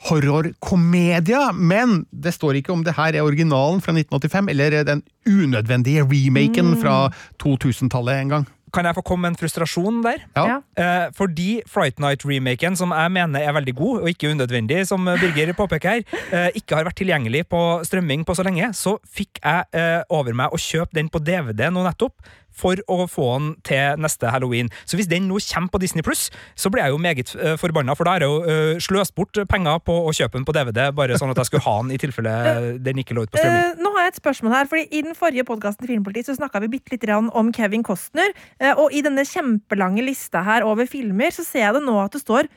Horrorkomedier, 0.00 1.52
men 1.52 2.07
det 2.09 2.33
står 2.33 2.57
ikke 2.57 2.73
om 2.73 2.81
det 2.87 2.95
her 2.97 3.12
er 3.12 3.26
originalen 3.26 3.83
fra 3.85 3.93
1985 3.93 4.49
eller 4.49 4.79
den 4.88 5.02
unødvendige 5.29 6.07
remaken 6.09 6.73
fra 6.81 7.11
2000-tallet 7.43 8.23
en 8.23 8.33
gang. 8.33 8.47
Kan 8.74 8.88
jeg 8.88 8.96
få 8.96 9.04
komme 9.06 9.26
med 9.26 9.34
en 9.34 9.40
frustrasjon 9.40 10.02
der? 10.04 10.24
Ja. 10.36 10.60
Eh, 10.78 11.06
fordi 11.16 11.60
Fright 11.70 12.00
Night-remaken, 12.02 12.76
som 12.78 12.94
jeg 12.96 13.14
mener 13.14 13.44
er 13.44 13.54
veldig 13.56 13.74
god, 13.78 14.02
og 14.02 14.10
ikke 14.12 14.32
unødvendig, 14.34 14.82
som 14.88 15.04
Birger 15.20 15.52
påpeker 15.58 15.98
her, 15.98 16.04
eh, 16.30 16.50
ikke 16.60 16.78
har 16.78 16.86
vært 16.88 17.00
tilgjengelig 17.00 17.46
på 17.50 17.60
strømming 17.86 18.24
på 18.26 18.36
så 18.36 18.46
lenge, 18.46 18.72
så 18.76 18.96
fikk 19.06 19.42
jeg 19.42 19.66
eh, 19.76 20.02
over 20.10 20.36
meg 20.36 20.54
å 20.54 20.60
kjøpe 20.60 20.96
den 20.98 21.10
på 21.12 21.22
DVD 21.22 21.68
nå 21.70 21.84
nettopp, 21.86 22.16
for 22.61 22.81
å 22.90 23.07
få 23.11 23.29
den 23.38 23.50
til 23.67 24.00
neste 24.00 24.31
halloween. 24.33 24.71
Så 24.85 24.99
hvis 25.00 25.09
den 25.11 25.29
nå 25.31 25.40
kommer 25.50 25.73
på 25.73 25.81
Disney 25.83 26.05
Pluss, 26.07 26.29
så 26.59 26.71
blir 26.73 26.85
jeg 26.85 26.95
jo 26.95 27.00
meget 27.02 27.35
uh, 27.38 27.55
forbanna, 27.61 27.97
for 27.97 28.07
da 28.07 28.17
har 28.17 28.25
jeg 28.25 28.31
jo 28.31 28.52
eh, 28.52 28.81
sløst 28.83 29.14
bort 29.17 29.38
penger 29.50 29.81
på 29.87 29.95
å 30.07 30.12
kjøpe 30.14 30.38
den 30.38 30.47
på 30.49 30.55
DVD, 30.57 30.90
bare 30.97 31.19
sånn 31.21 31.33
at 31.33 31.40
jeg 31.40 31.50
skulle 31.50 31.64
ha 31.67 31.76
den 31.83 31.95
i 31.95 32.00
tilfelle 32.00 32.35
den 32.87 33.02
ikke 33.02 33.17
lå 33.17 33.26
ute 33.26 33.35
på 33.35 33.43
strømming. 33.43 33.75
Uh, 33.75 33.83
nå 33.85 33.95
har 33.97 34.07
jeg 34.07 34.14
et 34.14 34.23
spørsmål 34.23 34.57
her, 34.57 34.71
fordi 34.71 34.87
I 34.90 35.05
den 35.09 35.19
forrige 35.19 35.47
podkasten 35.49 35.88
Filmpolitiet 35.90 36.31
så 36.31 36.38
snakka 36.38 36.62
vi 36.64 36.73
bitte 36.76 36.95
litt 36.95 37.07
om 37.11 37.52
Kevin 37.57 37.85
Costner. 37.87 38.35
eh, 38.61 38.75
og 38.75 38.93
i 38.93 39.02
denne 39.05 39.25
kjempelange 39.26 40.05
lista 40.05 40.45
her 40.47 40.67
over 40.67 40.87
filmer, 40.87 41.33
så 41.35 41.45
ser 41.47 41.67
jeg 41.67 41.79
det 41.79 41.85
nå 41.87 41.97
at 42.02 42.17
det 42.17 42.23
står 42.23 42.50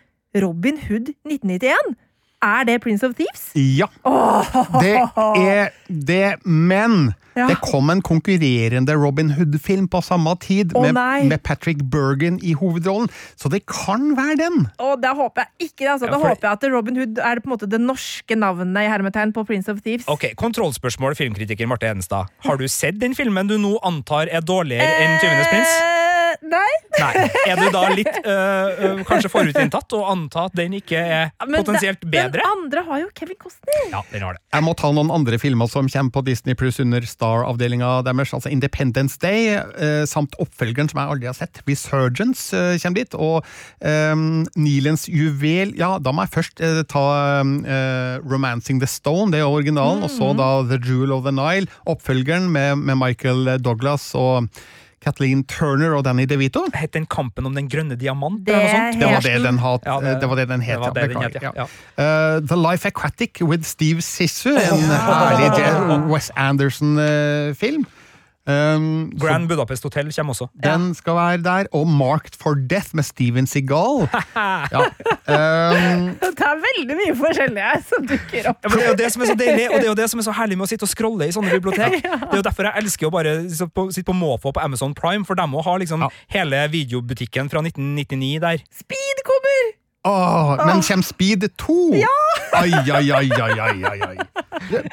Robin 0.44 0.80
Hood 0.88 1.14
1991. 1.26 1.96
Er 2.43 2.65
det 2.67 2.82
Prince 2.84 3.08
of 3.08 3.13
Thieves? 3.15 3.49
Ja, 3.56 3.88
det 4.84 4.95
er 5.39 5.69
det, 5.88 6.45
men 6.45 7.13
Ja. 7.36 7.47
det 7.49 7.56
kom 7.65 7.89
en 7.89 8.01
konkurrerende 8.06 8.93
Robin 8.93 9.32
Hood-film 9.34 9.88
på 9.89 10.01
samme 10.06 10.36
tid, 10.43 10.75
oh, 10.75 10.84
med, 10.86 11.25
med 11.32 11.41
Patrick 11.41 11.79
Bergen 11.91 12.38
i 12.43 12.51
hovedrollen, 12.53 13.10
så 13.36 13.49
det 13.49 13.63
kan 13.65 14.12
være 14.17 14.36
den. 14.38 14.67
Oh, 14.77 14.93
da 15.01 15.15
håper 15.17 15.41
jeg 15.47 15.69
ikke. 15.71 15.88
Altså, 15.95 16.06
Ja, 16.06 16.12
da 16.12 16.19
håper 16.19 16.45
jeg 16.45 16.51
at 16.51 16.67
Robin 16.75 16.99
Hood 17.01 17.17
er 17.17 17.41
på 17.41 17.49
en 17.49 17.56
måte 17.56 17.69
det 17.71 17.82
norske 17.82 18.36
navnet 18.38 18.84
i 18.86 18.91
hermetegn 18.91 19.34
på 19.34 19.45
Prince 19.49 19.71
of 19.71 19.82
Thieves. 19.82 20.06
Ok, 20.08 20.27
Kontrollspørsmål, 20.38 21.15
filmkritiker 21.17 21.65
Marte 21.67 21.88
Hedenstad. 21.89 22.29
Har 22.45 22.56
du 22.62 22.67
sett 22.67 23.01
den 23.01 23.15
filmen 23.17 23.49
du 23.49 23.58
nå 23.58 23.79
antar 23.82 24.29
er 24.29 24.41
dårligere 24.45 24.86
enn 25.01 25.17
'Tyvenes 25.17 25.47
prins'? 25.49 26.03
Nei. 26.43 26.73
Nei. 26.99 27.27
Er 27.47 27.58
du 27.60 27.69
da 27.73 27.82
litt 27.95 28.10
øh, 28.19 28.82
øh, 28.88 29.01
kanskje 29.08 29.29
forutinntatt 29.32 29.93
og 29.97 30.03
anta 30.12 30.43
at 30.49 30.56
den 30.58 30.73
ikke 30.77 30.99
er 30.99 31.32
Men 31.47 31.63
potensielt 31.63 32.01
det- 32.03 32.12
bedre? 32.12 32.41
Den 32.43 32.51
andre 32.51 32.84
har 32.89 32.99
jo 33.03 33.08
Kevin 33.15 33.38
Costner. 33.39 33.79
Ja, 33.91 34.01
den 34.12 34.21
har 34.25 34.34
det. 34.38 34.41
Jeg 34.53 34.63
må 34.67 34.73
ta 34.77 34.91
noen 34.91 35.10
andre 35.13 35.39
filmer 35.41 35.69
som 35.71 35.88
kommer 35.89 36.12
på 36.17 36.23
Disney 36.27 36.53
Pluss 36.60 36.79
under 36.84 37.01
Star-avdelinga 37.08 38.03
deres, 38.06 38.34
altså 38.36 38.51
Independence 38.51 39.17
Day, 39.23 39.56
eh, 39.56 40.03
samt 40.10 40.36
oppfølgeren 40.43 40.89
som 40.91 40.99
jeg 41.01 41.13
aldri 41.15 41.32
har 41.32 41.38
sett, 41.38 41.62
Resurgence, 41.67 42.51
eh, 42.53 42.77
kommer 42.84 42.99
dit, 43.01 43.15
og 43.15 43.45
eh, 43.82 44.15
Nilens 44.60 45.08
juvel 45.10 45.73
Ja, 45.79 45.95
da 45.99 46.12
må 46.13 46.25
jeg 46.27 46.34
først 46.36 46.62
eh, 46.63 46.84
ta 46.91 47.06
eh, 47.41 48.19
Romancing 48.27 48.79
the 48.84 48.88
Stone, 48.89 49.32
det 49.34 49.39
er 49.41 49.49
originalen, 49.49 50.03
og 50.06 50.12
så 50.13 50.34
da 50.38 50.51
The 50.67 50.79
Jewel 50.84 51.13
of 51.15 51.23
the 51.25 51.32
Nile, 51.34 51.67
oppfølgeren 51.89 52.49
med, 52.53 52.77
med 52.84 52.99
Michael 53.01 53.58
Douglas 53.63 54.12
og 54.19 54.49
Kathleen 55.04 55.44
Turner 55.46 55.94
og 55.98 56.04
Danny 56.08 56.26
DeVito. 56.30 56.66
Het 56.74 56.94
den 56.96 57.06
Kampen 57.06 57.46
om 57.50 57.54
den 57.56 57.68
grønne 57.70 57.96
diamant? 58.00 58.42
Det 58.48 58.54
eller 58.56 58.63
noe 58.63 58.74
sånt? 58.74 59.00
Det 59.00 59.10
var 59.13 59.22
det 59.28 59.44
den. 59.44 59.58
hat, 59.63 59.82
Ja, 59.86 60.00
det- 60.00 60.20
det, 60.22 60.30
var 60.30 60.36
det 60.42 60.48
den 60.50 60.62
het. 60.62 60.74
det 60.74 60.80
var 60.80 60.94
ja, 60.96 61.08
den 61.08 61.22
het, 61.22 61.38
ja, 61.42 61.52
ja. 61.56 61.68
Uh, 62.38 62.42
The 62.48 62.58
Life 62.58 62.88
Aquatic 62.88 63.42
with 63.42 63.63
Steve 63.68 64.02
Sissu, 64.02 64.50
en 64.56 64.88
herlig 64.89 66.08
Wes 66.12 66.32
Anderson-film. 66.36 67.86
Um, 68.45 69.12
så 69.15 69.21
Grand 69.23 69.47
Budapest 69.47 69.84
Hotel 69.88 70.10
kommer 70.12 70.34
også. 70.36 70.49
den 70.63 70.89
skal 70.97 71.15
være 71.15 71.38
der. 71.43 71.67
Og 71.71 71.88
Marked 71.88 72.36
for 72.36 72.58
Death 72.69 72.89
med 72.93 73.03
Steven 73.08 73.47
Seagal. 73.47 74.08
Ja. 74.73 74.82
Um, 75.27 76.10
Det 76.34 76.43
er 76.43 76.60
veldig 76.63 76.95
mye 76.97 77.13
forskjellig 77.15 77.62
her 77.63 77.82
som 77.88 78.06
dukker 78.10 78.49
opp. 78.51 78.65
Ja, 78.65 78.73
det 78.75 78.84
er 78.84 78.89
jo 78.89 78.97
det 78.99 79.10
som 79.13 79.21
er 79.23 79.29
så 79.32 79.36
deilig, 79.39 79.67
og 79.69 79.77
det 79.79 79.86
er 79.86 79.91
jo 79.91 79.95
det 80.01 80.08
som 80.12 80.19
er 80.19 80.25
så 80.27 80.34
herlig 80.36 80.58
med 80.60 80.65
å 80.67 80.69
sitte 80.73 80.84
og 80.88 80.91
scrolle 80.91 81.27
i 81.29 81.36
sånne 81.36 81.53
bibliotek. 81.56 81.99
Det 82.23 82.34
er 82.34 82.39
jo 82.41 82.45
derfor 82.49 82.67
jeg 82.67 82.82
elsker 82.84 83.08
å 83.08 83.13
bare 83.13 83.34
sitte 83.47 83.67
på, 83.69 83.86
sitte 83.93 84.08
på 84.10 84.15
måfå 84.17 84.51
på 84.56 84.62
Amazon 84.63 84.95
Prime, 84.97 85.23
for 85.27 85.38
de 85.39 85.45
må 85.47 85.62
ha 85.63 85.75
liksom 85.79 86.03
Ja. 86.03 86.10
hele 86.34 86.63
videobutikken 86.73 87.51
fra 87.53 87.62
1999 87.63 88.39
der. 88.43 88.63
Speed! 88.73 89.12
Åh, 90.08 90.56
men 90.66 90.82
kommer 90.84 91.04
Speed 91.08 91.48
2? 91.58 91.76
Ai, 92.54 92.70
ai, 92.70 93.08
ai, 93.12 93.30
ai, 93.34 93.60
ai, 93.60 93.84
ai, 93.89 94.00
ai. 94.12 94.18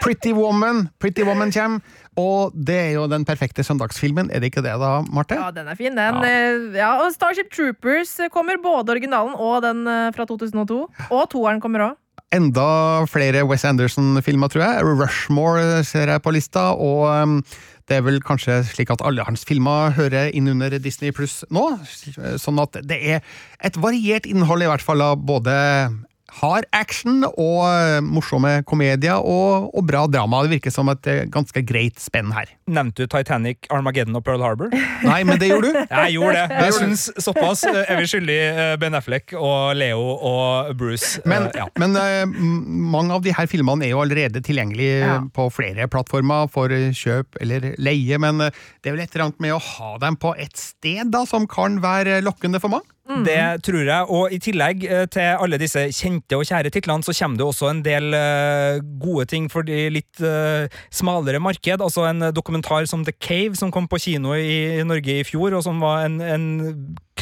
Pretty 0.01 0.33
Woman 0.33 0.87
Pretty 0.99 1.23
Woman 1.27 1.53
kommer. 1.53 1.81
Og 2.19 2.55
det 2.57 2.75
er 2.75 2.91
jo 2.97 3.05
den 3.09 3.25
perfekte 3.29 3.63
søndagsfilmen, 3.65 4.31
er 4.33 4.41
det 4.43 4.51
ikke 4.51 4.63
det 4.65 4.73
da, 4.81 4.91
Marte? 5.13 5.37
Ja, 5.39 5.51
den 5.55 5.69
er 5.69 5.77
fin, 5.79 5.95
den. 5.97 6.21
Ja. 6.25 6.47
Ja, 6.81 6.91
og 7.05 7.13
Starship 7.15 7.53
Troopers 7.55 8.17
kommer, 8.35 8.59
både 8.63 8.93
originalen 8.97 9.37
og 9.37 9.63
den 9.65 9.87
eh, 9.89 10.09
fra 10.17 10.27
2002. 10.29 10.81
Og 11.11 11.23
toeren 11.33 11.61
kommer 11.63 11.91
òg. 11.91 11.99
enda 12.33 13.05
flere 13.11 13.43
Wes 13.49 13.65
Anderson-filmer, 13.67 14.49
tror 14.53 14.63
jeg. 14.63 14.85
Rushmore 15.01 15.85
ser 15.85 16.13
jeg 16.13 16.23
på 16.23 16.31
lista, 16.35 16.71
og 16.79 17.09
um, 17.23 17.41
det 17.91 17.99
er 17.99 18.05
vel 18.07 18.21
kanskje 18.23 18.61
slik 18.69 18.93
at 18.95 19.03
alle 19.03 19.25
hans 19.27 19.43
filmer 19.49 19.91
hører 19.97 20.31
inn 20.37 20.47
under 20.53 20.77
Disney 20.79 21.11
pluss 21.15 21.41
nå. 21.51 21.65
Sånn 22.39 22.61
at 22.63 22.79
det 22.87 23.01
er 23.17 23.25
et 23.67 23.79
variert 23.83 24.29
innhold, 24.31 24.63
i 24.63 24.71
hvert 24.71 24.85
fall 24.85 25.03
av 25.03 25.19
både 25.27 25.57
hard 26.39 26.69
action 26.77 27.25
og 27.31 27.65
uh, 27.67 27.99
morsomme 28.05 28.61
komedier 28.69 29.19
og, 29.19 29.71
og 29.75 29.87
bra 29.89 30.05
drama. 30.11 30.45
Det 30.47 30.55
virker 30.59 30.75
som 30.75 30.89
et 30.93 31.11
ganske 31.33 31.65
greit 31.67 31.99
spenn 32.01 32.31
her. 32.37 32.53
Nevnte 32.71 33.03
du 33.05 33.11
Titanic, 33.11 33.67
Armageddon 33.75 34.17
og 34.21 34.25
Pearl 34.27 34.43
Harbor? 34.45 34.71
Nei, 35.07 35.21
men 35.27 35.41
det 35.41 35.49
gjorde 35.51 35.73
du. 35.75 35.81
Jeg 35.91 36.15
gjorde 36.17 36.37
det. 36.37 36.61
Jeg 36.61 36.77
synes 36.77 37.01
syns 37.09 37.25
såpass 37.25 37.65
eh, 37.69 37.81
er 37.93 37.99
vi 38.01 38.07
skyldig 38.11 38.37
eh, 38.41 38.75
Ben 38.81 38.95
Affleck 38.99 39.35
og 39.37 39.75
Leo 39.79 40.01
og 40.27 40.71
Bruce. 40.79 41.21
eh, 41.21 41.29
Men, 41.31 41.49
ja. 41.57 41.67
men 41.81 41.97
eh, 41.99 42.25
mange 42.91 43.15
av 43.17 43.25
de 43.25 43.35
her 43.37 43.49
filmene 43.51 43.87
er 43.87 43.93
jo 43.95 44.03
allerede 44.05 44.43
tilgjengelig 44.47 44.89
Ja. 45.01 45.19
på 45.35 45.47
flere 45.55 45.87
plattformer 45.91 46.49
for 46.53 46.73
eh, 46.75 46.91
kjøp 46.97 47.39
eller 47.41 47.71
leie, 47.81 48.19
men 48.23 48.41
eh, 48.47 48.55
det 48.83 48.91
er 48.91 48.97
vel 48.97 49.05
et 49.05 49.15
eller 49.15 49.29
annet 49.29 49.43
med 49.47 49.55
å 49.57 49.61
ha 49.65 49.93
dem 50.03 50.17
på 50.21 50.35
et 50.41 50.57
sted 50.61 51.11
da, 51.13 51.25
som 51.29 51.47
kan 51.51 51.79
være 51.83 52.21
lokkende 52.27 52.61
for 52.63 52.73
mange? 52.73 52.89
Det 53.27 53.63
tror 53.67 53.83
jeg. 53.83 54.07
Og 54.09 54.35
i 54.35 54.39
tillegg 54.43 54.85
eh, 54.87 55.05
til 55.11 55.35
alle 55.35 55.59
disse 55.61 55.87
kjente 55.97 56.39
og 56.39 56.47
kjære 56.47 56.73
titlene, 56.73 57.05
så 57.07 57.15
kommer 57.17 57.41
det 57.41 57.47
også 57.47 57.71
en 57.71 57.83
del 57.85 58.15
eh, 58.17 58.81
gode 59.03 59.27
ting 59.31 59.51
for 59.53 59.67
de 59.67 59.89
litt 59.93 60.23
eh, 60.25 60.71
smalere 60.95 61.43
marked. 61.43 61.81
Altså 61.81 62.07
en 62.09 62.31
dokumentar 62.35 62.87
som 62.91 63.05
The 63.05 63.15
Cave, 63.19 63.59
som 63.59 63.73
kom 63.75 63.89
på 63.91 64.01
kino 64.01 64.35
i 64.35 64.83
Norge 64.87 65.21
i 65.21 65.27
fjor, 65.27 65.57
og 65.59 65.65
som 65.67 65.83
var 65.83 66.07
en, 66.07 66.21
en 66.21 66.47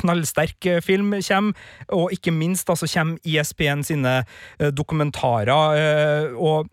knallsterk 0.01 0.67
eh, 0.67 0.85
film, 0.85 1.15
kommer. 1.23 1.67
Og 1.95 2.15
ikke 2.15 2.35
minst 2.35 2.71
altså, 2.71 2.89
kommer 2.91 3.19
ESPN 3.27 3.85
sine 3.87 4.23
eh, 4.59 4.71
dokumentarer. 4.71 5.49
eh, 5.79 6.33
og 6.39 6.69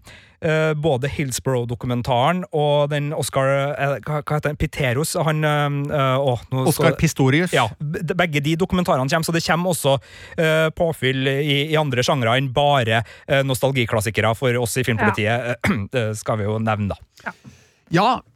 både 0.78 1.10
Hillsborough-dokumentaren 1.10 2.44
og 2.54 2.92
den 2.92 3.08
Oscar 3.18 3.48
eh, 3.72 3.96
Hva 4.06 4.20
heter 4.20 4.52
den? 4.52 4.60
Piteros. 4.62 5.16
Han 5.26 5.42
å, 5.42 6.36
nå 6.52 6.66
Oscar 6.70 6.94
Pistorius. 7.00 7.56
ja, 7.56 7.64
begge 7.80 8.44
de 8.46 8.54
dokumentarene 8.60 9.10
kommer, 9.10 9.26
så 9.26 9.34
det 9.34 9.42
kommer 9.48 9.74
også 9.74 9.96
uh, 9.98 10.70
påfyll 10.76 11.26
i, 11.32 11.58
i 11.72 11.80
andre 11.80 12.06
sjangre 12.06 12.36
enn 12.38 12.52
bare 12.54 13.02
uh, 13.02 13.42
nostalgiklassikere 13.48 14.36
for 14.38 14.62
oss 14.62 14.78
i 14.78 14.86
Filmpolitiet. 14.86 15.66
Det 15.96 16.12
skal 16.20 16.44
vi 16.44 16.46
jo 16.46 16.60
nevne, 16.62 16.94
da. 16.94 17.26
Ja, 17.26 17.34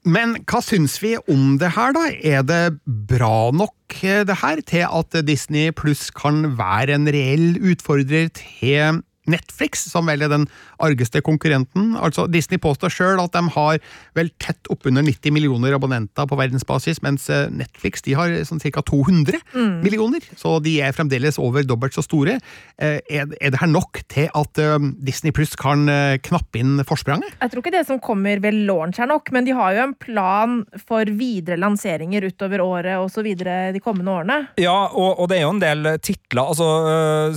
men 0.06 0.36
hva 0.46 0.62
syns 0.62 1.00
vi 1.02 1.16
om 1.32 1.58
det 1.62 1.72
her, 1.74 1.94
da? 1.96 2.06
Er 2.22 2.44
det 2.46 2.80
bra 2.86 3.50
nok, 3.56 3.74
eh, 4.04 4.22
det 4.28 4.38
her, 4.44 4.62
til 4.62 4.86
at 4.86 5.26
Disney 5.26 5.72
pluss 5.74 6.10
kan 6.14 6.58
være 6.60 6.94
en 6.94 7.10
reell 7.10 7.58
utfordrer 7.58 8.30
til 8.30 9.02
Netflix, 9.30 9.86
som 9.92 10.10
vel 10.10 10.24
er 10.26 10.32
den 10.32 10.48
argeste 10.84 11.22
konkurrenten. 11.26 11.94
Altså, 12.00 12.26
Disney 12.32 12.60
påstår 12.62 12.94
sjøl 12.94 13.22
at 13.22 13.36
de 13.36 13.44
har 13.56 13.80
vel 14.18 14.32
tett 14.42 14.70
oppunder 14.72 15.06
90 15.06 15.34
millioner 15.36 15.76
abonnenter 15.78 16.28
på 16.30 16.38
verdensbasis, 16.40 17.02
mens 17.06 17.28
eh, 17.34 17.48
Netflix 17.54 18.04
de 18.06 18.16
har 18.18 18.34
sånn 18.48 18.62
ca. 18.64 18.84
200 18.90 19.40
millioner, 19.84 20.24
så 20.40 20.58
de 20.64 20.78
er 20.84 20.96
fremdeles 20.96 21.40
over 21.42 21.66
dobbelt 21.68 21.96
så 21.96 22.04
store. 22.06 22.40
Eh, 22.80 23.00
Er, 23.10 23.26
det 23.30 23.60
her 23.60 23.70
nok 23.70 24.02
til 24.12 24.30
at 24.36 24.60
eh, 24.62 24.78
Disney 25.06 25.34
pluss 25.36 25.56
kan 25.60 25.88
knappe 26.26 26.60
inn 26.60 26.82
forspranget? 26.88 27.36
Jeg 27.42 27.52
tror 27.52 27.64
ikke 27.64 27.74
det 27.74 27.86
som 27.88 28.00
kommer 28.04 28.42
ved 28.44 28.56
launch 28.68 29.00
er 29.02 29.10
nok, 29.10 29.32
men 29.36 29.48
de 29.48 29.56
har 29.58 29.76
jo 29.76 29.86
en 29.88 29.96
plan 30.00 30.60
for 30.88 31.10
videre 31.20 31.60
lanseringer 31.60 32.28
utover 32.30 32.62
året 32.64 32.98
og 33.00 33.10
så 33.14 33.24
videre 33.26 33.72
de 33.76 33.82
kommende 33.84 34.14
årene. 34.14 34.38
Ja, 34.62 34.76
og, 34.90 35.20
og 35.20 35.30
det 35.32 35.40
er 35.40 35.46
jo 35.46 35.54
en 35.56 35.62
del 35.64 35.92
titler 36.06 36.52
altså, 36.52 36.68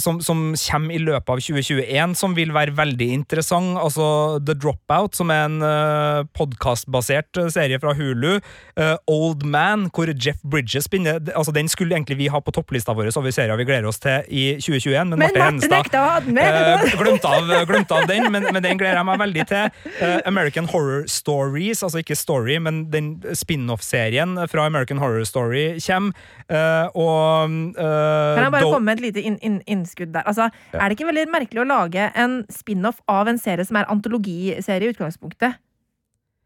som, 0.03 0.21
som 0.25 0.53
kommer 0.57 0.97
i 0.97 1.03
løpet 1.03 1.33
av 1.33 1.43
2021 1.83 2.17
som 2.19 2.35
vil 2.37 2.53
være 2.55 2.75
veldig 2.77 3.09
interessant. 3.13 3.77
Altså 3.81 4.39
The 4.45 4.55
Dropout, 4.55 5.17
som 5.17 5.31
er 5.31 5.47
en 5.47 5.59
uh, 5.63 6.25
podkastbasert 6.37 7.39
serie 7.53 7.79
fra 7.83 7.95
Hulu. 7.99 8.39
Uh, 8.79 8.97
Old 9.11 9.45
Man, 9.45 9.89
hvor 9.95 10.11
Jeff 10.13 10.41
Bridges 10.45 10.87
spinner 10.89 11.21
altså, 11.35 11.53
Den 11.53 11.69
skulle 11.69 11.95
egentlig 11.97 12.19
vi 12.19 12.29
ha 12.33 12.41
på 12.41 12.53
topplista 12.55 12.95
vår 12.97 13.11
over 13.17 13.31
serier 13.35 13.57
vi 13.59 13.67
gleder 13.69 13.87
oss 13.89 14.01
til 14.01 14.25
i 14.29 14.45
2021, 14.57 15.11
men, 15.11 15.19
Men 15.19 15.35
Marte 15.37 15.43
Henstad! 15.45 16.29
Eh, 16.33 16.95
glemte, 16.99 17.29
av, 17.29 17.51
glemte 17.69 17.97
av 17.97 18.07
den, 18.09 18.27
men, 18.33 18.47
men 18.53 18.63
den 18.65 18.81
gleder 18.81 19.01
jeg 19.01 19.09
meg 19.09 19.21
veldig 19.21 19.47
til. 19.51 19.81
Uh, 20.01 20.19
American 20.29 20.69
Horror 20.73 21.05
Stories, 21.11 21.83
altså 21.83 22.03
ikke 22.03 22.17
Story, 22.19 22.57
men 22.63 22.85
den 22.93 23.15
spin-off-serien 23.37 24.39
fra 24.51 24.67
American 24.71 25.03
Horror 25.03 25.27
Story 25.29 25.67
kommer. 25.83 26.17
Eh, 26.53 26.87
og 26.99 27.53
eh, 27.79 28.35
Kan 28.37 28.45
jeg 28.45 28.53
bare 28.53 28.69
komme 28.69 28.85
med 28.91 28.99
et 28.99 29.05
lite 29.07 29.23
inn, 29.25 29.39
inn, 29.47 29.61
innskudd 29.71 30.13
der? 30.13 30.27
Altså, 30.29 30.51
Er 30.73 30.85
det 30.85 30.99
ikke 30.99 31.09
veldig 31.09 31.25
merkelig 31.33 31.63
å 31.63 31.69
lage 31.73 32.07
en 32.15 32.39
spin-off 32.53 33.01
av 33.11 33.29
en 33.33 33.41
serie 33.41 33.65
som 33.67 33.81
er 33.81 33.89
antologiserie 33.93 34.87
i 34.89 34.93
utgangspunktet? 34.95 35.59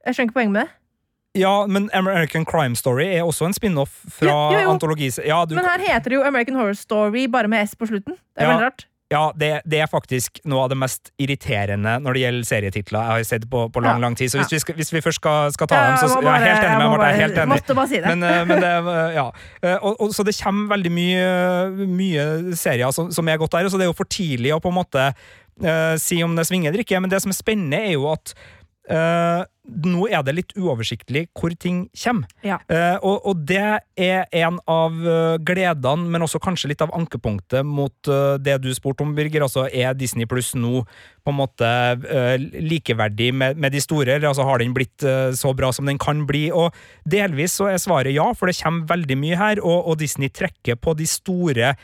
Jeg 0.07 0.15
skjønner 0.15 0.31
ikke 0.31 0.39
poenget 0.41 0.55
med 0.57 0.67
det. 0.69 0.75
Ja, 1.37 1.67
men 1.69 1.91
American 1.93 2.47
Crime 2.49 2.77
Story 2.79 3.05
er 3.13 3.27
også 3.27 3.45
en 3.51 3.53
spin-off 3.53 3.93
fra 4.17 4.33
ja, 4.55 4.63
antologi... 4.71 5.11
Ja, 5.27 5.43
du, 5.45 5.53
Men 5.59 5.67
her 5.69 5.83
heter 5.85 6.09
det 6.15 6.17
jo 6.17 6.23
American 6.25 6.57
Horror 6.57 6.79
Story, 6.81 7.27
bare 7.29 7.51
med 7.53 7.67
S 7.69 7.75
på 7.77 7.89
slutten. 7.91 8.15
Det 8.33 8.41
er 8.41 8.47
Ja. 8.47 8.55
veldig 8.55 8.65
rart. 8.71 8.87
Ja 9.13 9.21
det, 9.39 9.49
det 9.71 9.79
er 9.85 9.87
faktisk 9.87 10.41
noe 10.51 10.65
av 10.65 10.71
det 10.73 10.79
mest 10.81 11.13
irriterende 11.23 11.93
når 12.03 12.17
det 12.17 12.23
gjelder 12.25 12.47
serietitler 12.49 12.99
jeg 13.05 13.13
har 13.13 13.27
sett 13.29 13.45
på, 13.53 13.61
på 13.71 13.83
lang, 13.85 14.01
Ja. 14.01 14.03
lang 14.03 14.17
tid. 14.19 14.33
Så 14.33 14.41
hvis, 14.41 14.51
vi, 14.51 14.59
skal, 14.65 14.75
hvis 14.81 14.91
vi 14.93 15.03
først 15.05 15.21
skal, 15.21 15.53
skal 15.55 15.69
ta 15.71 15.79
Ja, 15.79 15.85
dem, 15.93 15.99
så 16.03 16.19
må 16.19 16.27
jeg 16.33 16.43
er 16.43 16.49
helt 16.51 16.67
enig 16.67 16.79
med 16.81 16.91
Marte. 16.91 17.07
Jeg 17.07 17.15
er 17.15 17.15
bare- 17.15 17.21
helt 17.23 17.39
enig. 17.39 17.53
Måtte 17.55 17.77
bare 17.79 17.89
si 17.93 18.01
det. 18.03 18.07
Men, 18.11 18.23
eh, 18.27 18.45
men 18.51 18.63
det, 18.65 18.73
eh, 18.73 19.15
ja. 19.15 19.27
Eh, 19.63 19.79
Og, 19.83 20.01
og, 20.01 20.11
så 20.17 20.25
det 20.27 20.35
kommer 20.43 20.75
veldig 20.75 20.93
mye, 20.93 21.87
mye 21.87 22.57
serier 22.59 22.91
som, 22.93 23.13
som 23.15 23.29
er 23.29 23.39
godt 23.39 23.53
der, 23.53 23.69
så 23.71 23.79
det 23.79 23.87
er 23.87 23.93
jo 23.93 23.99
for 24.03 24.11
tidlig 24.11 24.55
å 24.57 24.61
på 24.61 24.75
en 24.75 24.81
måte 24.83 25.07
uh, 25.13 25.95
si 26.03 26.19
om 26.27 26.35
det 26.37 26.47
svinger 26.49 26.73
eller 26.73 26.83
ikke, 26.83 27.01
men 27.01 27.11
det 27.11 27.23
som 27.23 27.31
er 27.31 27.39
spennende, 27.39 27.79
er 27.87 27.95
jo 27.95 28.11
at 28.11 28.35
eh, 28.91 29.45
nå 29.67 30.07
er 30.09 30.23
det 30.27 30.35
litt 30.37 30.55
uoversiktlig 30.59 31.27
hvor 31.37 31.55
ting 31.59 31.87
kommer. 31.97 32.31
Ja. 32.47 32.59
Eh, 32.71 32.97
og, 33.01 33.27
og 33.27 33.43
det 33.49 33.81
er 33.99 34.27
en 34.43 34.61
av 34.71 34.97
eh, 35.01 35.37
gledene, 35.47 36.07
men 36.13 36.25
også 36.25 36.41
kanskje 36.43 36.71
litt 36.73 36.85
av 36.85 36.95
ankepunktet 36.97 37.67
mot 37.67 38.11
uh, 38.11 38.37
det 38.41 38.59
du 38.63 38.71
spurte 38.75 39.05
om, 39.05 39.15
Birger. 39.17 39.45
Altså, 39.47 39.67
er 39.69 39.97
Disney 39.99 40.29
Pluss 40.29 40.55
nå 40.57 40.85
på 41.27 41.33
en 41.33 41.39
måte 41.41 41.67
uh, 41.67 42.37
likeverdig 42.39 43.33
med, 43.35 43.59
med 43.59 43.75
de 43.75 43.83
store, 43.83 44.21
altså, 44.21 44.47
har 44.47 44.63
den 44.63 44.75
blitt 44.77 45.05
uh, 45.07 45.33
så 45.37 45.53
bra 45.57 45.73
som 45.75 45.89
den 45.89 46.01
kan 46.03 46.25
bli? 46.29 46.47
Og 46.55 46.75
delvis 47.09 47.59
så 47.59 47.71
er 47.73 47.83
svaret 47.83 48.15
ja, 48.15 48.29
for 48.37 48.51
det 48.51 48.59
kommer 48.61 48.87
veldig 48.95 49.19
mye 49.23 49.41
her, 49.41 49.63
og, 49.65 49.91
og 49.91 49.99
Disney 50.03 50.31
trekker 50.31 50.79
på 50.79 50.95
de 50.99 51.09
store 51.11 51.75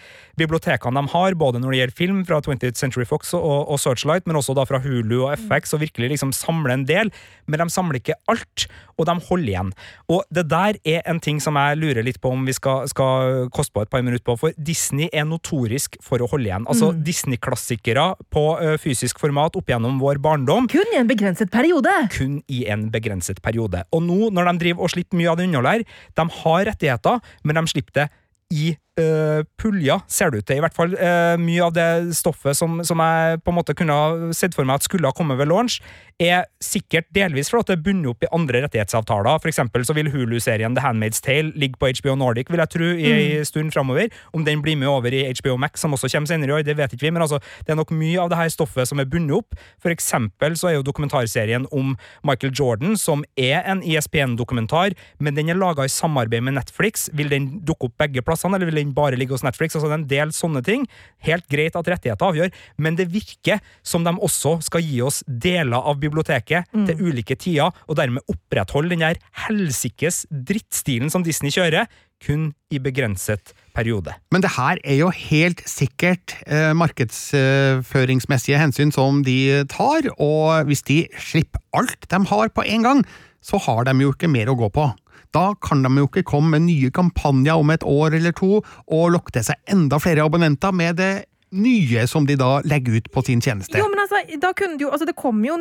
bibliotekene 0.40 1.00
de 1.00 1.12
har, 1.12 1.36
både 1.38 1.60
når 1.60 1.72
det 1.74 1.80
gjelder 1.80 1.98
film 1.98 2.22
fra 2.28 2.40
20th 2.44 2.78
Century 2.80 3.06
Fox 3.08 3.32
og, 3.36 3.68
og 3.68 3.80
Searchlight, 3.80 4.26
men 4.28 4.38
også 4.38 4.54
da 4.56 4.64
fra 4.68 4.80
Hulu 4.82 5.24
og 5.26 5.34
FX, 5.38 5.74
og 5.76 5.82
virkelig 5.84 6.14
liksom 6.14 6.32
samle 6.36 6.76
en 6.76 6.86
del. 6.88 7.12
Men 7.50 7.62
de 7.62 7.68
samler 7.72 8.00
ikke 8.00 8.16
alt, 8.30 8.66
og 8.98 9.08
de 9.08 9.16
holder 9.28 9.52
igjen. 9.52 9.72
Og 10.12 10.22
det 10.34 10.46
der 10.50 10.78
er 10.88 11.02
en 11.10 11.20
ting 11.22 11.40
som 11.42 11.58
jeg 11.60 11.80
lurer 11.80 12.06
litt 12.06 12.20
på 12.22 12.32
om 12.32 12.46
vi 12.48 12.54
skal, 12.56 12.88
skal 12.90 13.48
koste 13.54 13.74
på 13.76 13.84
et 13.84 13.92
par 13.92 14.04
minutter 14.04 14.24
på, 14.26 14.36
for 14.40 14.56
Disney 14.56 15.10
er 15.12 15.26
notorisk 15.28 15.98
for 16.04 16.22
å 16.22 16.28
holde 16.30 16.50
igjen. 16.50 16.68
Altså 16.70 16.92
Disney-klassikere 16.96 18.12
på 18.32 18.44
ø, 18.60 18.76
fysisk 18.80 19.20
format 19.22 19.56
opp 19.58 19.70
gjennom 19.72 19.98
vår 20.02 20.20
barndom 20.22 20.68
Kun 20.72 20.94
i 20.94 21.00
en 21.00 21.10
begrenset 21.10 21.52
periode! 21.52 21.92
kun 22.12 22.40
i 22.50 22.64
en 22.70 22.88
begrenset 22.92 23.40
periode. 23.44 23.82
Og 23.94 24.02
nå, 24.04 24.30
når 24.34 24.50
de 24.50 24.66
driver 24.66 24.86
og 24.86 24.92
slipper 24.94 25.18
mye 25.18 25.30
av 25.32 25.38
det 25.38 25.48
innholdet 25.48 25.72
her, 25.72 26.00
de 26.18 26.26
har 26.42 26.66
rettigheter, 26.70 27.22
men 27.44 27.58
de 27.58 27.64
slipper 27.70 28.02
det 28.02 28.08
i 28.52 28.72
uh, 29.00 29.42
pulja, 29.60 29.98
ser 30.10 30.32
det 30.32 30.42
ut 30.42 30.48
til. 30.50 30.60
I 30.60 30.64
hvert 30.64 30.76
fall 30.76 30.94
uh, 30.98 31.34
mye 31.40 31.64
av 31.64 31.74
det 31.76 32.14
stoffet 32.18 32.56
som, 32.58 32.80
som 32.86 33.00
jeg 33.02 33.40
på 33.42 33.52
en 33.52 33.58
måte 33.58 33.76
kunne 33.78 33.96
ha 33.96 34.32
sett 34.36 34.56
for 34.56 34.68
meg 34.68 34.80
at 34.80 34.88
skulle 34.88 35.08
ha 35.08 35.16
kommet 35.16 35.40
ved 35.40 35.50
launch, 35.50 35.80
er 36.22 36.44
sikkert 36.62 37.08
delvis 37.14 37.50
fordi 37.50 37.72
det 37.72 37.78
er 37.78 37.84
bundet 37.86 38.10
opp 38.12 38.26
i 38.26 38.30
andre 38.34 38.62
rettighetsavtaler. 38.66 39.40
For 39.42 39.50
eksempel 39.50 39.86
så 39.86 39.96
vil 39.96 40.10
Hulu-serien 40.12 40.76
The 40.76 40.84
Handmaid's 40.84 41.22
Tale 41.24 41.54
ligge 41.58 41.80
på 41.80 41.90
HBO 41.98 42.16
Nordic, 42.18 42.50
vil 42.52 42.62
jeg 42.62 42.72
tro, 42.74 42.90
i 42.92 43.12
en 43.38 43.48
stund 43.48 43.72
framover. 43.74 44.12
Om 44.36 44.46
den 44.46 44.62
blir 44.64 44.78
med 44.78 44.90
over 44.90 45.14
i 45.14 45.24
HBO 45.40 45.56
Max, 45.60 45.82
som 45.82 45.96
også 45.96 46.10
kommer 46.12 46.30
senere 46.30 46.52
i 46.52 46.56
år, 46.58 46.66
det 46.66 46.76
vet 46.78 46.94
ikke 46.94 47.08
vi, 47.08 47.14
men 47.14 47.24
altså, 47.24 47.40
det 47.66 47.74
er 47.74 47.80
nok 47.80 47.94
mye 47.96 48.20
av 48.22 48.30
det 48.32 48.38
her 48.38 48.52
stoffet 48.52 48.90
som 48.90 49.02
er 49.02 49.08
bundet 49.10 49.40
opp. 49.40 49.58
For 49.82 49.94
eksempel 49.94 50.56
så 50.58 50.70
er 50.70 50.78
jo 50.78 50.86
dokumentarserien 50.86 51.66
om 51.72 51.94
Michael 52.26 52.54
Jordan, 52.58 52.96
som 53.00 53.24
er 53.36 53.62
en 53.66 53.82
ESPN-dokumentar, 53.82 54.96
men 55.18 55.38
den 55.38 55.50
er 55.50 55.58
laga 55.58 55.86
i 55.86 55.92
samarbeid 55.92 56.44
med 56.44 56.58
Netflix. 56.58 57.08
Vil 57.16 57.32
den 57.32 57.48
dukke 57.66 57.88
opp 57.88 57.98
begge 58.02 58.24
plassene, 58.26 58.58
eller 58.58 58.70
vil 58.70 58.81
den 58.81 58.81
bare 58.90 59.18
ligger 59.18 59.38
hos 59.38 59.44
Netflix? 59.46 59.76
Altså, 59.76 59.88
det 59.88 59.94
er 59.94 60.00
en 60.00 60.10
del 60.10 60.34
sånne 60.36 60.62
ting. 60.66 60.86
Helt 61.22 61.46
greit 61.52 61.78
at 61.78 61.90
rettigheter 61.94 62.28
avgjør, 62.28 62.52
men 62.82 62.98
det 62.98 63.10
virker 63.12 63.62
som 63.86 64.04
de 64.06 64.14
også 64.18 64.58
skal 64.66 64.82
gi 64.84 65.00
oss 65.06 65.22
deler 65.26 65.78
av 65.78 66.00
biblioteket 66.02 66.70
til 66.72 67.04
ulike 67.06 67.38
tider, 67.38 67.70
og 67.86 67.98
dermed 67.98 68.26
opprettholde 68.32 68.94
den 68.94 69.04
der 69.06 69.20
helsikes 69.46 70.24
drittstilen 70.30 71.12
som 71.12 71.24
Disney 71.26 71.54
kjører, 71.54 71.86
kun 72.22 72.52
i 72.70 72.78
begrenset 72.78 73.50
periode. 73.74 74.14
Men 74.30 74.44
det 74.44 74.52
her 74.54 74.78
er 74.84 74.98
jo 75.00 75.10
helt 75.10 75.62
sikkert 75.66 76.36
eh, 76.46 76.70
markedsføringsmessige 76.78 78.60
hensyn 78.60 78.94
som 78.94 79.24
de 79.26 79.64
tar, 79.72 80.06
og 80.22 80.68
hvis 80.68 80.86
de 80.86 81.02
slipper 81.18 81.62
alt 81.74 82.06
de 82.06 82.22
har 82.30 82.52
på 82.54 82.66
en 82.68 82.86
gang, 82.86 83.04
så 83.42 83.58
har 83.58 83.88
de 83.88 83.96
jo 84.04 84.12
ikke 84.14 84.30
mer 84.30 84.52
å 84.52 84.58
gå 84.58 84.70
på. 84.72 84.86
Da 85.32 85.52
kan 85.64 85.84
de 85.84 85.92
jo 85.96 86.08
ikke 86.10 86.26
komme 86.28 86.56
med 86.56 86.66
nye 86.68 86.92
kampanjer 86.94 87.60
om 87.60 87.72
et 87.72 87.84
år 87.88 88.18
eller 88.18 88.34
to 88.36 88.60
og 88.62 89.12
lokke 89.14 89.32
til 89.36 89.46
seg 89.48 89.72
enda 89.72 90.00
flere 90.02 90.24
abonnenter 90.26 90.74
med 90.76 90.98
det 91.00 91.12
nye 91.52 92.06
som 92.08 92.26
de 92.28 92.36
da 92.40 92.60
legger 92.64 92.98
ut 93.00 93.08
på 93.12 93.22
sin 93.26 93.42
tjeneste. 93.44 93.76
Jo, 93.76 93.88
men 93.92 94.00
altså, 94.00 94.22
da 94.40 94.52
kunne 94.56 94.78
det 94.78 94.86
jo 94.86 94.92
Altså, 94.92 95.08
det 95.08 95.16
kommer 95.16 95.48
jo 95.48 95.56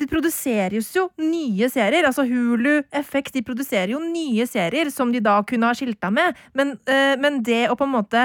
Det 0.00 0.08
produseres 0.10 0.88
jo 0.96 1.08
nye 1.22 1.68
serier. 1.70 2.06
Altså 2.08 2.24
Hulu, 2.26 2.82
FX, 3.04 3.30
de 3.36 3.44
produserer 3.46 3.92
jo 3.92 4.00
nye 4.02 4.46
serier 4.50 4.90
som 4.90 5.12
de 5.12 5.20
da 5.22 5.36
kunne 5.46 5.68
ha 5.68 5.76
skilta 5.76 6.10
med. 6.10 6.34
Men, 6.54 6.74
øh, 6.88 7.14
men 7.20 7.44
det 7.46 7.68
å 7.70 7.76
på 7.78 7.86
en 7.86 7.94
måte 7.94 8.24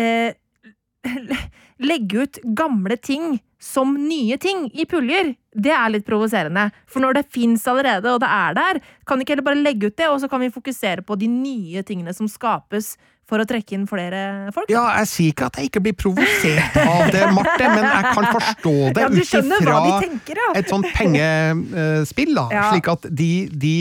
øh, 0.00 0.32
legge 1.90 2.24
ut 2.24 2.40
gamle 2.56 2.96
ting 2.96 3.36
som 3.60 3.92
nye 3.94 4.38
ting 4.40 4.66
i 4.72 4.86
puljer, 4.88 5.34
det 5.52 5.72
er 5.76 5.92
litt 5.92 6.06
provoserende. 6.06 6.70
For 6.88 7.04
når 7.04 7.18
det 7.18 7.28
fins 7.34 7.66
allerede, 7.68 8.14
og 8.14 8.22
det 8.22 8.30
er 8.32 8.56
der, 8.56 8.80
kan 9.06 9.20
ikke 9.20 9.36
heller 9.36 9.48
bare 9.50 9.60
legge 9.60 9.90
ut 9.90 9.98
det, 10.00 10.08
og 10.08 10.20
så 10.22 10.30
kan 10.32 10.40
vi 10.40 10.52
fokusere 10.54 11.04
på 11.04 11.18
de 11.20 11.28
nye 11.30 11.84
tingene 11.86 12.14
som 12.16 12.30
skapes 12.30 12.94
for 13.30 13.42
å 13.42 13.46
trekke 13.48 13.76
inn 13.76 13.86
flere 13.90 14.50
folk? 14.54 14.70
Ja, 14.72 14.84
jeg 15.00 15.10
sier 15.10 15.34
ikke 15.34 15.48
at 15.50 15.58
jeg 15.60 15.70
ikke 15.70 15.82
blir 15.84 15.96
provosert 15.98 16.78
av 16.82 17.10
det, 17.14 17.24
Marte, 17.36 17.68
men 17.70 17.86
jeg 17.86 18.14
kan 18.16 18.28
forstå 18.34 18.74
det 18.96 19.04
Ja, 19.04 19.10
ut 19.10 19.20
ifra 19.20 19.78
ja. 19.86 20.48
et 20.58 20.70
sånt 20.70 20.88
pengespill, 20.96 22.34
da. 22.36 22.46
Ja. 22.54 22.64
Slik 22.74 22.90
at 22.92 23.06
de, 23.20 23.30
de, 23.62 23.74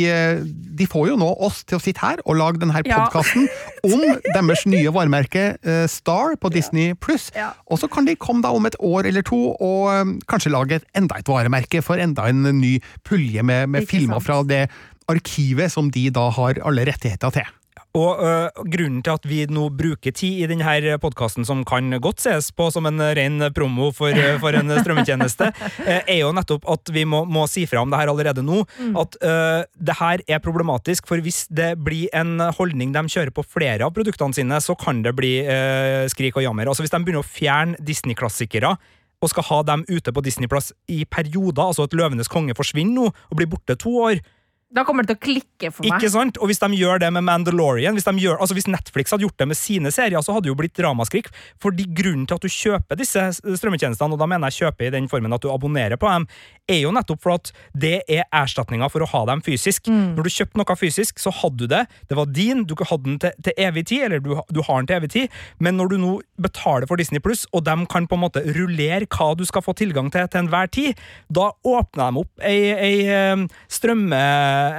de 0.80 0.88
får 0.90 1.10
jo 1.12 1.18
nå 1.20 1.30
oss 1.50 1.64
til 1.68 1.80
å 1.80 1.84
sitte 1.84 2.04
her 2.04 2.22
og 2.26 2.38
lage 2.40 2.62
denne 2.62 2.84
podkasten 2.86 3.48
om 3.88 4.06
deres 4.30 4.66
nye 4.70 4.94
varemerke 4.96 5.46
eh, 5.60 5.86
Star 5.92 6.36
på 6.40 6.52
Disney 6.54 6.94
pluss. 7.00 7.30
Og 7.70 7.82
så 7.82 7.90
kan 7.92 8.08
de 8.08 8.18
komme 8.20 8.46
da 8.46 8.54
om 8.56 8.68
et 8.70 8.78
år 8.80 9.10
eller 9.10 9.26
to 9.28 9.40
og 9.56 9.90
eh, 9.94 10.16
kanskje 10.30 10.54
lage 10.54 10.82
enda 10.98 11.20
et 11.20 11.30
varemerke 11.30 11.84
for 11.86 12.02
enda 12.02 12.30
en 12.30 12.46
ny 12.60 12.78
pulje 13.08 13.44
med, 13.46 13.70
med 13.74 13.88
filmer 13.90 14.22
fra 14.24 14.42
det 14.48 14.68
arkivet 15.10 15.74
som 15.74 15.90
de 15.94 16.10
da 16.14 16.28
har 16.36 16.60
alle 16.66 16.86
rettigheter 16.90 17.34
til. 17.34 17.56
Og 17.98 18.22
øh, 18.22 18.66
Grunnen 18.70 19.02
til 19.02 19.16
at 19.16 19.24
vi 19.26 19.40
nå 19.50 19.66
bruker 19.74 20.14
tid 20.14 20.44
i 20.44 20.48
denne 20.50 20.98
podkasten, 21.02 21.46
som 21.48 21.64
kan 21.66 21.90
godt 22.02 22.22
ses 22.22 22.52
på 22.54 22.70
som 22.70 22.86
en 22.86 23.02
ren 23.02 23.42
promo 23.56 23.90
for, 23.96 24.14
øh, 24.14 24.38
for 24.40 24.54
en 24.54 24.70
strømmetjeneste, 24.70 25.50
øh, 25.90 26.02
er 26.06 26.20
jo 26.22 26.32
nettopp 26.36 26.68
at 26.70 26.94
vi 26.94 27.04
må, 27.04 27.24
må 27.26 27.48
si 27.50 27.66
fra 27.66 27.82
om 27.82 27.90
det 27.90 28.00
her 28.00 28.14
allerede 28.14 28.46
nå. 28.46 28.62
At 29.00 29.18
øh, 29.24 29.66
det 29.74 29.98
her 30.00 30.22
er 30.28 30.44
problematisk, 30.44 31.08
for 31.10 31.18
hvis 31.18 31.48
det 31.50 31.76
blir 31.84 32.14
en 32.14 32.40
holdning 32.60 32.94
de 32.94 33.06
kjører 33.10 33.34
på 33.34 33.46
flere 33.48 33.82
av 33.88 33.94
produktene 33.96 34.38
sine, 34.38 34.62
så 34.62 34.78
kan 34.78 35.02
det 35.02 35.16
bli 35.18 35.40
øh, 35.42 36.06
skrik 36.14 36.38
og 36.38 36.46
jammer. 36.46 36.70
Altså 36.70 36.86
Hvis 36.86 36.94
de 36.94 37.02
begynner 37.02 37.26
å 37.26 37.30
fjerne 37.30 37.80
Disney-klassikere 37.82 38.78
og 39.20 39.32
skal 39.34 39.48
ha 39.50 39.64
dem 39.68 39.84
ute 39.90 40.14
på 40.16 40.24
Disney 40.24 40.48
Plass 40.48 40.72
i 40.88 41.04
perioder, 41.10 41.66
altså 41.66 41.90
at 41.90 41.96
Løvenes 41.98 42.30
konge 42.32 42.56
forsvinner 42.56 42.96
nå 42.96 43.10
og 43.10 43.40
blir 43.40 43.50
borte 43.52 43.76
to 43.80 43.98
år, 44.06 44.22
Da 44.70 44.84
kommer 44.86 45.02
det 45.02 45.16
til 45.16 45.18
å 45.18 45.24
klikke 45.24 45.72
for 45.74 45.82
meg. 45.86 45.98
ikke 45.98 46.12
sant? 46.14 46.38
Og 46.38 46.52
hvis 46.52 46.62
de 46.62 46.68
gjør 46.78 47.02
det 47.02 47.10
med 47.16 47.26
Mandalorian 47.26 47.96
hvis, 47.98 48.06
de 48.06 48.22
gjør, 48.22 48.38
altså 48.38 48.54
hvis 48.54 48.68
Netflix 48.70 49.10
hadde 49.10 49.26
gjort 49.26 49.40
det 49.42 49.48
med 49.50 49.58
sine 49.58 49.90
serier, 49.94 50.22
så 50.22 50.36
hadde 50.36 50.46
det 50.46 50.52
jo 50.52 50.58
blitt 50.60 50.76
dramaskrik. 50.78 51.32
Fordi 51.64 51.88
grunnen 51.90 52.28
til 52.30 52.38
at 52.38 52.46
du 52.46 52.54
kjøper 52.54 53.00
disse 53.00 53.24
strømmetjenestene, 53.42 54.14
og 54.14 54.22
da 54.22 54.28
mener 54.30 54.54
jeg 54.54 54.68
kjøper 54.68 54.90
i 54.90 54.94
den 54.94 55.10
formen 55.10 55.34
at 55.34 55.42
du 55.42 55.50
abonnerer 55.50 55.98
på 55.98 56.12
dem, 56.12 56.28
er 56.70 56.84
jo 56.84 56.94
nettopp 56.94 57.24
for 57.24 57.40
at 57.40 57.50
det 57.74 57.96
er 58.06 58.28
erstatninga 58.30 58.92
for 58.94 59.02
å 59.02 59.10
ha 59.10 59.24
dem 59.32 59.42
fysisk. 59.46 59.90
Når 59.90 60.28
du 60.28 60.32
kjøpte 60.36 60.62
noe 60.62 60.78
fysisk, 60.78 61.18
så 61.18 61.34
hadde 61.34 61.66
du 61.66 61.74
det. 61.74 61.82
Det 62.12 62.20
var 62.20 62.30
din, 62.30 62.62
du 62.70 62.76
hadde 62.78 63.08
den 63.08 63.18
til, 63.26 63.34
til 63.48 63.58
evig 63.58 63.88
tid, 63.90 64.06
eller 64.06 64.22
du, 64.22 64.36
du 64.54 64.62
har 64.68 64.84
den 64.84 64.92
til 64.92 65.00
evig 65.00 65.12
tid. 65.16 65.40
Men 65.58 65.80
når 65.82 65.96
du 65.96 65.98
nå 66.04 66.12
betaler 66.38 66.86
for 66.86 67.02
Disney 67.02 67.24
Pluss, 67.24 67.48
og 67.58 67.66
de 67.66 67.76
kan 67.90 68.06
på 68.06 68.20
en 68.20 68.24
måte 68.28 68.46
rullere 68.54 69.10
hva 69.10 69.32
du 69.34 69.46
skal 69.50 69.66
få 69.66 69.74
tilgang 69.74 70.14
til 70.14 70.30
til 70.30 70.44
enhver 70.44 70.70
tid, 70.70 71.00
da 71.34 71.50
åpner 71.66 72.14
de 72.14 72.22
opp 72.22 72.46
ei, 72.46 72.70
ei 72.76 72.96
eh, 73.10 73.46
strømme, 73.72 74.20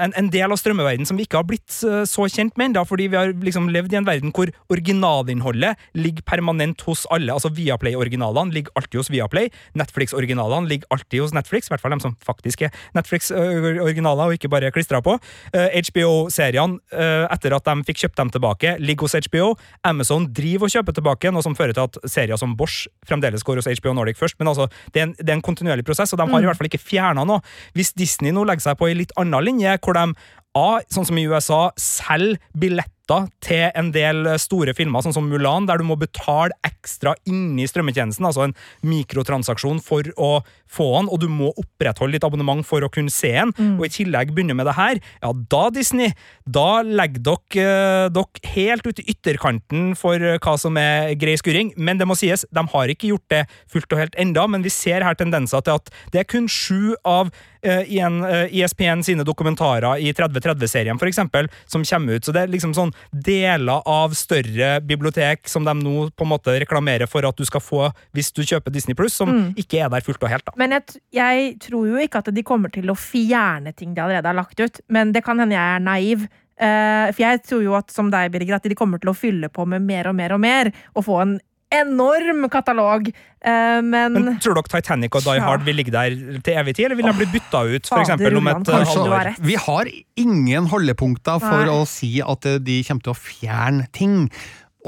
en, 0.04 0.14
en 0.18 0.30
del 0.32 0.52
av 0.52 0.58
strømmeverdenen 0.60 1.08
som 1.08 1.18
vi 1.18 1.26
ikke 1.26 1.40
har 1.40 1.46
blitt 1.48 1.74
eh, 1.86 2.02
så 2.08 2.26
kjent 2.30 2.56
med 2.60 2.70
ennå, 2.70 2.84
fordi 2.88 3.08
vi 3.12 3.18
har 3.18 3.32
liksom 3.32 3.68
levd 3.72 3.94
i 3.94 3.98
en 4.00 4.08
verden 4.08 4.34
hvor 4.34 4.50
originalinnholdet 4.72 5.80
ligger 5.98 6.26
permanent 6.28 6.82
hos 6.86 7.06
alle. 7.12 7.32
Altså 7.34 7.52
Viaplay-originalene 7.56 8.54
ligger 8.54 8.74
alltid 8.78 9.00
hos 9.02 9.10
Viaplay. 9.12 9.50
Netflix-originalene 9.78 10.70
ligger 10.70 10.90
alltid 10.94 11.24
hos 11.24 11.34
Netflix, 11.36 11.68
i 11.68 11.74
hvert 11.74 11.84
fall 11.84 11.94
de 11.96 12.00
som 12.04 12.16
faktisk 12.26 12.66
er 12.66 12.74
Netflix-originaler 12.96 14.30
og 14.30 14.38
ikke 14.38 14.52
bare 14.52 14.72
klistra 14.74 15.02
på. 15.04 15.16
Eh, 15.54 15.78
HBO-seriene, 15.90 16.80
eh, 16.94 17.26
etter 17.30 17.56
at 17.56 17.68
de 17.68 17.88
fikk 17.90 18.04
kjøpt 18.04 18.20
dem 18.22 18.34
tilbake, 18.36 18.76
ligger 18.82 19.08
hos 19.08 19.18
HBO. 19.28 19.52
Amazon 19.86 20.28
driver 20.34 20.68
og 20.68 20.74
kjøper 20.76 20.96
tilbake, 20.96 21.34
noe 21.34 21.44
som 21.46 21.56
fører 21.58 21.76
til 21.76 21.88
at 21.88 22.00
serier 22.10 22.40
som 22.40 22.56
Bosch 22.58 22.88
fremdeles 23.08 23.44
går 23.46 23.60
hos 23.60 23.70
HBO 23.80 23.94
Nordic 23.96 24.18
først. 24.20 24.38
Men 24.40 24.52
altså, 24.52 24.68
det 24.94 25.02
er 25.02 25.08
en, 25.08 25.14
det 25.18 25.28
er 25.28 25.38
en 25.38 25.44
kontinuerlig 25.44 25.86
prosess, 25.86 26.12
og 26.14 26.20
de 26.20 26.28
har 26.30 26.44
i 26.44 26.48
hvert 26.48 26.58
fall 26.58 26.70
ikke 26.70 26.82
fjerna 26.82 27.24
noe. 27.28 27.44
Hvis 27.76 27.94
Disney 27.98 28.34
nå 28.34 28.44
legger 28.48 28.70
seg 28.70 28.78
på 28.80 28.90
ei 28.90 28.96
litt 28.98 29.14
annen 29.20 29.44
linje, 29.46 29.69
hvor 29.78 29.98
de 29.98 30.11
A, 30.59 30.80
sånn 30.90 31.06
som 31.06 31.18
i 31.20 31.28
USA, 31.30 31.68
selger 31.78 32.40
billetter 32.59 32.96
til 33.42 33.72
en 33.74 33.88
del 33.90 34.26
store 34.38 34.70
filmer, 34.74 35.02
sånn 35.02 35.14
som 35.14 35.26
Mulan, 35.26 35.66
der 35.66 35.78
du 35.78 35.85
må 35.87 35.96
betale 35.98 36.54
ekstra 36.66 37.16
inni 37.26 37.66
strømmetjenesten, 37.66 38.26
altså 38.26 38.44
en 38.48 38.54
mikrotransaksjon 38.87 39.80
for 39.83 40.06
å 40.14 40.30
få 40.70 40.87
den, 40.96 41.11
og 41.11 41.22
du 41.22 41.26
må 41.30 41.50
opprettholde 41.59 42.14
ditt 42.16 42.26
abonnement 42.26 42.66
for 42.66 42.87
å 42.87 42.90
kunne 42.90 43.11
se 43.14 43.33
den, 43.35 43.54
og 43.78 43.87
i 43.87 43.92
tillegg 43.94 44.30
begynne 44.35 44.54
med 44.59 44.66
det 44.70 44.76
her, 44.78 45.00
ja, 45.22 45.33
da, 45.54 45.62
Disney, 45.74 46.14
da 46.46 46.83
legger 46.87 47.24
dere, 47.30 47.66
eh, 47.66 48.09
dere 48.14 48.54
helt 48.54 48.87
ut 48.87 49.02
i 49.02 49.06
ytterkanten 49.11 49.94
for 49.98 50.18
eh, 50.18 50.38
hva 50.38 50.56
som 50.59 50.78
er 50.78 51.14
grei 51.18 51.37
skuring, 51.38 51.74
men 51.76 51.98
det 51.98 52.06
må 52.11 52.18
sies, 52.18 52.46
de 52.50 52.66
har 52.74 52.94
ikke 52.94 53.11
gjort 53.11 53.26
det 53.35 53.44
fullt 53.70 53.90
og 53.94 54.02
helt 54.02 54.18
enda, 54.18 54.46
men 54.50 54.66
vi 54.66 54.74
ser 54.74 55.06
her 55.06 55.18
tendenser 55.18 55.66
til 55.66 55.78
at 55.78 55.94
det 56.14 56.22
er 56.22 56.30
kun 56.30 56.50
sju 56.50 56.94
av 57.02 57.35
eh, 57.62 57.82
igjen, 57.92 58.20
eh, 58.24 58.46
ESPN 58.60 59.04
sine 59.06 59.24
dokumentarer 59.26 60.00
i 60.00 60.12
3030-serien, 60.16 60.98
for 60.98 61.10
eksempel, 61.10 61.48
som 61.66 61.84
kommer 61.84 62.18
ut. 62.18 62.24
Så 62.24 62.34
det 62.36 62.44
er 62.44 62.52
liksom 62.52 62.74
sånn 62.76 62.92
deler 63.10 63.82
av 63.88 64.14
større 64.18 64.80
bibliotek 64.84 65.48
som 65.50 65.66
de 65.66 65.74
nå 65.78 66.10
på 66.10 66.26
en 66.26 66.32
måte 66.32 66.56
reklamerer 66.62 67.10
for 67.10 67.26
at 67.28 67.36
du 67.36 67.46
skal 67.48 67.64
få 67.64 67.88
hvis 68.16 68.32
du 68.36 68.42
kjøper 68.42 68.74
Disney 68.74 68.98
Pluss, 68.98 69.16
som 69.20 69.52
ikke 69.58 69.84
er 69.84 69.90
der 69.92 70.04
fullt 70.04 70.22
og 70.24 70.32
helt, 70.32 70.46
da. 70.46 70.56
Men 70.60 70.76
jeg, 70.76 71.00
jeg 71.14 71.56
tror 71.66 71.88
jo 71.88 72.00
ikke 72.00 72.22
at 72.22 72.30
de 72.34 72.46
kommer 72.46 72.72
til 72.72 72.90
å 72.90 72.98
fjerne 72.98 73.74
ting 73.76 73.94
de 73.96 74.04
allerede 74.04 74.30
har 74.30 74.38
lagt 74.38 74.60
ut. 74.60 74.80
Men 74.88 75.14
det 75.14 75.24
kan 75.26 75.40
hende 75.40 75.56
jeg 75.56 75.76
er 75.76 75.84
naiv. 75.84 76.30
Uh, 76.60 77.08
for 77.14 77.22
jeg 77.24 77.40
tror 77.48 77.62
jo 77.64 77.76
at 77.78 77.92
som 77.92 78.10
deg, 78.12 78.28
Birger, 78.34 78.58
at 78.58 78.66
de 78.68 78.76
kommer 78.76 79.00
til 79.00 79.12
å 79.12 79.16
fylle 79.16 79.48
på 79.52 79.64
med 79.68 79.84
mer 79.86 80.10
og 80.10 80.16
mer 80.18 80.34
og 80.36 80.42
mer. 80.42 80.72
Og 80.92 81.06
få 81.06 81.22
en 81.22 81.38
enorm 81.70 82.48
katalog. 82.52 83.09
Eh, 83.40 83.80
men, 83.80 84.12
Men 84.12 84.38
tror 84.42 84.59
dere 84.59 84.68
Titanic 84.68 85.14
og 85.16 85.24
Die 85.24 85.38
Ja. 85.38 85.46
Hard 85.46 85.64
vil 85.64 85.78
ligge 85.80 85.92
der 85.94 86.12
til 86.44 86.54
evig 86.61 86.74
tid, 86.76 86.85
eller 86.90 86.98
vil 86.98 87.09
de 87.09 87.16
bli 87.22 87.28
bytta 87.38 87.62
ut 87.76 87.88
for 87.88 88.02
eksempel 88.02 88.37
om 88.37 88.50
et 88.52 88.72
halvår? 88.74 89.35
Vi 89.40 89.54
har 89.54 89.90
ingen 90.20 90.66
holdepunkter 90.66 91.40
for 91.40 91.64
Nei. 91.64 91.72
å 91.72 91.87
si 91.88 92.20
at 92.20 92.46
eh, 92.46 92.59
de 92.59 92.83
kommer 92.85 93.06
til 93.06 93.14
å 93.14 93.20
fjerne 93.20 93.87
ting. 93.96 94.30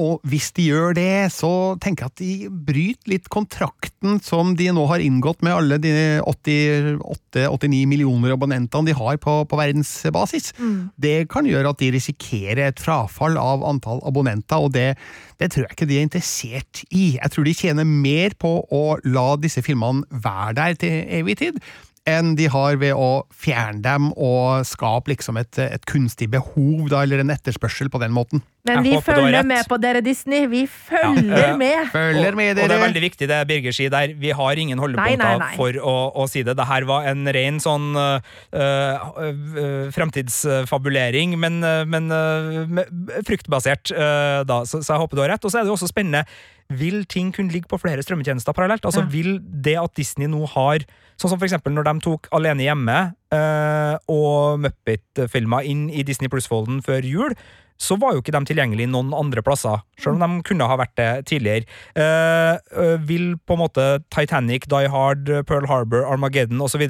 Og 0.01 0.23
hvis 0.25 0.51
de 0.57 0.65
gjør 0.71 0.95
det, 0.97 1.29
så 1.35 1.77
tenker 1.83 2.07
jeg 2.07 2.13
at 2.13 2.23
de 2.23 2.63
bryter 2.71 3.13
litt 3.13 3.29
kontrakten 3.33 4.19
som 4.25 4.55
de 4.57 4.71
nå 4.73 4.87
har 4.89 5.05
inngått 5.05 5.45
med 5.45 5.53
alle 5.53 5.79
de 5.83 5.93
88-89 6.25 7.83
millioner 7.91 8.33
abonnentene 8.33 8.89
de 8.89 8.97
har 8.97 9.21
på, 9.21 9.37
på 9.49 9.61
verdensbasis. 9.61 10.53
Det 10.97 11.29
kan 11.33 11.49
gjøre 11.49 11.75
at 11.75 11.83
de 11.83 11.93
risikerer 11.93 12.65
et 12.71 12.83
frafall 12.83 13.37
av 13.41 13.67
antall 13.69 14.01
abonnenter, 14.09 14.65
og 14.65 14.73
det, 14.73 14.95
det 15.43 15.53
tror 15.53 15.67
jeg 15.67 15.77
ikke 15.77 15.91
de 15.91 16.01
er 16.01 16.09
interessert 16.09 16.85
i. 16.89 17.05
Jeg 17.19 17.35
tror 17.35 17.49
de 17.49 17.57
tjener 17.57 17.89
mer 17.89 18.37
på 18.41 18.57
å 18.73 18.85
la 19.05 19.29
disse 19.41 19.65
filmene 19.65 20.07
være 20.25 20.57
der 20.61 20.79
til 20.81 21.01
evig 21.21 21.39
tid, 21.43 21.61
enn 22.09 22.33
de 22.35 22.49
har 22.51 22.75
ved 22.81 22.97
å 22.99 23.23
fjerne 23.31 23.79
dem 23.85 24.09
og 24.19 24.65
skape 24.67 25.13
liksom 25.13 25.37
et, 25.39 25.59
et 25.63 25.85
kunstig 25.87 26.27
behov, 26.33 26.89
da, 26.91 27.05
eller 27.05 27.23
en 27.23 27.31
etterspørsel 27.31 27.93
på 27.93 28.01
den 28.03 28.11
måten. 28.11 28.43
men 28.67 28.83
vi 28.83 28.97
følger 29.03 29.45
med 29.47 29.67
på 29.71 29.79
dere, 29.79 30.01
Disney. 30.03 30.47
Vi 30.51 30.65
følger 30.67 31.53
Ja. 31.53 31.57
med. 31.57 31.91
Følger 31.93 32.29
og, 32.33 32.37
med 32.37 32.59
og 32.59 32.69
det 32.69 32.77
er 32.77 32.83
veldig 32.83 33.03
viktig 33.05 33.29
det 33.31 33.39
Birger 33.47 33.75
sier 33.75 33.91
der. 33.91 34.15
Vi 34.19 34.31
har 34.35 34.59
ingen 34.59 34.79
holdepunkter 34.83 35.45
for 35.55 35.79
å, 35.79 35.95
å 36.23 36.27
si 36.31 36.43
det. 36.43 36.57
Det 36.59 36.67
her 36.67 36.87
var 36.91 37.07
en 37.11 37.23
ren 37.35 37.61
sånn 37.63 37.95
øh, 37.95 38.19
øh, 38.55 39.93
fremtidsfabulering, 39.95 41.37
men, 41.39 41.63
øh, 41.63 41.85
men 41.87 42.11
øh, 42.11 42.83
fruktbasert, 43.27 43.93
da. 44.47 44.63
Så, 44.67 44.83
så 44.83 44.95
jeg 44.97 45.03
håper 45.05 45.17
du 45.19 45.23
har 45.23 45.33
rett. 45.37 45.45
Og 45.47 45.51
så 45.55 45.61
er 45.61 45.67
det 45.67 45.71
jo 45.73 45.79
også 45.79 45.91
spennende. 45.91 46.25
Vil 46.73 47.05
ting 47.07 47.31
kunne 47.35 47.53
ligge 47.53 47.69
på 47.71 47.79
flere 47.83 48.03
strømmetjenester 48.03 48.55
parallelt? 48.57 48.85
Altså 48.87 49.03
Ja. 49.07 49.11
Vil 49.13 49.39
det 49.39 49.79
at 49.79 49.95
Disney 49.99 50.27
nå 50.31 50.47
har 50.55 50.83
Sånn 51.23 51.31
som 51.31 51.39
for 51.39 51.47
eksempel 51.47 51.71
når 51.71 51.87
de 51.87 51.93
tok 52.03 52.25
Alene 52.35 52.65
hjemme 52.65 52.97
øh, 53.31 53.93
og 54.11 54.63
Muppet-filmer 54.65 55.69
inn 55.71 55.85
i 55.87 56.03
Disney 56.03 56.27
Pluss-folden 56.33 56.81
før 56.83 57.07
jul, 57.07 57.37
så 57.83 57.97
var 58.01 58.15
jo 58.15 58.23
ikke 58.23 58.35
de 58.35 58.43
tilgjengelige 58.53 58.91
noen 58.93 59.11
andre 59.19 59.43
plasser, 59.45 59.83
selv 60.01 60.17
om 60.23 60.37
de 60.39 60.47
kunne 60.47 60.69
ha 60.71 60.77
vært 60.79 60.95
det 61.01 61.09
tidligere. 61.31 61.67
Eh, 61.99 62.55
eh, 62.79 62.97
vil 63.09 63.35
på 63.43 63.57
en 63.57 63.63
måte 63.65 63.87
Titanic, 64.15 64.69
Die 64.71 64.91
Hard, 64.93 65.27
Pearl 65.49 65.67
Harbor, 65.71 66.07
Armageddon 66.07 66.63
osv., 66.63 66.83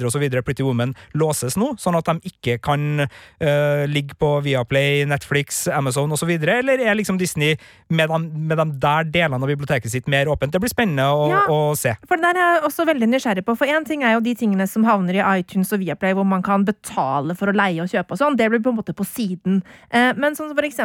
Pretty 0.43 0.63
Woman 0.65 0.93
låses 1.17 1.57
nå, 1.59 1.73
sånn 1.81 1.97
at 1.97 2.05
de 2.09 2.31
ikke 2.33 2.59
kan 2.63 3.05
eh, 3.05 3.83
ligge 3.89 4.15
på 4.19 4.35
Viaplay, 4.45 5.03
Netflix, 5.09 5.65
Amazon 5.73 6.11
osv., 6.13 6.29
eller 6.43 6.79
er 6.83 6.95
liksom 6.99 7.17
Disney 7.17 7.55
med 7.89 8.09
de, 8.11 8.19
med 8.51 8.57
de 8.61 8.67
der 8.83 9.09
delene 9.13 9.41
av 9.41 9.49
biblioteket 9.49 9.91
sitt 9.93 10.07
mer 10.11 10.29
åpent? 10.31 10.53
Det 10.53 10.61
blir 10.61 10.71
spennende 10.71 11.05
å, 11.09 11.25
Ja. 11.33 11.43
å 11.49 11.73
se. 11.77 11.95
For 12.07 12.17
det 12.19 12.23
der 12.29 12.39
er 12.39 12.53
jeg 12.59 12.63
også 12.69 12.85
veldig 12.87 13.07
nysgjerrig 13.09 13.45
på. 13.47 13.55
For 13.57 13.69
én 13.69 13.85
ting 13.87 14.03
er 14.05 14.13
jo 14.15 14.23
de 14.25 14.35
tingene 14.37 14.67
som 14.69 14.85
havner 14.87 15.17
i 15.17 15.25
iTunes 15.39 15.71
og 15.73 15.79
Viaplay, 15.81 16.13
hvor 16.13 16.27
man 16.27 16.43
kan 16.45 16.65
betale 16.67 17.35
for 17.39 17.49
å 17.51 17.55
leie 17.55 17.81
og 17.83 17.89
kjøpe 17.91 18.13
og 18.15 18.19
sånn. 18.21 18.37
Det 18.37 18.49
blir 18.51 18.61
på 18.63 18.69
en 18.73 18.77
måte 18.79 18.93
på 18.95 19.05
siden. 19.07 19.61
Eh, 19.91 20.11
Men 20.13 20.35
sånn 20.37 20.49
som 20.51 20.55
for 20.55 20.63
eksempel 20.67 20.82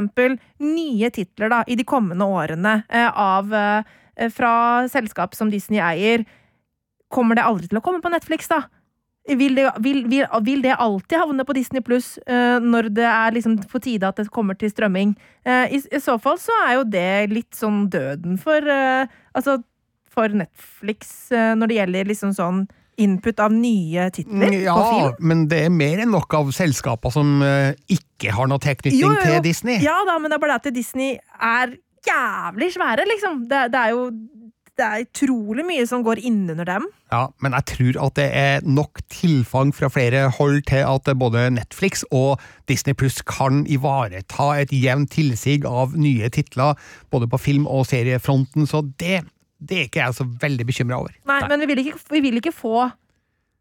nye 0.63 1.11
titler 1.15 1.53
da, 1.53 1.63
i 1.67 1.77
de 1.79 1.87
kommende 1.89 2.25
årene 2.25 2.83
eh, 2.89 3.09
av 3.09 3.55
eh, 3.55 4.29
fra 4.35 4.89
selskap 4.91 5.35
som 5.35 5.51
Disney 5.51 5.81
eier, 5.83 6.25
kommer 7.09 7.39
det 7.39 7.47
aldri 7.47 7.69
til 7.71 7.81
å 7.81 7.85
komme 7.85 8.03
på 8.05 8.13
Netflix, 8.13 8.51
da? 8.51 8.65
Vil 9.29 9.59
det, 9.59 9.67
vil, 9.85 10.07
vil, 10.09 10.25
vil 10.45 10.63
det 10.65 10.77
alltid 10.81 11.21
havne 11.21 11.45
på 11.45 11.53
Disney 11.53 11.83
pluss 11.85 12.15
når 12.25 12.87
det 12.97 13.05
er 13.05 13.35
liksom 13.37 13.59
på 13.69 13.81
tide 13.85 14.09
at 14.09 14.17
det 14.17 14.31
kommer 14.33 14.57
til 14.57 14.73
strømming? 14.73 15.13
Eh, 15.45 15.77
i, 15.77 16.01
så 16.01 16.15
fall 16.17 16.39
så 16.41 16.55
er 16.65 16.79
jo 16.79 16.87
det 16.89 17.11
litt 17.35 17.53
sånn 17.57 17.91
døden 17.93 18.39
for 18.41 18.65
eh, 18.65 19.05
Altså 19.37 19.59
for 20.09 20.33
Netflix 20.33 21.31
eh, 21.31 21.53
når 21.59 21.71
det 21.71 21.79
gjelder 21.79 22.09
liksom 22.11 22.33
sånn 22.37 22.65
input 22.99 23.41
av 23.41 23.53
nye 23.55 24.09
titler 24.15 24.49
Mm, 24.51 24.63
Ja, 24.65 24.75
på 24.75 24.89
film. 24.91 25.17
men 25.29 25.45
det 25.49 25.65
er 25.67 25.71
mer 25.75 25.99
enn 26.05 26.11
nok 26.15 26.35
av 26.35 26.51
selskaper 26.53 27.13
som 27.15 27.43
eh, 27.43 27.75
ikke 27.89 28.33
har 28.35 28.47
noe 28.51 28.59
tilknytning 28.59 29.19
til 29.23 29.41
Disney. 29.45 29.79
Ja 29.85 30.01
da, 30.09 30.19
men 30.19 30.31
det 30.31 30.37
er 30.39 30.43
bare 30.47 30.59
det 30.59 30.67
at 30.73 30.75
Disney 30.75 31.17
er 31.41 31.77
jævlig 32.09 32.73
svære, 32.75 33.05
liksom. 33.15 33.47
Det, 33.51 33.69
det 33.73 33.81
er 33.87 33.95
jo 33.97 34.11
det 34.79 34.87
er 34.87 35.01
utrolig 35.03 35.65
mye 35.67 35.85
som 35.91 36.05
går 36.07 36.21
innunder 36.23 36.65
dem. 36.69 36.85
Ja, 37.11 37.25
men 37.43 37.51
jeg 37.57 37.65
tror 37.67 37.97
at 38.07 38.15
det 38.15 38.27
er 38.39 38.61
nok 38.63 39.01
tilfang 39.11 39.73
fra 39.75 39.89
flere 39.91 40.29
hold 40.37 40.61
til 40.69 40.85
at 40.87 41.09
både 41.19 41.49
Netflix 41.51 42.05
og 42.15 42.39
Disney 42.71 42.95
Pluss 42.95 43.19
kan 43.27 43.65
ivareta 43.67 44.53
et 44.63 44.71
jevnt 44.71 45.11
tilsig 45.17 45.65
av 45.67 45.97
nye 45.99 46.31
titler, 46.31 46.79
både 47.11 47.27
på 47.27 47.41
film- 47.43 47.67
og 47.67 47.89
seriefronten, 47.91 48.69
så 48.71 48.85
det, 49.03 49.25
det 49.59 49.79
er 49.79 49.89
ikke 49.89 50.01
jeg 50.03 50.15
så 50.15 50.27
veldig 50.43 50.67
bekymra 50.69 51.01
over. 51.03 51.15
Nei, 51.29 51.41
men 51.51 51.63
vi 51.63 51.69
vil 51.73 51.83
ikke, 51.85 51.99
vi 52.15 52.23
vil 52.25 52.41
ikke 52.41 52.55
få 52.55 52.89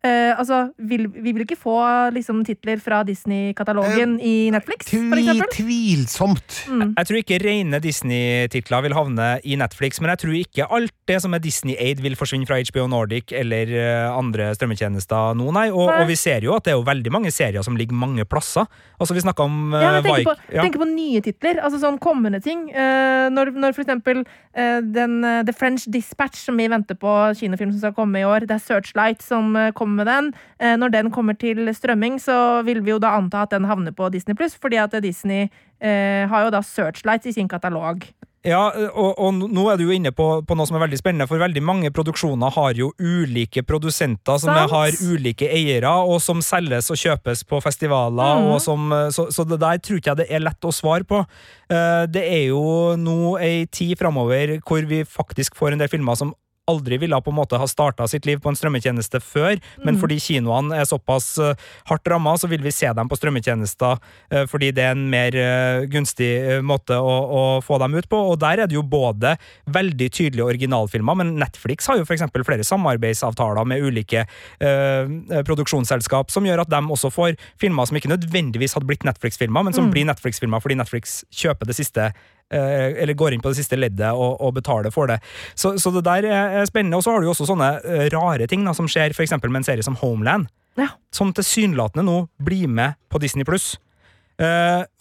eh, 0.06 0.34
altså, 0.38 0.68
vil, 0.78 1.08
vi 1.12 1.34
vil 1.34 1.44
ikke 1.46 1.58
få 1.60 1.78
liksom, 2.16 2.44
titler 2.48 2.82
fra 2.84 3.02
Disney-katalogen 3.08 4.18
i 4.22 4.50
Netflix, 4.54 4.92
for 4.92 5.20
eksempel. 5.20 5.50
tvilsomt. 5.54 6.58
Mm. 6.70 6.94
Jeg 6.98 7.10
tror 7.10 7.20
ikke 7.22 7.40
rene 7.44 7.82
Disney-titler 7.84 8.86
vil 8.88 8.98
havne 8.98 9.30
i 9.44 9.58
Netflix, 9.60 10.02
men 10.02 10.14
jeg 10.14 10.24
tror 10.24 10.38
ikke 10.40 10.70
alt 10.80 10.96
det 11.10 11.20
som 11.24 11.36
er 11.36 11.44
Disney-aid 11.44 12.02
vil 12.04 12.18
forsvinne 12.20 12.48
fra 12.50 12.60
HBO 12.60 12.88
Nordic 12.92 13.34
eller 13.36 13.72
eh, 13.74 14.08
andre 14.12 14.52
strømmetjenester 14.58 15.38
nå, 15.38 15.50
nei. 15.56 15.68
Og, 15.72 15.88
Nei. 15.92 16.02
og 16.02 16.12
vi 16.12 16.18
ser 16.20 16.46
jo 16.46 16.56
at 16.56 16.68
det 16.68 16.74
er 16.74 16.80
jo 16.80 16.88
veldig 16.88 17.14
mange 17.14 17.32
serier 17.34 17.66
som 17.66 17.78
ligger 17.80 17.98
mange 17.98 18.26
plasser. 18.28 18.68
Altså, 18.98 19.16
vi 19.18 19.24
snakka 19.26 19.46
om 19.46 19.58
Ja, 19.76 19.92
men 19.94 20.02
uh, 20.02 20.02
jeg 20.02 20.08
tenker, 20.08 20.28
på, 20.30 20.56
ja. 20.56 20.66
tenker 20.66 20.84
på 20.84 20.90
nye 20.90 21.24
titler, 21.26 21.62
altså 21.64 21.82
sånn 21.82 22.00
kommende 22.02 22.42
ting. 22.44 22.68
Uh, 22.74 23.28
når, 23.34 23.54
når 23.58 23.76
for 23.78 23.86
eksempel 23.86 24.24
den, 24.58 25.20
The 25.46 25.54
French 25.54 25.84
Dispatch, 25.94 26.40
som 26.48 26.58
vi 26.58 26.66
venter 26.72 26.98
på 26.98 27.12
kinofilm 27.38 27.70
som 27.76 27.82
skal 27.82 27.94
komme 27.94 28.22
i 28.22 28.26
år, 28.26 28.48
det 28.50 28.56
er 28.56 28.64
Searchlight 28.64 29.22
som 29.26 29.56
eh, 29.56 29.72
kommer 29.88 30.04
med 30.04 30.12
den. 30.12 30.30
Eh, 30.60 30.76
når 30.78 30.93
den 31.00 31.12
kommer 31.15 31.39
til 31.39 31.63
strømming, 31.73 32.19
så 32.19 32.62
vil 32.67 32.84
vi 32.84 32.91
jo 32.93 33.02
da 33.02 33.15
anta 33.17 33.47
at 33.47 33.56
den 33.56 33.67
havner 33.71 33.95
på 33.95 34.12
Disney 34.13 34.36
Pluss, 34.38 34.60
fordi 34.60 34.84
at 34.84 35.00
Disney 35.02 35.47
eh, 35.80 36.28
har 36.28 36.47
jo 36.47 36.54
da 36.54 36.62
Searchlight 36.62 37.26
i 37.26 37.38
sin 37.39 37.47
katalog. 37.47 38.06
Ja, 38.47 38.69
og, 38.93 39.17
og 39.19 39.34
nå 39.52 39.63
er 39.67 39.80
du 39.80 39.88
jo 39.88 39.95
inne 39.95 40.13
på, 40.15 40.26
på 40.47 40.56
noe 40.56 40.67
som 40.69 40.78
er 40.78 40.86
veldig 40.86 41.00
spennende, 41.02 41.26
for 41.28 41.41
veldig 41.41 41.63
mange 41.65 41.89
produksjoner 41.91 42.54
har 42.56 42.78
jo 42.80 42.93
ulike 43.02 43.63
produsenter 43.67 44.39
som 44.39 44.54
Sans. 44.54 44.71
har 44.71 45.00
ulike 45.10 45.50
eiere, 45.52 45.91
og 46.08 46.21
som 46.23 46.39
selges 46.45 46.88
og 46.93 47.02
kjøpes 47.02 47.43
på 47.50 47.60
festivaler, 47.65 48.45
mm. 48.45 48.54
som, 48.63 48.93
så, 49.12 49.28
så 49.34 49.43
det 49.50 49.60
der 49.65 49.82
tror 49.84 50.00
ikke 50.00 50.13
jeg 50.13 50.21
det 50.21 50.30
er 50.32 50.45
lett 50.45 50.69
å 50.69 50.71
svare 50.71 51.08
på. 51.10 51.26
Eh, 51.67 52.06
Det 52.13 52.23
er 52.23 52.45
jo 52.54 52.95
nå 53.02 53.36
ei 53.41 53.65
tid 53.67 53.97
framover 54.00 54.60
hvor 54.62 54.86
vi 54.88 55.04
faktisk 55.04 55.58
får 55.58 55.76
en 55.76 55.84
del 55.84 55.91
filmer 55.91 56.15
som 56.15 56.32
aldri 56.68 56.98
ville 57.00 57.16
på 57.24 57.32
en 57.32 57.38
måte 57.40 57.58
ha 57.58 57.66
starta 57.68 58.08
sitt 58.08 58.26
liv 58.26 58.40
på 58.44 58.50
en 58.52 58.56
strømmetjeneste 58.60 59.22
før, 59.24 59.58
men 59.84 59.96
Mhm. 59.96 60.02
fordi 60.02 60.18
kinoene 60.20 60.76
er 60.82 60.86
såpass 60.86 61.38
eh, 61.40 61.56
hardt 61.88 62.08
ramma, 62.08 62.34
så 62.38 62.48
vil 62.50 62.62
vi 62.62 62.72
se 62.72 62.92
dem 62.94 63.08
på 63.10 63.16
strømmetjenester 63.18 63.98
eh, 64.32 64.46
fordi 64.46 64.72
det 64.74 64.84
er 64.84 64.92
en 64.92 65.10
mer 65.10 65.36
eh, 65.36 65.86
gunstig 65.88 66.62
måte 66.64 66.98
å, 67.00 67.16
å 67.32 67.62
få 67.64 67.80
dem 67.80 67.96
ut 67.96 68.10
på. 68.10 68.18
Og 68.32 68.40
der 68.40 68.60
er 68.60 68.68
det 68.68 68.76
jo 68.76 68.84
både 68.84 69.38
veldig 69.68 70.10
tydelige 70.12 70.46
originalfilmer, 70.46 71.16
men 71.16 71.36
Netflix 71.40 71.88
har 71.88 71.98
jo 71.98 72.06
f.eks. 72.06 72.22
flere 72.46 72.64
samarbeidsavtaler 72.68 73.66
med 73.66 73.82
ulike 73.88 74.26
øh, 74.62 75.44
produksjonsselskap 75.48 76.32
som 76.32 76.46
gjør 76.48 76.62
at 76.66 76.70
de 76.72 76.82
også 76.94 77.12
får 77.14 77.38
filmer 77.60 77.86
som 77.88 77.98
ikke 78.00 78.12
nødvendigvis 78.12 78.76
hadde 78.78 78.88
blitt 78.90 79.06
Netflix-filmer, 79.08 79.64
men 79.64 79.74
som 79.74 79.86
Mm. 79.88 79.92
blir 79.94 80.06
Netflix-filmer 80.06 80.60
fordi 80.62 80.76
Netflix 80.76 81.24
kjøper 81.32 81.66
det 81.68 81.76
siste 81.78 82.14
eller 82.56 83.14
går 83.18 83.34
inn 83.36 83.42
på 83.44 83.52
det 83.52 83.58
siste 83.60 83.76
leddet 83.80 84.12
og, 84.14 84.38
og 84.42 84.54
betaler 84.56 84.92
for 84.94 85.08
det. 85.12 85.18
Så, 85.56 85.76
så 85.82 85.92
det 85.92 86.06
der 86.08 86.28
er 86.30 86.66
spennende. 86.70 86.98
Og 86.98 87.04
så 87.04 87.12
har 87.12 87.20
du 87.20 87.28
jo 87.28 87.34
også 87.34 87.48
sånne 87.50 87.72
eh, 87.84 88.06
rare 88.14 88.48
ting 88.48 88.64
da, 88.68 88.74
som 88.78 88.88
skjer 88.88 89.12
f.eks. 89.16 89.36
med 89.44 89.60
en 89.62 89.68
serie 89.68 89.84
som 89.84 89.98
Homeland, 90.00 90.48
Ja. 90.78 90.92
som 91.12 91.32
tilsynelatende 91.34 92.06
nå 92.06 92.18
blir 92.40 92.68
med 92.70 92.96
på 93.10 93.20
Disney 93.20 93.44
pluss. 93.48 93.76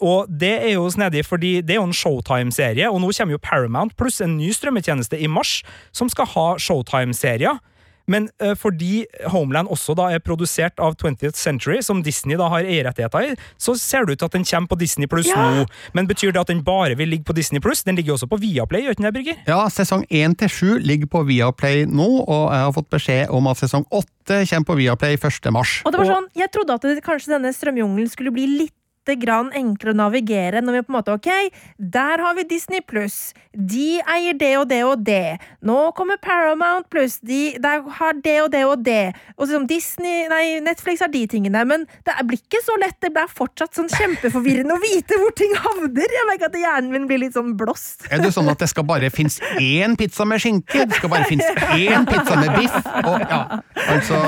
og 0.01 0.25
det 0.33 0.55
er 0.65 0.71
jo 0.73 0.87
snedig, 0.89 1.21
fordi 1.25 1.61
det 1.61 1.75
er 1.75 1.77
jo 1.77 1.85
en 1.85 1.93
Showtime-serie, 1.93 2.87
og 2.89 2.97
nå 3.03 3.11
kommer 3.13 3.35
jo 3.35 3.41
Paramount 3.43 3.93
pluss 3.95 4.17
en 4.25 4.33
ny 4.39 4.49
strømmetjeneste 4.49 5.19
i 5.21 5.27
mars 5.29 5.59
som 5.93 6.09
skal 6.09 6.25
ha 6.33 6.47
Showtime-serier. 6.57 7.59
Men 8.07 8.29
uh, 8.41 8.53
fordi 8.55 9.05
Homeland 9.33 9.67
også 9.73 9.95
da 9.97 10.09
er 10.15 10.19
produsert 10.23 10.79
av 10.79 10.95
20th 10.95 11.35
Century, 11.35 11.81
som 11.83 12.01
Disney 12.05 12.37
da 12.39 12.47
har 12.53 12.63
eierrettigheter 12.63 13.33
i, 13.33 13.35
så 13.59 13.75
ser 13.79 14.05
det 14.07 14.15
ut 14.15 14.21
til 14.23 14.29
at 14.29 14.37
den 14.37 14.45
kommer 14.47 14.71
på 14.71 14.79
Disney 14.79 15.07
Pluss 15.11 15.27
Ja. 15.27 15.35
nå. 15.59 15.65
Men 15.93 16.07
betyr 16.07 16.31
det 16.31 16.41
at 16.41 16.47
den 16.51 16.63
bare 16.63 16.95
vil 16.95 17.09
ligge 17.11 17.27
på 17.27 17.35
Disney 17.35 17.59
Pluss? 17.63 17.83
Den 17.83 17.95
ligger 17.99 18.13
jo 18.15 18.17
også 18.19 18.29
på 18.31 18.39
Viaplay, 18.39 18.85
gjør 18.87 18.95
den 18.99 19.09
det, 19.09 19.13
Birger? 19.17 19.37
Ja, 19.47 19.59
sesong 19.69 20.05
1 20.09 20.37
til 20.39 20.49
7 20.49 20.79
ligger 20.87 21.11
på 21.11 21.23
Viaplay 21.27 21.85
nå, 21.85 22.07
og 22.27 22.47
jeg 22.53 22.63
har 22.67 22.73
fått 22.79 22.89
beskjed 22.95 23.29
om 23.35 23.47
at 23.51 23.59
sesong 23.59 23.85
8 23.91 24.43
kommer 24.47 24.67
på 24.71 24.79
Viaplay 24.79 25.19
1. 25.19 25.51
mars. 25.55 25.81
Og 25.85 25.91
det 25.91 25.99
var 26.01 26.13
sånn, 26.15 26.27
Jeg 26.37 26.51
trodde 26.51 26.73
at 26.79 26.81
det, 26.87 27.03
kanskje 27.03 27.33
denne 27.35 27.51
strømjungelen 27.55 28.09
skulle 28.11 28.31
bli 28.31 28.47
litt 28.63 28.73
grann 29.15 29.53
enklere 29.55 29.95
å 29.95 30.01
navigere 30.03 30.61
når 30.61 30.79
vi 30.79 30.83
på 30.85 30.91
en 30.91 30.97
måte 30.99 31.15
Ok, 31.15 31.29
der 31.77 32.19
har 32.19 32.35
vi 32.35 32.43
Disney 32.49 32.81
pluss. 32.83 33.33
De 33.57 34.01
eier 34.03 34.35
det 34.37 34.51
og 34.59 34.67
det 34.69 34.83
og 34.85 35.05
det. 35.07 35.37
Nå 35.65 35.91
kommer 35.97 36.19
Paramount 36.21 36.89
pluss. 36.93 37.17
De 37.25 37.55
der 37.61 37.81
har 37.99 38.17
det 38.23 38.35
og 38.43 38.51
det 38.53 38.63
og 38.67 38.83
det. 38.85 39.15
Og 39.37 39.49
sånn 39.49 39.65
Disney, 39.69 40.27
nei, 40.29 40.59
Netflix 40.61 41.01
har 41.01 41.11
de 41.13 41.23
tingene. 41.29 41.63
Men 41.65 41.87
det 42.05 42.17
blir 42.27 42.41
ikke 42.41 42.61
så 42.65 42.75
lett. 42.81 42.99
Det 43.01 43.13
blir 43.15 43.31
fortsatt 43.31 43.77
sånn 43.77 43.89
kjempeforvirrende 43.93 44.75
å 44.75 44.81
vite 44.83 45.17
hvor 45.21 45.33
ting 45.37 45.55
havner. 45.57 46.17
Jeg 46.17 46.29
merker 46.29 46.51
at 46.51 46.59
hjernen 46.59 46.93
min 46.93 47.07
blir 47.09 47.23
litt 47.23 47.37
sånn 47.37 47.55
blåst. 47.57 48.05
Er 48.11 48.21
det 48.21 48.33
sånn 48.35 48.51
at 48.51 48.61
det 48.61 48.69
skal 48.71 48.85
bare 48.89 49.09
finnes 49.13 49.39
én 49.61 49.97
pizza 49.99 50.27
med 50.27 50.43
skinke? 50.43 50.85
Det 50.85 50.99
skal 50.99 51.13
bare 51.13 51.29
finnes 51.29 51.63
én 51.81 52.05
pizza 52.09 52.37
med 52.37 52.53
biff? 52.57 52.77
Og, 53.03 53.25
ja, 53.25 53.41
altså, 53.87 54.21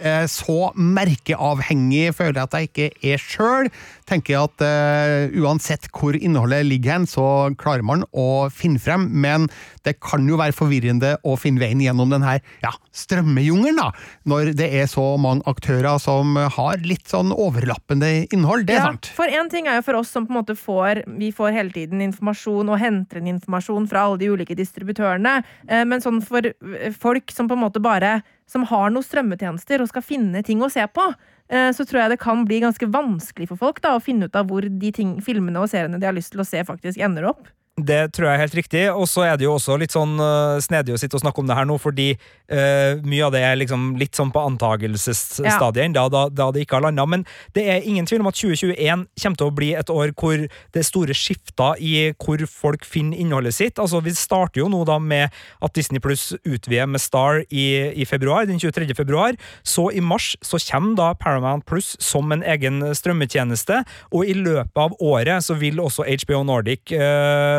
eh, 0.00 0.24
så 0.30 0.58
merkeavhengig 0.74 2.14
føler 2.16 2.40
jeg 2.40 2.48
at 2.48 2.58
jeg 2.58 2.70
ikke 2.70 3.12
er 3.14 3.22
sjøl. 3.22 3.70
Tenker 4.04 4.34
jeg 4.34 4.48
at 4.50 4.64
uh, 4.64 5.36
uansett 5.44 5.86
hvor 5.96 6.16
innholdet 6.18 6.66
ligger 6.68 6.98
hen, 6.98 7.06
så 7.08 7.24
klarer 7.60 7.84
man 7.86 8.02
å 8.12 8.48
finne 8.52 8.78
frem, 8.82 9.06
men 9.24 9.46
det 9.86 9.96
kan 10.04 10.26
jo 10.28 10.36
være 10.40 10.52
forvirrende 10.56 11.14
å 11.24 11.36
finne 11.40 11.62
veien 11.62 11.80
gjennom 11.80 12.12
denne 12.12 12.38
ja, 12.62 12.72
strømmejungelen, 12.92 13.78
da, 13.80 13.90
når 14.28 14.52
det 14.58 14.68
er 14.82 14.86
så 14.90 15.04
mange 15.20 15.44
aktører 15.50 15.98
som 16.02 16.36
har 16.36 16.84
litt 16.84 17.08
sånn 17.10 17.32
overlappende 17.32 18.10
innhold. 18.34 18.66
Det 18.68 18.76
er 18.76 18.82
Ja, 18.82 18.86
sant. 18.92 19.10
For 19.16 19.28
en 19.30 19.48
ting 19.52 19.68
er 19.70 19.78
jo 19.80 19.86
for 19.88 20.00
oss 20.02 20.12
som 20.12 20.26
på 20.28 20.34
en 20.34 20.40
måte 20.42 20.56
får 20.58 21.04
Vi 21.18 21.30
får 21.34 21.52
hele 21.56 21.72
tiden 21.74 22.00
informasjon 22.04 22.68
og 22.72 22.80
henter 22.80 23.20
inn 23.20 23.32
informasjon 23.34 23.88
fra 23.90 24.04
alle 24.06 24.20
de 24.20 24.30
ulike 24.32 24.56
distributørene. 24.58 25.42
eh, 25.68 25.84
Men 25.84 26.00
sånn 26.04 26.20
for 26.24 26.44
eh, 26.44 26.92
folk 26.92 27.32
som 27.32 27.48
på 27.48 27.56
en 27.56 27.64
måte 27.64 27.80
bare 27.82 28.22
Som 28.46 28.64
har 28.68 28.90
noen 28.90 29.04
strømmetjenester 29.04 29.80
og 29.80 29.88
skal 29.88 30.02
finne 30.04 30.42
ting 30.44 30.60
å 30.62 30.68
se 30.72 30.84
på, 30.92 31.06
så 31.46 31.84
tror 31.84 32.00
jeg 32.00 32.10
det 32.14 32.22
kan 32.22 32.46
bli 32.48 32.62
ganske 32.62 32.86
vanskelig 32.88 33.50
for 33.50 33.60
folk 33.60 33.82
da 33.84 33.96
å 33.96 34.02
finne 34.02 34.30
ut 34.30 34.36
av 34.38 34.48
hvor 34.48 34.64
de 34.64 34.92
ting, 34.96 35.18
filmene 35.22 35.60
og 35.60 35.68
seriene 35.70 36.00
de 36.00 36.08
har 36.08 36.16
lyst 36.16 36.32
til 36.32 36.40
å 36.40 36.46
se, 36.48 36.62
faktisk 36.64 37.02
ender 37.04 37.28
opp. 37.28 37.50
Det 37.74 38.12
tror 38.14 38.28
jeg 38.28 38.36
er 38.38 38.42
helt 38.44 38.54
riktig. 38.54 38.82
Og 38.94 39.08
så 39.10 39.24
er 39.26 39.38
det 39.38 39.48
jo 39.48 39.56
også 39.56 39.74
litt 39.82 39.90
sånn 39.90 40.14
uh, 40.22 40.60
snedig 40.62 40.94
å 40.94 40.98
sitte 41.00 41.18
og 41.18 41.24
snakke 41.24 41.42
om 41.42 41.48
det 41.48 41.56
her 41.58 41.66
nå, 41.66 41.74
fordi 41.82 42.12
uh, 42.14 43.02
mye 43.02 43.24
av 43.26 43.32
det 43.34 43.40
er 43.42 43.58
liksom 43.58 43.96
litt 43.98 44.14
sånn 44.14 44.30
på 44.30 44.44
antagelsesstadiet 44.46 45.88
ennå, 45.88 46.04
da, 46.12 46.28
da 46.30 46.46
det 46.54 46.62
ikke 46.62 46.78
har 46.78 46.84
landa. 46.86 47.02
Men 47.10 47.24
det 47.58 47.64
er 47.72 47.88
ingen 47.90 48.06
tvil 48.06 48.22
om 48.22 48.30
at 48.30 48.38
2021 48.38 49.02
kommer 49.18 49.40
til 49.40 49.50
å 49.50 49.54
bli 49.58 49.72
et 49.74 49.90
år 49.90 50.12
hvor 50.14 50.44
det 50.46 50.82
er 50.84 50.86
store 50.86 51.16
skifter 51.18 51.82
i 51.82 51.96
hvor 52.14 52.44
folk 52.46 52.86
finner 52.86 53.18
innholdet 53.18 53.56
sitt. 53.58 53.82
Altså, 53.82 53.98
Vi 54.06 54.14
starter 54.14 54.62
jo 54.62 54.68
nå 54.70 54.84
da 54.86 55.00
med 55.02 55.34
at 55.58 55.74
Disney 55.74 55.98
Pluss 56.04 56.28
utvider 56.44 56.86
med 56.86 57.02
Star 57.02 57.42
i, 57.50 57.66
i 57.90 58.06
februar, 58.06 58.46
den 58.46 58.62
23. 58.62 58.86
februar. 58.94 59.34
Så 59.66 59.88
i 59.90 60.04
mars 60.04 60.36
så 60.46 60.62
kommer 60.70 60.94
da 61.02 61.10
Paramount 61.18 61.66
Pluss 61.66 61.96
som 61.98 62.30
en 62.30 62.46
egen 62.54 62.84
strømmetjeneste, 62.94 63.82
og 64.14 64.30
i 64.30 64.38
løpet 64.38 64.78
av 64.78 64.94
året 65.02 65.42
så 65.42 65.58
vil 65.58 65.82
også 65.82 66.06
HBO 66.06 66.44
Nordic 66.46 66.94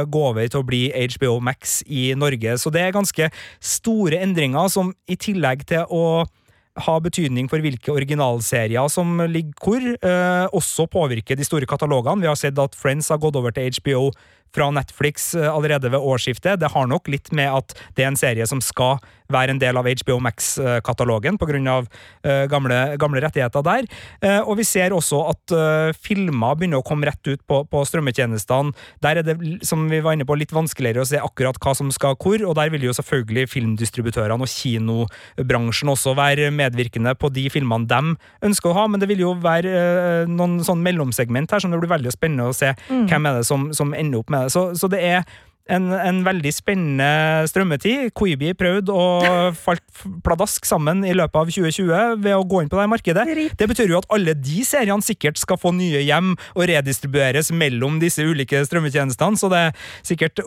gå 0.10 0.24
over 0.32 0.48
til 0.48 0.62
å 0.62 0.68
bli 0.68 0.88
HBO 0.94 1.40
Max 1.44 1.82
i 1.86 2.14
Norge. 2.18 2.58
Så 2.62 2.72
det 2.74 2.82
er 2.82 2.96
ganske 2.96 3.30
store 3.60 4.22
endringer 4.26 4.72
som 4.72 4.94
i 5.08 5.18
tillegg 5.20 5.66
til 5.70 5.86
å 5.90 6.26
ha 6.86 6.96
betydning 7.00 7.48
for 7.48 7.64
hvilke 7.64 7.94
originalserier 7.94 8.90
som 8.92 9.22
ligger 9.32 9.56
hvor, 9.64 9.80
eh, 9.80 10.48
også 10.52 10.90
påvirker 10.92 11.38
de 11.40 11.48
store 11.48 11.66
katalogene. 11.66 12.22
Vi 12.22 12.28
har 12.28 12.36
sett 12.36 12.60
at 12.60 12.76
Friends 12.76 13.10
har 13.10 13.18
gått 13.18 13.36
over 13.36 13.52
til 13.56 13.72
HBO 13.72 14.12
fra 14.56 14.72
Netflix 14.74 15.34
eh, 15.36 15.50
allerede 15.52 15.92
ved 15.94 16.00
årsskiftet. 16.02 16.62
Det 16.62 16.72
har 16.74 16.90
nok 16.92 17.12
litt 17.12 17.32
med 17.36 17.52
at 17.52 17.76
det 17.96 18.06
er 18.06 18.14
en 18.14 18.20
serie 18.20 18.48
som 18.50 18.64
skal 18.64 19.00
være 19.32 19.56
en 19.56 19.62
del 19.62 19.78
av 19.80 19.88
HBO 19.90 20.20
Max-katalogen 20.22 21.40
pga. 21.42 21.80
Uh, 22.26 22.46
gamle, 22.50 22.78
gamle 23.02 23.22
rettigheter 23.24 23.64
der. 23.66 23.88
Eh, 24.22 24.42
og 24.42 24.58
vi 24.60 24.66
ser 24.68 24.94
også 24.96 25.22
at 25.32 25.54
eh, 25.56 25.96
filmer 25.98 26.56
begynner 26.58 26.82
å 26.82 26.86
komme 26.86 27.08
rett 27.08 27.28
ut 27.28 27.42
på, 27.48 27.62
på 27.70 27.84
strømmetjenestene. 27.88 28.74
Der 29.04 29.22
er 29.22 29.26
det, 29.26 29.36
som 29.66 29.86
vi 29.92 30.02
var 30.04 30.16
inne 30.16 30.28
på, 30.28 30.38
litt 30.38 30.54
vanskeligere 30.56 31.04
å 31.04 31.10
se 31.10 31.22
akkurat 31.22 31.60
hva 31.62 31.76
som 31.78 31.92
skal 31.94 32.18
hvor, 32.22 32.42
og 32.48 32.56
der 32.58 32.72
vil 32.74 32.88
jo 32.88 32.96
selvfølgelig 32.96 33.48
filmdistributørene 33.52 34.46
og 34.46 34.52
kinobransjen 34.52 35.92
også 35.94 36.16
være 36.18 36.52
medvirkende 36.56 37.16
på 37.20 37.32
de 37.36 37.48
filmene 37.54 37.90
de 37.90 38.16
ønsker 38.46 38.72
å 38.72 38.78
ha, 38.80 38.88
men 38.90 39.02
det 39.02 39.10
vil 39.12 39.26
jo 39.26 39.36
være 39.44 39.74
eh, 39.76 40.32
noen 40.32 40.60
sånn 40.66 40.84
mellomsegment 40.86 41.54
her 41.54 41.64
som 41.64 41.74
det 41.74 41.82
blir 41.82 41.94
veldig 41.94 42.14
spennende 42.16 42.50
å 42.52 42.56
se 42.56 42.74
hvem 42.90 43.30
er 43.30 43.40
det 43.40 43.48
som, 43.48 43.70
som 43.76 43.94
ender 43.98 44.24
opp 44.24 44.34
med. 44.34 44.45
Så, 44.54 44.72
så 44.80 44.90
det 44.92 45.02
er 45.04 45.24
en, 45.66 45.88
en 45.98 46.20
veldig 46.22 46.52
spennende 46.54 47.48
strømmetid. 47.50 48.12
Koibi 48.14 48.52
prøvde 48.54 48.94
og 48.94 49.26
falt 49.66 49.82
pladask 50.26 50.68
sammen 50.70 51.02
i 51.10 51.14
løpet 51.18 51.40
av 51.40 51.50
2020 51.50 52.20
ved 52.22 52.36
å 52.38 52.44
gå 52.46 52.60
inn 52.62 52.70
på 52.70 52.78
det 52.78 52.86
markedet. 52.92 53.24
Det 53.58 53.68
betyr 53.72 53.90
jo 53.90 53.98
at 53.98 54.06
alle 54.14 54.36
de 54.38 54.62
seriene 54.68 55.02
sikkert 55.06 55.42
skal 55.42 55.58
få 55.58 55.72
nye 55.74 56.04
hjem 56.06 56.36
og 56.54 56.68
redistribueres 56.70 57.50
mellom 57.58 57.98
disse 58.04 58.22
ulike 58.22 58.62
strømmetjenestene, 58.70 59.40
så 59.42 59.50
det 59.50 59.62
er 59.72 59.88
sikkert 60.06 60.44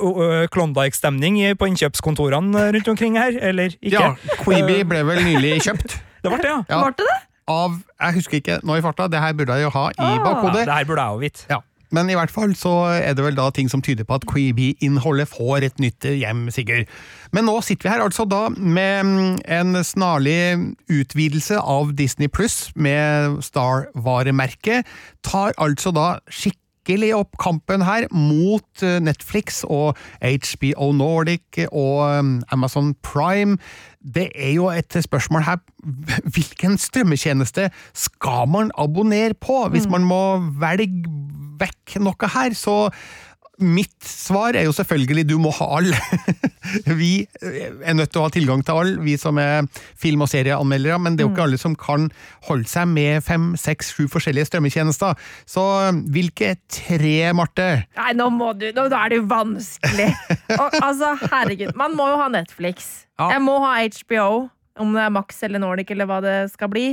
Klondyke-stemning 0.55 1.41
på 1.59 1.69
innkjøpskontorene 1.73 2.69
rundt 2.77 2.91
omkring 2.95 3.19
her, 3.19 3.35
eller 3.51 3.75
ikke? 3.75 3.95
Ja, 3.99 4.13
Koibi 4.45 4.83
ble 4.87 5.03
vel 5.09 5.25
nylig 5.27 5.59
kjøpt. 5.67 5.99
Det 6.23 6.31
ble 6.33 6.39
det, 6.43 6.51
ja. 6.51 6.63
Ja, 6.67 6.79
Var 6.83 6.95
det 6.99 7.05
det? 7.07 7.19
av 7.49 7.77
Jeg 7.79 8.15
husker 8.17 8.39
ikke 8.41 8.57
nå 8.67 8.75
i 8.77 8.83
farta, 8.83 9.07
det 9.09 9.21
her 9.23 9.37
burde 9.39 9.55
jeg 9.55 9.69
jo 9.69 9.71
ha 9.73 9.85
i 9.95 10.09
bakhodet. 10.19 10.65
ja. 10.65 10.67
Det 10.67 10.75
her 10.81 10.89
burde 10.89 11.05
jeg 11.05 11.15
jo 11.15 11.21
vite. 11.23 11.45
Ja. 11.51 11.59
Men 11.95 12.11
i 12.11 12.17
hvert 12.19 12.33
fall 12.33 12.53
så 12.59 12.75
er 12.99 13.17
det 13.17 13.25
vel 13.25 13.39
da 13.39 13.49
ting 13.55 13.71
som 13.73 13.83
tyder 13.85 14.07
på 14.09 14.19
at 14.19 14.27
Queeby-innholdet 14.29 15.31
får 15.31 15.69
et 15.71 15.81
nytt 15.83 16.05
hjem, 16.05 16.49
Sigurd. 16.53 16.89
Men 17.33 17.49
nå 17.49 17.59
sitter 17.65 17.89
vi 17.89 17.95
her 17.95 18.05
altså 18.05 18.27
da 18.29 18.47
med 18.53 19.09
mm, 19.09 19.35
en 19.59 19.83
snarlig 19.85 20.39
utvidelse 20.93 21.59
av 21.61 21.95
Disney 21.99 22.29
Pluss 22.29 22.69
med 22.77 23.41
Star-varemerket. 23.45 24.89
Tar 25.25 25.57
altså 25.61 25.93
da 25.97 26.09
skikkelig 26.29 27.13
opp 27.17 27.37
kampen 27.41 27.85
her 27.85 28.09
mot 28.13 28.85
eh, 28.85 28.99
Netflix 29.05 29.63
og 29.65 29.97
HBO 30.21 30.93
Nordic 30.97 31.65
og 31.69 32.25
mm, 32.25 32.35
Amazon 32.53 32.95
Prime. 33.05 33.57
Det 34.01 34.31
er 34.35 34.55
jo 34.57 34.69
et 34.73 34.97
spørsmål 35.05 35.45
her 35.49 35.61
hvilken 36.37 36.79
strømmetjeneste 36.81 37.71
skal 37.97 38.49
man 38.49 38.73
abonnere 38.77 39.37
på? 39.41 39.67
Hvis 39.73 39.89
man 39.89 40.05
må 40.05 40.23
velge 40.61 41.05
vekk 41.61 41.99
noe 42.05 42.31
her, 42.35 42.57
så 42.57 42.79
Mitt 43.59 44.07
svar 44.07 44.55
er 44.55 44.69
jo 44.69 44.73
selvfølgelig 44.75 45.25
du 45.27 45.35
må 45.43 45.51
ha 45.57 45.67
alle. 45.81 45.99
vi 47.01 47.25
er 47.43 47.97
nødt 47.99 48.13
til 48.15 48.21
å 48.21 48.29
ha 48.29 48.31
tilgang 48.31 48.61
til 48.63 48.79
alle, 48.79 49.01
vi 49.03 49.17
som 49.19 49.41
er 49.43 49.67
film- 49.99 50.23
og 50.23 50.31
serieanmeldere, 50.31 51.01
men 51.03 51.17
det 51.17 51.25
er 51.25 51.27
jo 51.27 51.33
ikke 51.33 51.47
alle 51.49 51.59
som 51.59 51.75
kan 51.75 52.07
holde 52.47 52.71
seg 52.71 52.87
med 52.93 53.27
fem, 53.27 53.51
seks, 53.59 53.91
sju 53.97 54.07
forskjellige 54.13 54.53
strømmetjenester. 54.53 55.19
Så 55.43 55.65
hvilke 56.15 56.53
tre, 56.71 57.17
Marte? 57.35 57.69
Nei, 57.99 58.13
nå 58.19 58.31
må 58.31 58.53
du 58.55 58.69
Nå 58.77 58.87
er 58.87 59.11
det 59.11 59.19
jo 59.25 59.27
vanskelig. 59.33 60.13
Og, 60.61 60.79
altså, 60.79 61.17
herregud. 61.27 61.75
Man 61.79 61.99
må 61.99 62.07
jo 62.13 62.23
ha 62.23 62.31
Netflix. 62.31 63.09
Ja. 63.19 63.33
Jeg 63.35 63.43
må 63.43 63.59
ha 63.67 63.75
HBO, 63.83 64.29
om 64.79 64.95
det 64.95 65.03
er 65.03 65.15
Max 65.19 65.43
eller 65.43 65.67
Nordic 65.67 65.91
eller 65.91 66.07
hva 66.07 66.23
det 66.23 66.37
skal 66.55 66.71
bli. 66.71 66.93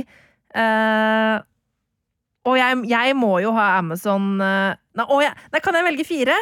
Eh, 0.50 1.36
og 2.46 2.56
jeg, 2.58 2.82
jeg 2.90 3.16
må 3.18 3.36
jo 3.42 3.52
ha 3.56 3.76
Amazon 3.80 4.36
eh, 4.42 4.76
nei, 4.98 5.06
jeg, 5.24 5.34
nei, 5.52 5.62
kan 5.64 5.78
jeg 5.78 5.86
velge 5.88 6.06
fire? 6.06 6.36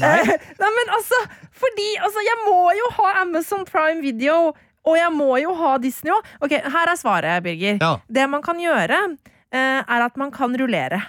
Nei. 0.00 0.16
nei, 0.60 0.70
men 0.74 0.94
altså 0.96 1.18
Fordi 1.58 1.88
altså, 2.04 2.22
jeg 2.24 2.38
må 2.46 2.72
jo 2.76 2.88
ha 2.98 3.12
Amazon 3.22 3.64
Prime 3.68 4.00
Video, 4.04 4.54
og 4.88 4.96
jeg 4.96 5.12
må 5.12 5.34
jo 5.42 5.52
ha 5.58 5.74
Disney 5.82 6.14
òg. 6.14 6.28
Ok, 6.44 6.54
her 6.54 6.90
er 6.92 6.98
svaret, 6.98 7.42
Birger. 7.44 7.76
Ja. 7.82 7.96
Det 8.08 8.24
man 8.30 8.44
kan 8.44 8.60
gjøre, 8.62 9.00
eh, 9.52 9.80
er 9.82 10.04
at 10.06 10.16
man 10.20 10.32
kan 10.34 10.54
rullere. 10.56 11.02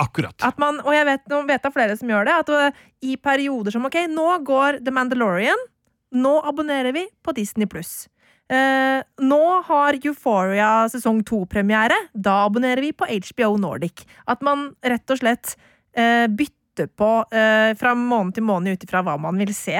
Akkurat. 0.00 0.34
At 0.42 0.58
man, 0.58 0.80
og 0.80 0.94
jeg 0.96 1.06
vet, 1.06 1.34
vet 1.50 1.68
av 1.68 1.74
flere 1.76 1.96
som 2.00 2.10
gjør 2.10 2.26
det, 2.26 2.38
at 2.40 2.80
i 3.04 3.18
perioder 3.20 3.74
som 3.74 3.84
ok, 3.86 4.00
nå 4.08 4.26
går 4.48 4.80
The 4.80 4.94
Mandalorian, 4.96 5.68
nå 6.16 6.38
abonnerer 6.48 6.96
vi 6.96 7.04
på 7.22 7.36
Disney 7.36 7.68
Pluss. 7.70 8.08
Eh, 8.50 9.00
nå 9.22 9.42
har 9.68 9.98
Euphoria 10.00 10.70
sesong 10.90 11.22
to-premiere, 11.28 11.96
da 12.14 12.40
abonnerer 12.48 12.82
vi 12.82 12.92
på 12.92 13.06
HBO 13.06 13.54
Nordic. 13.62 14.02
At 14.26 14.42
man 14.42 14.72
rett 14.82 15.14
og 15.14 15.20
slett 15.22 15.54
eh, 15.94 16.26
bytter 16.26 16.90
på 16.98 17.12
eh, 17.30 17.72
fra 17.78 17.94
måned 17.94 18.34
til 18.38 18.46
måned 18.48 18.74
ut 18.74 18.86
ifra 18.88 19.04
hva 19.06 19.14
man 19.22 19.38
vil 19.38 19.54
se. 19.54 19.78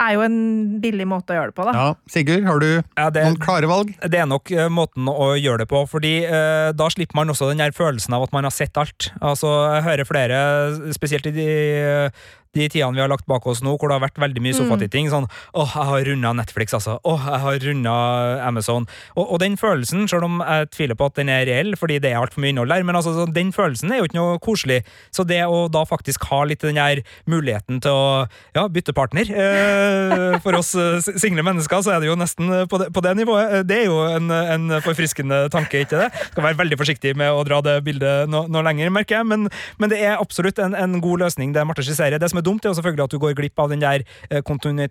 Er 0.00 0.14
jo 0.14 0.22
en 0.24 0.36
billig 0.80 1.04
måte 1.04 1.34
å 1.34 1.36
gjøre 1.36 1.50
det 1.50 1.56
på, 1.58 1.64
da. 1.68 1.72
Ja, 1.76 1.88
Sigurd, 2.08 2.46
har 2.48 2.62
du 2.62 2.68
Ja, 2.96 3.10
det, 3.12 3.26
noen 3.26 3.40
klare 3.42 3.68
valg? 3.68 3.90
det 4.08 4.22
er 4.22 4.28
nok 4.28 4.48
eh, 4.52 4.70
måten 4.72 5.08
å 5.12 5.34
gjøre 5.36 5.64
det 5.64 5.68
på, 5.68 5.82
fordi 5.88 6.12
eh, 6.24 6.70
da 6.72 6.86
slipper 6.92 7.18
man 7.20 7.28
også 7.32 7.50
den 7.50 7.60
der 7.60 7.74
følelsen 7.76 8.16
av 8.16 8.24
at 8.24 8.32
man 8.32 8.48
har 8.48 8.54
sett 8.56 8.76
alt. 8.80 9.10
Altså, 9.20 9.50
jeg 9.76 9.84
hører 9.88 10.08
flere, 10.08 10.38
spesielt 10.96 11.28
i 11.28 11.34
de, 11.36 11.48
de 12.54 12.68
tidene 12.68 12.94
vi 12.96 13.00
har 13.00 13.08
lagt 13.10 13.26
bak 13.30 13.46
oss 13.48 13.62
nå, 13.64 13.74
hvor 13.80 13.88
det 13.88 13.96
har 13.98 14.04
vært 14.04 14.18
veldig 14.20 14.42
mye 14.44 14.56
sofatitting, 14.56 15.08
sånn 15.12 15.26
åh, 15.56 15.72
jeg 15.72 15.88
har 15.88 16.04
runda 16.10 16.32
Netflix, 16.36 16.74
altså. 16.76 16.98
Åh, 17.08 17.22
jeg 17.32 17.40
har 17.44 17.58
runda 17.66 17.94
Amazon. 18.46 18.86
Og, 19.16 19.24
og 19.32 19.40
den 19.40 19.56
følelsen, 19.60 20.04
selv 20.10 20.26
om 20.28 20.40
jeg 20.44 20.68
tviler 20.74 20.98
på 20.98 21.08
at 21.08 21.16
den 21.16 21.30
er 21.32 21.46
reell, 21.48 21.72
fordi 21.80 21.96
det 22.04 22.10
er 22.12 22.20
altfor 22.20 22.44
mye 22.44 22.52
innhold 22.52 22.68
der, 22.74 22.84
men 22.88 22.98
altså, 22.98 23.14
så 23.16 23.24
den 23.32 23.52
følelsen 23.56 23.92
er 23.92 24.02
jo 24.02 24.08
ikke 24.10 24.18
noe 24.20 24.38
koselig. 24.44 24.80
Så 25.14 25.24
det 25.28 25.40
å 25.48 25.62
da 25.72 25.84
faktisk 25.88 26.26
ha 26.30 26.42
litt 26.48 26.60
den 26.64 26.76
der 26.80 27.00
muligheten 27.30 27.80
til 27.84 27.92
å 27.96 28.04
ja, 28.56 28.66
bytte 28.72 28.92
partner 28.96 29.28
eh, 29.32 30.36
for 30.44 30.56
oss 30.58 30.74
eh, 30.78 31.00
single 31.16 31.44
mennesker, 31.46 31.82
så 31.84 31.94
er 31.96 32.02
det 32.04 32.10
jo 32.10 32.16
nesten 32.20 32.50
på 32.68 32.80
det, 32.82 32.90
på 32.94 33.02
det 33.04 33.14
nivået. 33.18 33.56
Eh, 33.60 33.64
Det 33.72 33.78
er 33.82 33.88
jo 33.88 33.98
en, 34.04 34.28
en 34.30 34.76
forfriskende 34.84 35.46
tanke, 35.52 35.84
ikke 35.86 36.00
det? 36.04 36.10
Skal 36.32 36.44
være 36.50 36.58
veldig 36.60 36.78
forsiktig 36.80 37.14
med 37.18 37.32
å 37.32 37.42
dra 37.48 37.60
det 37.64 37.78
bildet 37.86 38.28
noe 38.32 38.50
nå 38.52 38.62
lenger, 38.66 38.92
merker 38.92 39.20
jeg, 39.20 39.28
men, 39.30 39.48
men 39.80 39.92
det 39.92 40.00
er 40.04 40.18
absolutt 40.20 40.60
en, 40.62 40.76
en 40.76 40.98
god 41.02 41.24
løsning, 41.24 41.54
det 41.56 41.64
Marte 41.66 41.84
skisserer. 41.86 42.20
Det 42.20 42.28
som 42.30 42.40
er 42.41 42.41
dumt, 42.44 42.64
er 42.64 42.72
jo 42.72 42.78
selvfølgelig 42.80 43.08
at 43.08 43.16
du 43.16 43.20
går 43.22 43.36
glipp 43.38 43.62
av 43.62 43.72
den 43.72 43.82
der 43.82 44.06
kontinuitetsrabatten 44.46 44.82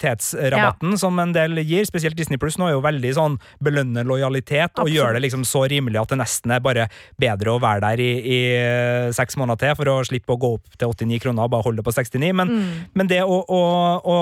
kontinuitetsrabatten 0.81 0.97
som 0.99 1.19
en 1.19 1.33
del 1.33 1.59
gir, 1.63 1.85
spesielt 1.85 2.17
Disney 2.17 2.39
Pluss 2.41 2.57
nå 2.59 2.67
er 2.67 2.75
jo 2.75 2.83
veldig 2.83 3.11
sånn 3.15 3.37
belønner 3.63 4.07
lojalitet 4.07 4.79
og 4.81 4.89
gjør 4.91 5.15
det 5.15 5.23
liksom 5.25 5.43
så 5.47 5.65
rimelig 5.71 6.01
at 6.01 6.13
det 6.13 6.19
nesten 6.21 6.53
er 6.55 6.63
bare 6.63 6.87
bedre 7.21 7.55
å 7.55 7.61
være 7.61 7.83
der 7.85 8.03
i, 8.03 8.11
i 8.21 8.39
eh, 8.57 9.11
seks 9.15 9.37
måneder 9.39 9.61
til 9.61 9.77
for 9.79 9.91
å 9.91 9.97
slippe 10.07 10.35
å 10.35 10.39
gå 10.41 10.53
opp 10.57 10.77
til 10.77 10.91
89 10.91 11.21
kroner 11.25 11.45
og 11.45 11.53
bare 11.53 11.67
holde 11.67 11.85
på 11.85 11.93
69. 11.95 12.31
Men, 12.37 12.53
men 12.97 13.11
det 13.11 13.21
å, 13.23 13.41
å, 13.41 13.61
å 14.01 14.17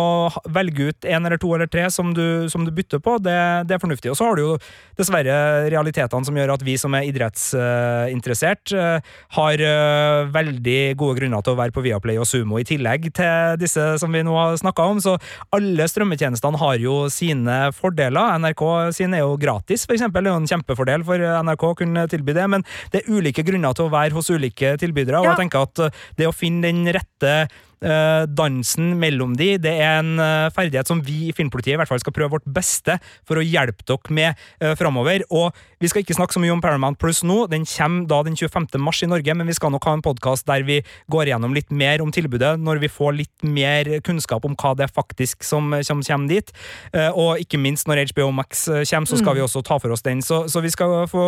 velge 0.53 0.89
ut 0.89 1.09
en 1.09 1.29
eller 1.29 1.41
to 1.41 1.53
eller 1.55 1.69
tre 1.71 1.87
som 1.93 2.13
du, 2.15 2.49
som 2.51 2.65
du 2.65 2.73
bytter 2.75 3.01
på, 3.03 3.17
det, 3.23 3.37
det 3.69 3.77
er 3.77 3.83
fornuftig. 3.83 4.11
Og 4.13 4.19
så 4.19 4.29
har 4.29 4.39
du 4.39 4.45
jo 4.45 4.57
dessverre 4.99 5.69
realitetene 5.71 6.27
som 6.27 6.37
gjør 6.37 6.55
at 6.55 6.65
vi 6.65 6.75
som 6.79 6.95
er 6.97 7.07
idrettsinteressert, 7.09 8.75
eh, 8.75 9.15
har 9.39 9.65
eh, 9.65 10.29
veldig 10.33 10.79
gode 10.99 11.19
grunner 11.21 11.45
til 11.45 11.55
å 11.55 11.59
være 11.59 11.75
på 11.75 11.85
Viaplay 11.85 12.19
og 12.19 12.27
Sumo 12.29 12.59
i 12.59 12.67
tillegg 12.67 13.09
til 13.19 13.59
disse 13.61 13.85
som 14.01 14.11
vi 14.15 14.23
nå 14.25 14.33
har 14.37 14.57
snakka 14.61 14.87
om. 14.93 15.01
Så 15.03 15.17
alle 15.55 15.87
strømmetjenestene 15.91 16.59
har 16.61 16.79
jo 16.81 16.95
sine 17.13 17.59
fordeler. 17.75 18.39
NRK 18.39 18.63
sin 18.95 19.13
er 19.17 19.25
jo 19.25 19.35
gratis, 19.41 19.85
eksempel. 19.89 20.23
Det 20.25 20.31
er 20.31 20.37
jo 20.37 20.41
en 20.45 20.51
kjempefordel 20.53 21.03
for 21.07 21.27
NRK 21.43 21.65
å 21.69 21.77
kunne 21.83 22.07
tilby 22.11 22.35
det, 22.37 22.47
men 22.55 22.63
det 22.93 23.03
er 23.03 23.11
ulike 23.19 23.43
grunner 23.47 23.75
til 23.77 23.87
å 23.89 23.93
være 23.93 24.15
hos 24.17 24.31
ulike 24.31 24.75
tilbydere. 24.81 25.19
Og 25.19 25.25
Ja. 25.29 25.35
jeg 25.35 25.43
tenker 25.49 25.67
at 25.67 25.93
det 26.17 26.27
å 26.29 26.33
finne 26.35 26.61
den 26.69 26.85
rette 26.95 27.49
dansen 27.81 28.93
mellom 28.99 29.35
de, 29.39 29.53
det 29.61 29.71
er 29.79 30.01
en 30.01 30.19
eh, 30.19 30.51
ferdighet 30.55 30.89
som 30.89 31.01
vi 31.05 31.29
i 31.29 31.35
Filmpolitiet 31.35 31.77
i 31.77 31.79
hvert 31.79 31.89
fall 31.89 32.01
skal 32.01 32.15
prøve 32.15 32.33
vårt 32.37 32.47
beste 32.49 32.97
for 33.27 33.39
å 33.39 33.45
hjelpe 33.45 33.85
dere 33.87 34.15
med 34.15 34.39
uh, 34.63 34.73
framover. 34.79 35.23
Og 35.35 35.55
vi 35.79 35.89
skal 35.91 36.03
ikke 36.03 36.17
snakke 36.17 36.35
så 36.35 36.41
mye 36.43 36.53
om 36.53 36.61
Paramount 36.63 36.99
Plus 36.99 37.21
nå, 37.27 37.45
den 37.51 37.65
kommer 37.69 38.07
da 38.09 38.21
den 38.27 38.35
25. 38.39 38.67
mars 38.83 39.01
i 39.05 39.09
Norge, 39.09 39.35
men 39.37 39.47
vi 39.49 39.55
skal 39.55 39.71
nok 39.73 39.87
ha 39.87 39.95
en 39.97 40.03
podkast 40.05 40.47
der 40.49 40.65
vi 40.67 40.79
går 41.11 41.29
igjennom 41.29 41.55
litt 41.55 41.71
mer 41.71 42.03
om 42.03 42.11
tilbudet, 42.13 42.55
når 42.59 42.81
vi 42.83 42.91
får 42.91 43.15
litt 43.17 43.47
mer 43.47 43.91
kunnskap 44.05 44.45
om 44.47 44.57
hva 44.59 44.73
det 44.77 44.87
er 44.87 44.93
faktisk 44.93 45.45
som, 45.47 45.71
som 45.85 46.03
kommer 46.05 46.31
dit. 46.31 46.53
Uh, 46.95 47.09
og 47.13 47.43
ikke 47.43 47.59
minst 47.61 47.87
når 47.89 48.03
HBO 48.11 48.29
Max 48.35 48.67
eh, 48.67 48.83
kommer, 48.89 49.09
så 49.09 49.19
skal 49.19 49.37
vi 49.37 49.43
også 49.43 49.63
ta 49.65 49.79
for 49.81 49.93
oss 49.95 50.03
den. 50.05 50.23
Så, 50.25 50.41
så 50.51 50.61
vi 50.63 50.71
skal 50.73 51.05
få 51.09 51.23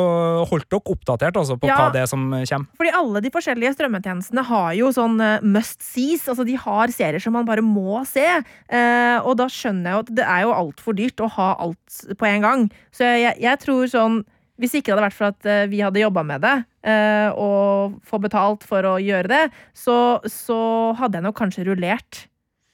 holdt 0.50 0.70
dere 0.72 0.94
oppdatert 0.94 1.40
altså, 1.40 1.58
på 1.60 1.70
Ja. 1.70 1.78
hva 1.80 1.94
det 1.94 2.04
er 2.04 2.10
som 2.12 2.28
kommer. 2.32 2.68
Fordi 2.80 2.94
alle 2.98 3.22
de 3.24 3.32
forskjellige 3.34 3.76
strømmetjenestene 3.78 4.44
har 4.48 4.72
jo 4.78 4.92
sånn 4.96 5.18
eh, 5.24 5.46
must 5.46 5.80
sees. 5.86 6.28
Altså 6.32 6.41
de 6.48 6.58
har 6.60 6.94
serier 6.94 7.22
som 7.24 7.36
man 7.38 7.48
bare 7.48 7.64
må 7.66 8.02
se. 8.10 8.26
Eh, 8.26 9.18
og 9.22 9.38
da 9.40 9.48
skjønner 9.52 9.90
jeg 9.90 9.96
jo 9.96 10.04
at 10.06 10.14
det 10.20 10.28
er 10.28 10.46
jo 10.46 10.54
altfor 10.58 10.98
dyrt 10.98 11.24
å 11.24 11.32
ha 11.38 11.50
alt 11.66 12.04
på 12.20 12.30
en 12.30 12.46
gang. 12.46 12.70
Så 12.96 13.08
jeg, 13.08 13.38
jeg 13.42 13.64
tror 13.64 13.90
sånn 13.92 14.22
hvis 14.62 14.76
ikke 14.78 14.92
det 14.92 14.94
hadde 14.94 15.08
vært 15.08 15.18
for 15.18 15.32
at 15.32 15.48
eh, 15.50 15.70
vi 15.72 15.82
hadde 15.82 16.04
jobba 16.04 16.24
med 16.28 16.44
det, 16.46 16.58
eh, 16.86 17.30
og 17.34 17.98
få 18.06 18.20
betalt 18.22 18.66
for 18.68 18.86
å 18.86 18.98
gjøre 19.02 19.32
det, 19.32 19.46
så, 19.74 19.96
så 20.30 20.60
hadde 21.00 21.18
jeg 21.18 21.26
nok 21.26 21.40
kanskje 21.40 21.66
rullert. 21.66 22.26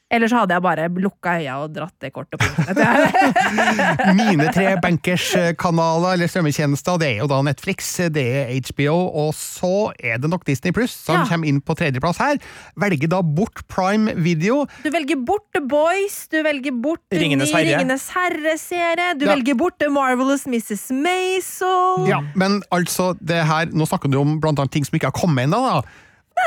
Eller 0.10 0.30
så 0.32 0.38
hadde 0.40 0.56
jeg 0.56 0.64
bare 0.64 0.86
lukka 1.04 1.34
øya 1.42 1.58
og 1.66 1.74
dratt 1.76 1.92
det 2.00 2.14
kortet 2.16 2.40
på 2.40 2.48
internett. 2.48 4.16
Mine 4.16 4.46
tre 4.56 4.70
bankerskanaler 4.80 6.14
eller 6.16 6.30
strømmetjenester, 6.32 6.96
det 7.02 7.10
er 7.10 7.18
jo 7.20 7.28
da 7.28 7.42
Netflix, 7.44 7.90
det 8.16 8.24
er 8.24 8.54
HBO, 8.70 8.96
og 9.26 9.34
så 9.36 9.72
er 10.00 10.22
det 10.24 10.30
nok 10.32 10.46
Disney 10.48 10.72
Pluss 10.72 10.96
som 10.96 11.20
Ja. 11.20 11.26
kommer 11.28 11.48
inn 11.52 11.60
på 11.60 11.76
tredjeplass 11.76 12.22
her. 12.24 12.40
Velger 12.80 13.12
da 13.12 13.20
bort 13.22 13.66
Prime 13.68 14.16
Video. 14.16 14.66
Du 14.86 14.90
velger 14.96 15.20
bort 15.28 15.44
The 15.54 15.62
Boys, 15.68 16.28
du 16.32 16.40
velger 16.44 16.72
bort 16.72 17.04
Ringenes 17.12 17.52
herre. 17.52 17.76
Ringenes 17.76 18.08
herre-serie, 18.16 19.12
du 19.20 19.26
Ja. 19.28 19.36
velger 19.36 19.56
bort 19.60 19.78
The 19.80 19.90
Marvelous 19.92 20.48
Mrs. 20.48 20.88
Maisel. 20.96 22.08
Ja, 22.08 22.22
men 22.34 22.62
altså, 22.72 23.12
det 23.20 23.44
her, 23.46 23.66
nå 23.76 23.84
snakker 23.86 24.10
du 24.10 24.20
om 24.24 24.40
blant 24.40 24.60
annet 24.60 24.72
ting 24.72 24.86
som 24.88 24.96
ikke 24.96 25.12
har 25.12 25.20
kommet 25.20 25.44
ennå, 25.50 25.60
da. 25.68 25.82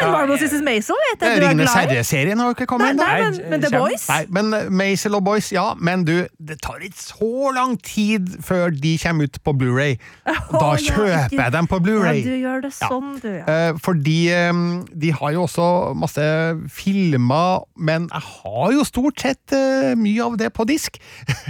Marvelous 0.01 0.41
Mrs. 0.45 0.62
Maisel 0.64 0.97
vet 1.05 1.22
jeg 1.26 1.41
du 1.41 1.45
er 1.45 1.49
Ringenes 1.49 1.70
glad 1.72 1.91
i. 1.91 1.95
herre-serien 1.95 2.38
har 2.41 2.51
jo 2.51 2.55
ikke 2.57 2.66
kommet 2.70 2.97
Nei, 2.97 3.09
ennå. 3.20 3.30
nei, 3.30 3.30
Nei, 3.30 3.41
men, 3.41 3.51
men 3.51 3.64
The 3.64 3.70
Boys? 3.78 4.05
Nei, 4.09 4.20
men 4.36 4.55
eh, 4.57 4.68
Maisel 4.80 5.16
og 5.18 5.24
Boys, 5.26 5.51
ja. 5.53 5.64
Men 5.78 6.05
du, 6.09 6.14
det 6.51 6.57
tar 6.64 6.80
ikke 6.86 7.01
så 7.03 7.51
lang 7.57 7.74
tid 7.84 8.30
før 8.47 8.70
de 8.72 8.95
kommer 9.03 9.28
ut 9.28 9.38
på 9.45 9.55
Blu-ray. 9.61 9.97
Da 10.26 10.70
kjøper 10.80 11.36
jeg 11.36 11.53
dem 11.57 11.68
på 11.70 11.80
Blu-ray. 11.84 12.22
Ja, 12.22 12.30
du 12.30 12.45
gjør 12.47 12.64
det 12.64 12.72
sånn, 12.78 13.11
du. 13.22 13.28
Ja. 13.34 13.45
Eh, 13.51 13.72
fordi 13.84 14.18
eh, 14.34 14.62
de 15.05 15.12
har 15.20 15.34
jo 15.36 15.45
også 15.49 15.68
masse 15.99 16.24
filmer, 16.72 17.64
men 17.76 18.09
jeg 18.12 18.26
har 18.30 18.72
jo 18.78 18.86
stort 18.88 19.20
sett 19.26 19.57
eh, 19.57 19.93
mye 20.01 20.24
av 20.30 20.38
det 20.41 20.53
på 20.57 20.64
disk. 20.70 20.97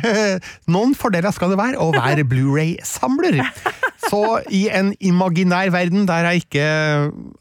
Noen 0.74 0.94
fordeler 0.98 1.34
skal 1.34 1.52
det 1.54 1.60
være 1.60 1.80
å 1.80 1.90
være 1.94 2.24
Blu-ray-samler. 2.30 3.40
Så 4.10 4.20
i 4.50 4.64
en 4.72 4.92
imaginær 5.04 5.70
verden 5.74 6.06
der 6.08 6.30
jeg 6.30 6.44
ikke 6.46 6.64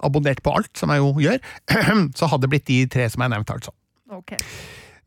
abonnerte 0.06 0.44
på 0.46 0.54
alt, 0.60 0.72
som 0.78 0.89
jeg 0.96 1.06
jo 1.06 1.26
gjør, 1.26 1.40
så 2.20 2.32
hadde 2.32 2.46
det 2.46 2.54
blitt 2.56 2.70
de 2.70 2.84
tre 2.92 3.10
som 3.12 3.26
jeg 3.26 3.36
nevnte, 3.36 3.60
altså. 3.60 3.76
Okay. 4.10 4.42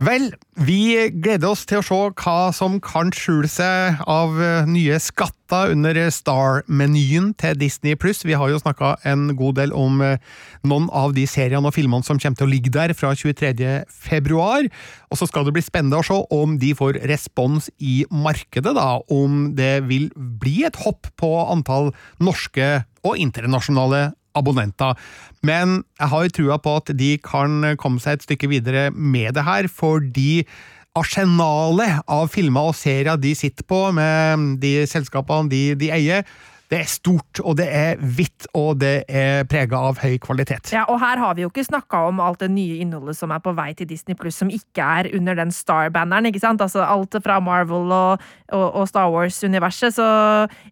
Vel, 0.02 0.32
vi 0.58 1.10
gleder 1.22 1.52
oss 1.52 1.60
til 1.68 1.78
å 1.78 1.84
se 1.86 1.96
hva 2.24 2.50
som 2.56 2.80
kan 2.82 3.12
skjule 3.14 3.46
seg 3.50 4.00
av 4.10 4.34
eh, 4.42 4.64
nye 4.66 4.96
skatter 4.98 5.70
under 5.76 6.00
Star-menyen 6.10 7.28
til 7.38 7.60
Disney 7.60 7.94
Pluss. 7.94 8.24
Vi 8.26 8.34
har 8.34 8.50
jo 8.50 8.58
snakka 8.58 8.96
en 9.06 9.28
god 9.38 9.60
del 9.60 9.74
om 9.78 10.00
eh, 10.02 10.18
noen 10.66 10.88
av 10.90 11.14
de 11.14 11.22
seriene 11.30 11.70
og 11.70 11.76
filmene 11.76 12.02
som 12.02 12.18
kommer 12.18 12.40
til 12.40 12.48
å 12.48 12.50
ligge 12.50 12.72
der 12.74 12.96
fra 12.98 13.12
23. 13.14 13.84
februar. 13.86 14.66
Og 15.12 15.20
så 15.20 15.28
skal 15.30 15.46
det 15.46 15.54
bli 15.54 15.62
spennende 15.62 16.00
å 16.00 16.08
se 16.08 16.18
om 16.34 16.58
de 16.58 16.72
får 16.74 16.98
respons 17.12 17.70
i 17.78 18.00
markedet, 18.10 18.74
da. 18.74 18.88
Om 19.06 19.52
det 19.60 19.84
vil 19.86 20.10
bli 20.16 20.64
et 20.66 20.82
hopp 20.82 21.12
på 21.20 21.30
antall 21.44 21.92
norske 22.18 22.72
og 23.06 23.22
internasjonale 23.22 24.08
abonnenter. 24.38 24.98
Men 25.42 25.80
jeg 26.00 26.12
har 26.12 26.26
jo 26.26 26.36
trua 26.38 26.60
på 26.62 26.76
at 26.80 26.94
de 26.98 27.16
kan 27.22 27.74
komme 27.80 28.02
seg 28.02 28.18
et 28.18 28.28
stykke 28.28 28.50
videre 28.52 28.86
med 28.92 29.34
det 29.36 29.46
her, 29.46 29.68
fordi 29.70 30.44
arsenalet 30.98 32.02
av 32.10 32.28
filmer 32.32 32.70
og 32.70 32.76
serier 32.76 33.20
de 33.20 33.34
sitter 33.36 33.64
på, 33.64 33.86
med 33.96 34.58
de 34.62 34.82
selskapene 34.88 35.48
de, 35.52 35.62
de 35.80 35.92
eier, 35.94 36.26
det 36.72 36.78
er 36.80 36.88
stort, 36.88 37.40
og 37.44 37.58
det 37.58 37.66
er 37.68 37.98
hvitt, 38.00 38.46
og 38.56 38.78
det 38.80 39.02
er 39.04 39.42
prega 39.50 39.76
av 39.90 39.98
høy 40.00 40.14
kvalitet. 40.22 40.70
Ja, 40.72 40.86
og 40.88 41.02
her 41.02 41.20
har 41.20 41.34
vi 41.36 41.44
jo 41.44 41.50
ikke 41.50 41.66
snakka 41.66 42.00
om 42.08 42.22
alt 42.24 42.40
det 42.40 42.48
nye 42.54 42.78
innholdet 42.80 43.18
som 43.18 43.34
er 43.34 43.42
på 43.44 43.52
vei 43.58 43.74
til 43.76 43.90
Disney 43.90 44.16
Pluss, 44.16 44.38
som 44.40 44.48
ikke 44.48 44.80
er 44.80 45.10
under 45.12 45.36
den 45.36 45.52
Star-banneren. 45.52 46.30
ikke 46.30 46.40
sant? 46.40 46.64
Altså 46.64 46.80
Alt 46.86 47.18
fra 47.26 47.36
Marvel 47.44 47.92
og, 47.92 48.24
og, 48.48 48.64
og 48.70 48.88
Star 48.88 49.12
Wars-universet. 49.12 49.98
Så 49.98 50.08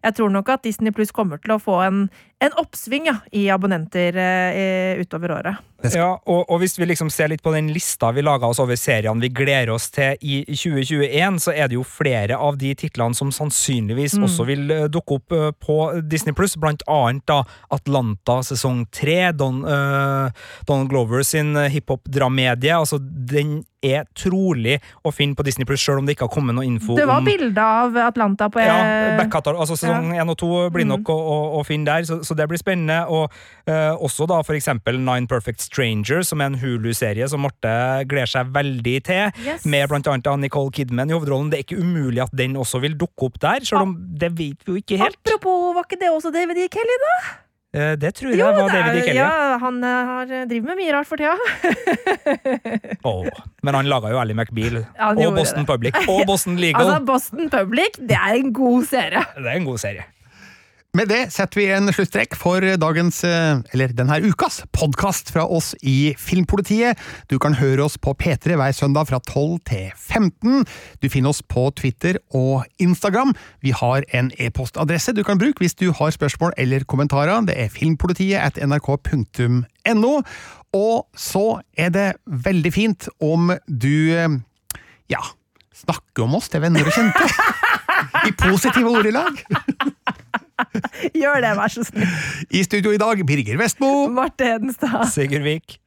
jeg 0.01 0.17
tror 0.17 0.33
nok 0.33 0.49
at 0.49 0.65
Disney 0.65 0.89
Pluss 0.95 1.13
kommer 1.13 1.37
til 1.37 1.53
å 1.53 1.61
få 1.61 1.77
en, 1.85 2.07
en 2.41 2.53
oppsving 2.57 3.05
ja, 3.05 3.15
i 3.31 3.49
abonnenter 3.53 4.15
eh, 4.17 5.01
utover 5.01 5.31
året. 5.31 5.55
Ja, 5.93 6.09
og, 6.29 6.49
og 6.49 6.59
hvis 6.61 6.75
vi 6.77 6.85
liksom 6.89 7.09
ser 7.13 7.31
litt 7.31 7.41
på 7.41 7.53
den 7.53 7.71
lista 7.73 8.11
vi 8.13 8.21
laga 8.21 8.49
oss 8.49 8.59
over 8.61 8.77
seriene 8.77 9.21
vi 9.21 9.31
gleder 9.33 9.71
oss 9.73 9.87
til 9.93 10.17
i 10.21 10.41
2021, 10.49 11.39
så 11.41 11.53
er 11.53 11.69
det 11.69 11.77
jo 11.77 11.85
flere 11.85 12.37
av 12.37 12.57
de 12.61 12.73
titlene 12.77 13.17
som 13.17 13.31
sannsynligvis 13.33 14.17
også 14.17 14.45
vil 14.49 14.73
eh, 14.73 14.87
dukke 14.93 15.19
opp 15.19 15.37
eh, 15.37 15.49
på 15.53 15.77
Disney 16.09 16.37
Pluss, 16.37 16.57
blant 16.57 16.81
annet 16.89 17.25
da 17.29 17.43
Atlanta 17.73 18.39
sesong 18.45 18.87
tre, 18.93 19.19
Don, 19.37 19.61
uh, 19.61 20.33
Donald 20.65 20.89
Glover 20.89 21.21
sin 21.25 21.53
hiphop-dramedie. 21.53 22.73
Altså, 22.73 22.97
den 23.01 23.61
er 23.81 24.05
trolig 24.17 24.77
å 25.03 25.11
finne 25.13 25.37
på 25.37 25.45
Disney 25.45 25.67
Pluss, 25.67 25.81
sjøl 25.83 26.01
om 26.01 26.07
det 26.07 26.15
ikke 26.15 26.27
har 26.27 26.33
kommet 26.33 26.55
noe 26.57 26.65
info 26.67 26.95
Det 26.97 27.07
var 27.09 27.21
om 27.21 27.27
bilder 27.27 27.61
av 27.61 27.97
Atlanta 28.05 28.47
på 28.53 28.61
ja, 28.61 28.77
Backhatter. 29.19 29.57
altså 29.57 29.77
Sesong 29.79 30.13
én 30.15 30.31
og 30.31 30.37
to 30.39 30.49
blir 30.73 30.87
nok 30.87 31.09
å, 31.09 31.17
å, 31.17 31.37
å 31.59 31.63
finne 31.67 31.89
der, 31.89 32.05
så, 32.07 32.19
så 32.25 32.37
det 32.37 32.47
blir 32.51 32.61
spennende. 32.61 33.01
Og 33.11 33.31
eh, 33.69 33.91
også 33.97 34.27
da 34.29 34.41
for 34.45 34.57
eksempel 34.57 34.99
Nine 35.01 35.29
Perfect 35.31 35.63
Strangers, 35.65 36.29
som 36.31 36.41
er 36.43 36.51
en 36.51 36.59
Hulu-serie 36.61 37.27
som 37.31 37.43
Marte 37.45 37.73
gleder 38.09 38.29
seg 38.29 38.53
veldig 38.53 38.97
til. 39.07 39.43
Yes. 39.45 39.65
Med 39.65 39.89
blant 39.91 40.07
annet 40.11 40.45
Nicole 40.45 40.73
Kidman 40.75 41.11
i 41.11 41.17
hovedrollen. 41.17 41.51
Det 41.51 41.61
er 41.61 41.67
ikke 41.67 41.81
umulig 41.81 42.23
at 42.23 42.33
den 42.37 42.57
også 42.59 42.81
vil 42.83 42.97
dukke 42.99 43.31
opp 43.31 43.39
der, 43.41 43.65
selv 43.67 43.87
om 43.87 43.95
det 43.97 44.33
vet 44.37 44.65
vi 44.65 44.75
jo 44.75 44.81
ikke 44.81 45.01
helt. 45.01 45.17
Apropos, 45.25 45.71
var 45.77 45.87
ikke 45.87 46.01
det 46.01 46.11
også 46.13 46.33
David 46.33 46.61
E. 46.61 46.69
Kelly, 46.71 46.99
da? 47.05 47.15
Eh, 47.71 47.93
det 47.95 48.09
tror 48.19 48.33
jeg 48.35 48.43
var 48.43 48.67
er- 48.67 48.73
David 48.75 48.97
E. 48.99 49.03
Kelly. 49.05 49.19
Ja, 49.21 49.57
han 49.61 49.77
eh, 49.83 50.09
har, 50.11 50.31
driver 50.49 50.73
med 50.73 50.79
mye 50.81 50.91
rart 50.95 51.07
for 51.07 51.15
tida. 51.21 51.37
Åh, 53.11 53.29
men 53.63 53.77
han 53.79 53.87
laga 53.87 54.11
jo 54.11 54.19
Ally 54.19 54.35
McBeal. 54.35 54.81
Og 55.07 55.21
Boston 55.37 55.63
det. 55.63 55.67
Public. 55.71 56.01
Og 56.11 56.25
Boston 56.27 56.57
Legal. 56.63 56.81
Altså, 56.83 57.05
Boston 57.07 57.49
Public, 57.53 57.95
det 57.99 58.17
er 58.19 58.39
en 58.41 58.51
god 58.53 58.83
serie. 58.91 59.23
det 59.37 59.47
er 59.47 59.55
en 59.61 59.69
god 59.69 59.79
serie. 59.79 60.03
Med 60.91 61.07
det 61.07 61.29
setter 61.31 61.55
vi 61.55 61.65
en 61.71 61.87
sluttstrek 61.87 62.33
for 62.35 62.65
dagens, 62.75 63.21
eh, 63.23 63.61
eller 63.71 63.93
denne 63.95 64.17
ukas, 64.27 64.57
podkast 64.75 65.29
fra 65.31 65.45
oss 65.47 65.69
i 65.87 66.11
Filmpolitiet. 66.19 66.99
Du 67.31 67.37
kan 67.39 67.53
høre 67.55 67.85
oss 67.85 67.95
på 67.95 68.11
P3 68.11 68.57
hver 68.59 68.75
søndag 68.75 69.07
fra 69.07 69.21
12 69.23 69.61
til 69.69 69.85
15. 69.95 70.65
Du 70.99 71.07
finner 71.07 71.31
oss 71.31 71.39
på 71.47 71.69
Twitter 71.79 72.19
og 72.35 72.65
Instagram. 72.75 73.31
Vi 73.63 73.71
har 73.71 74.03
en 74.11 74.33
e-postadresse 74.35 75.15
du 75.15 75.23
kan 75.23 75.39
bruke 75.39 75.63
hvis 75.63 75.79
du 75.79 75.93
har 75.95 76.11
spørsmål 76.11 76.51
eller 76.59 76.83
kommentarer. 76.83 77.39
Det 77.47 77.55
er 77.55 77.71
filmpolitiet 77.71 78.43
at 78.43 78.59
nrk.no. 78.59 80.13
Og 80.75 81.07
så 81.15 81.45
er 81.77 81.95
det 81.95 82.09
veldig 82.27 82.73
fint 82.75 83.07
om 83.23 83.55
du, 83.63 84.11
eh, 84.11 84.27
ja, 85.07 85.23
snakker 85.71 86.27
om 86.27 86.35
oss 86.35 86.51
til 86.51 86.59
venner 86.67 86.83
og 86.83 86.91
kjente. 86.91 87.31
I 88.27 88.35
positive 88.35 88.91
ordelag. 88.91 89.39
Gjør 91.21 91.41
det, 91.43 91.55
vær 91.59 91.73
så 91.73 91.85
snill. 91.87 92.17
I 92.49 92.63
studio 92.67 92.93
i 92.95 93.01
dag, 93.01 93.25
Birger 93.27 93.61
Vestmo. 93.61 94.07
Marte 94.11 94.53
Hedenstad. 94.53 95.07
Sigurd 95.13 95.47
Vik. 95.47 95.79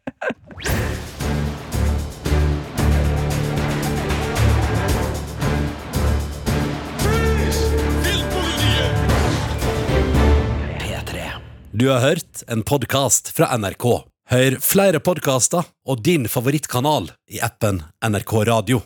Du 11.75 11.89
har 11.89 12.01
hørt 12.01 12.43
en 12.47 12.63
podkast 12.63 13.33
fra 13.35 13.49
NRK. 13.59 13.87
Hør 14.31 14.57
flere 14.63 15.01
podkaster 15.03 15.67
og 15.91 16.05
din 16.07 16.29
favorittkanal 16.31 17.11
i 17.27 17.43
appen 17.43 17.83
NRK 17.99 18.35
Radio. 18.47 18.85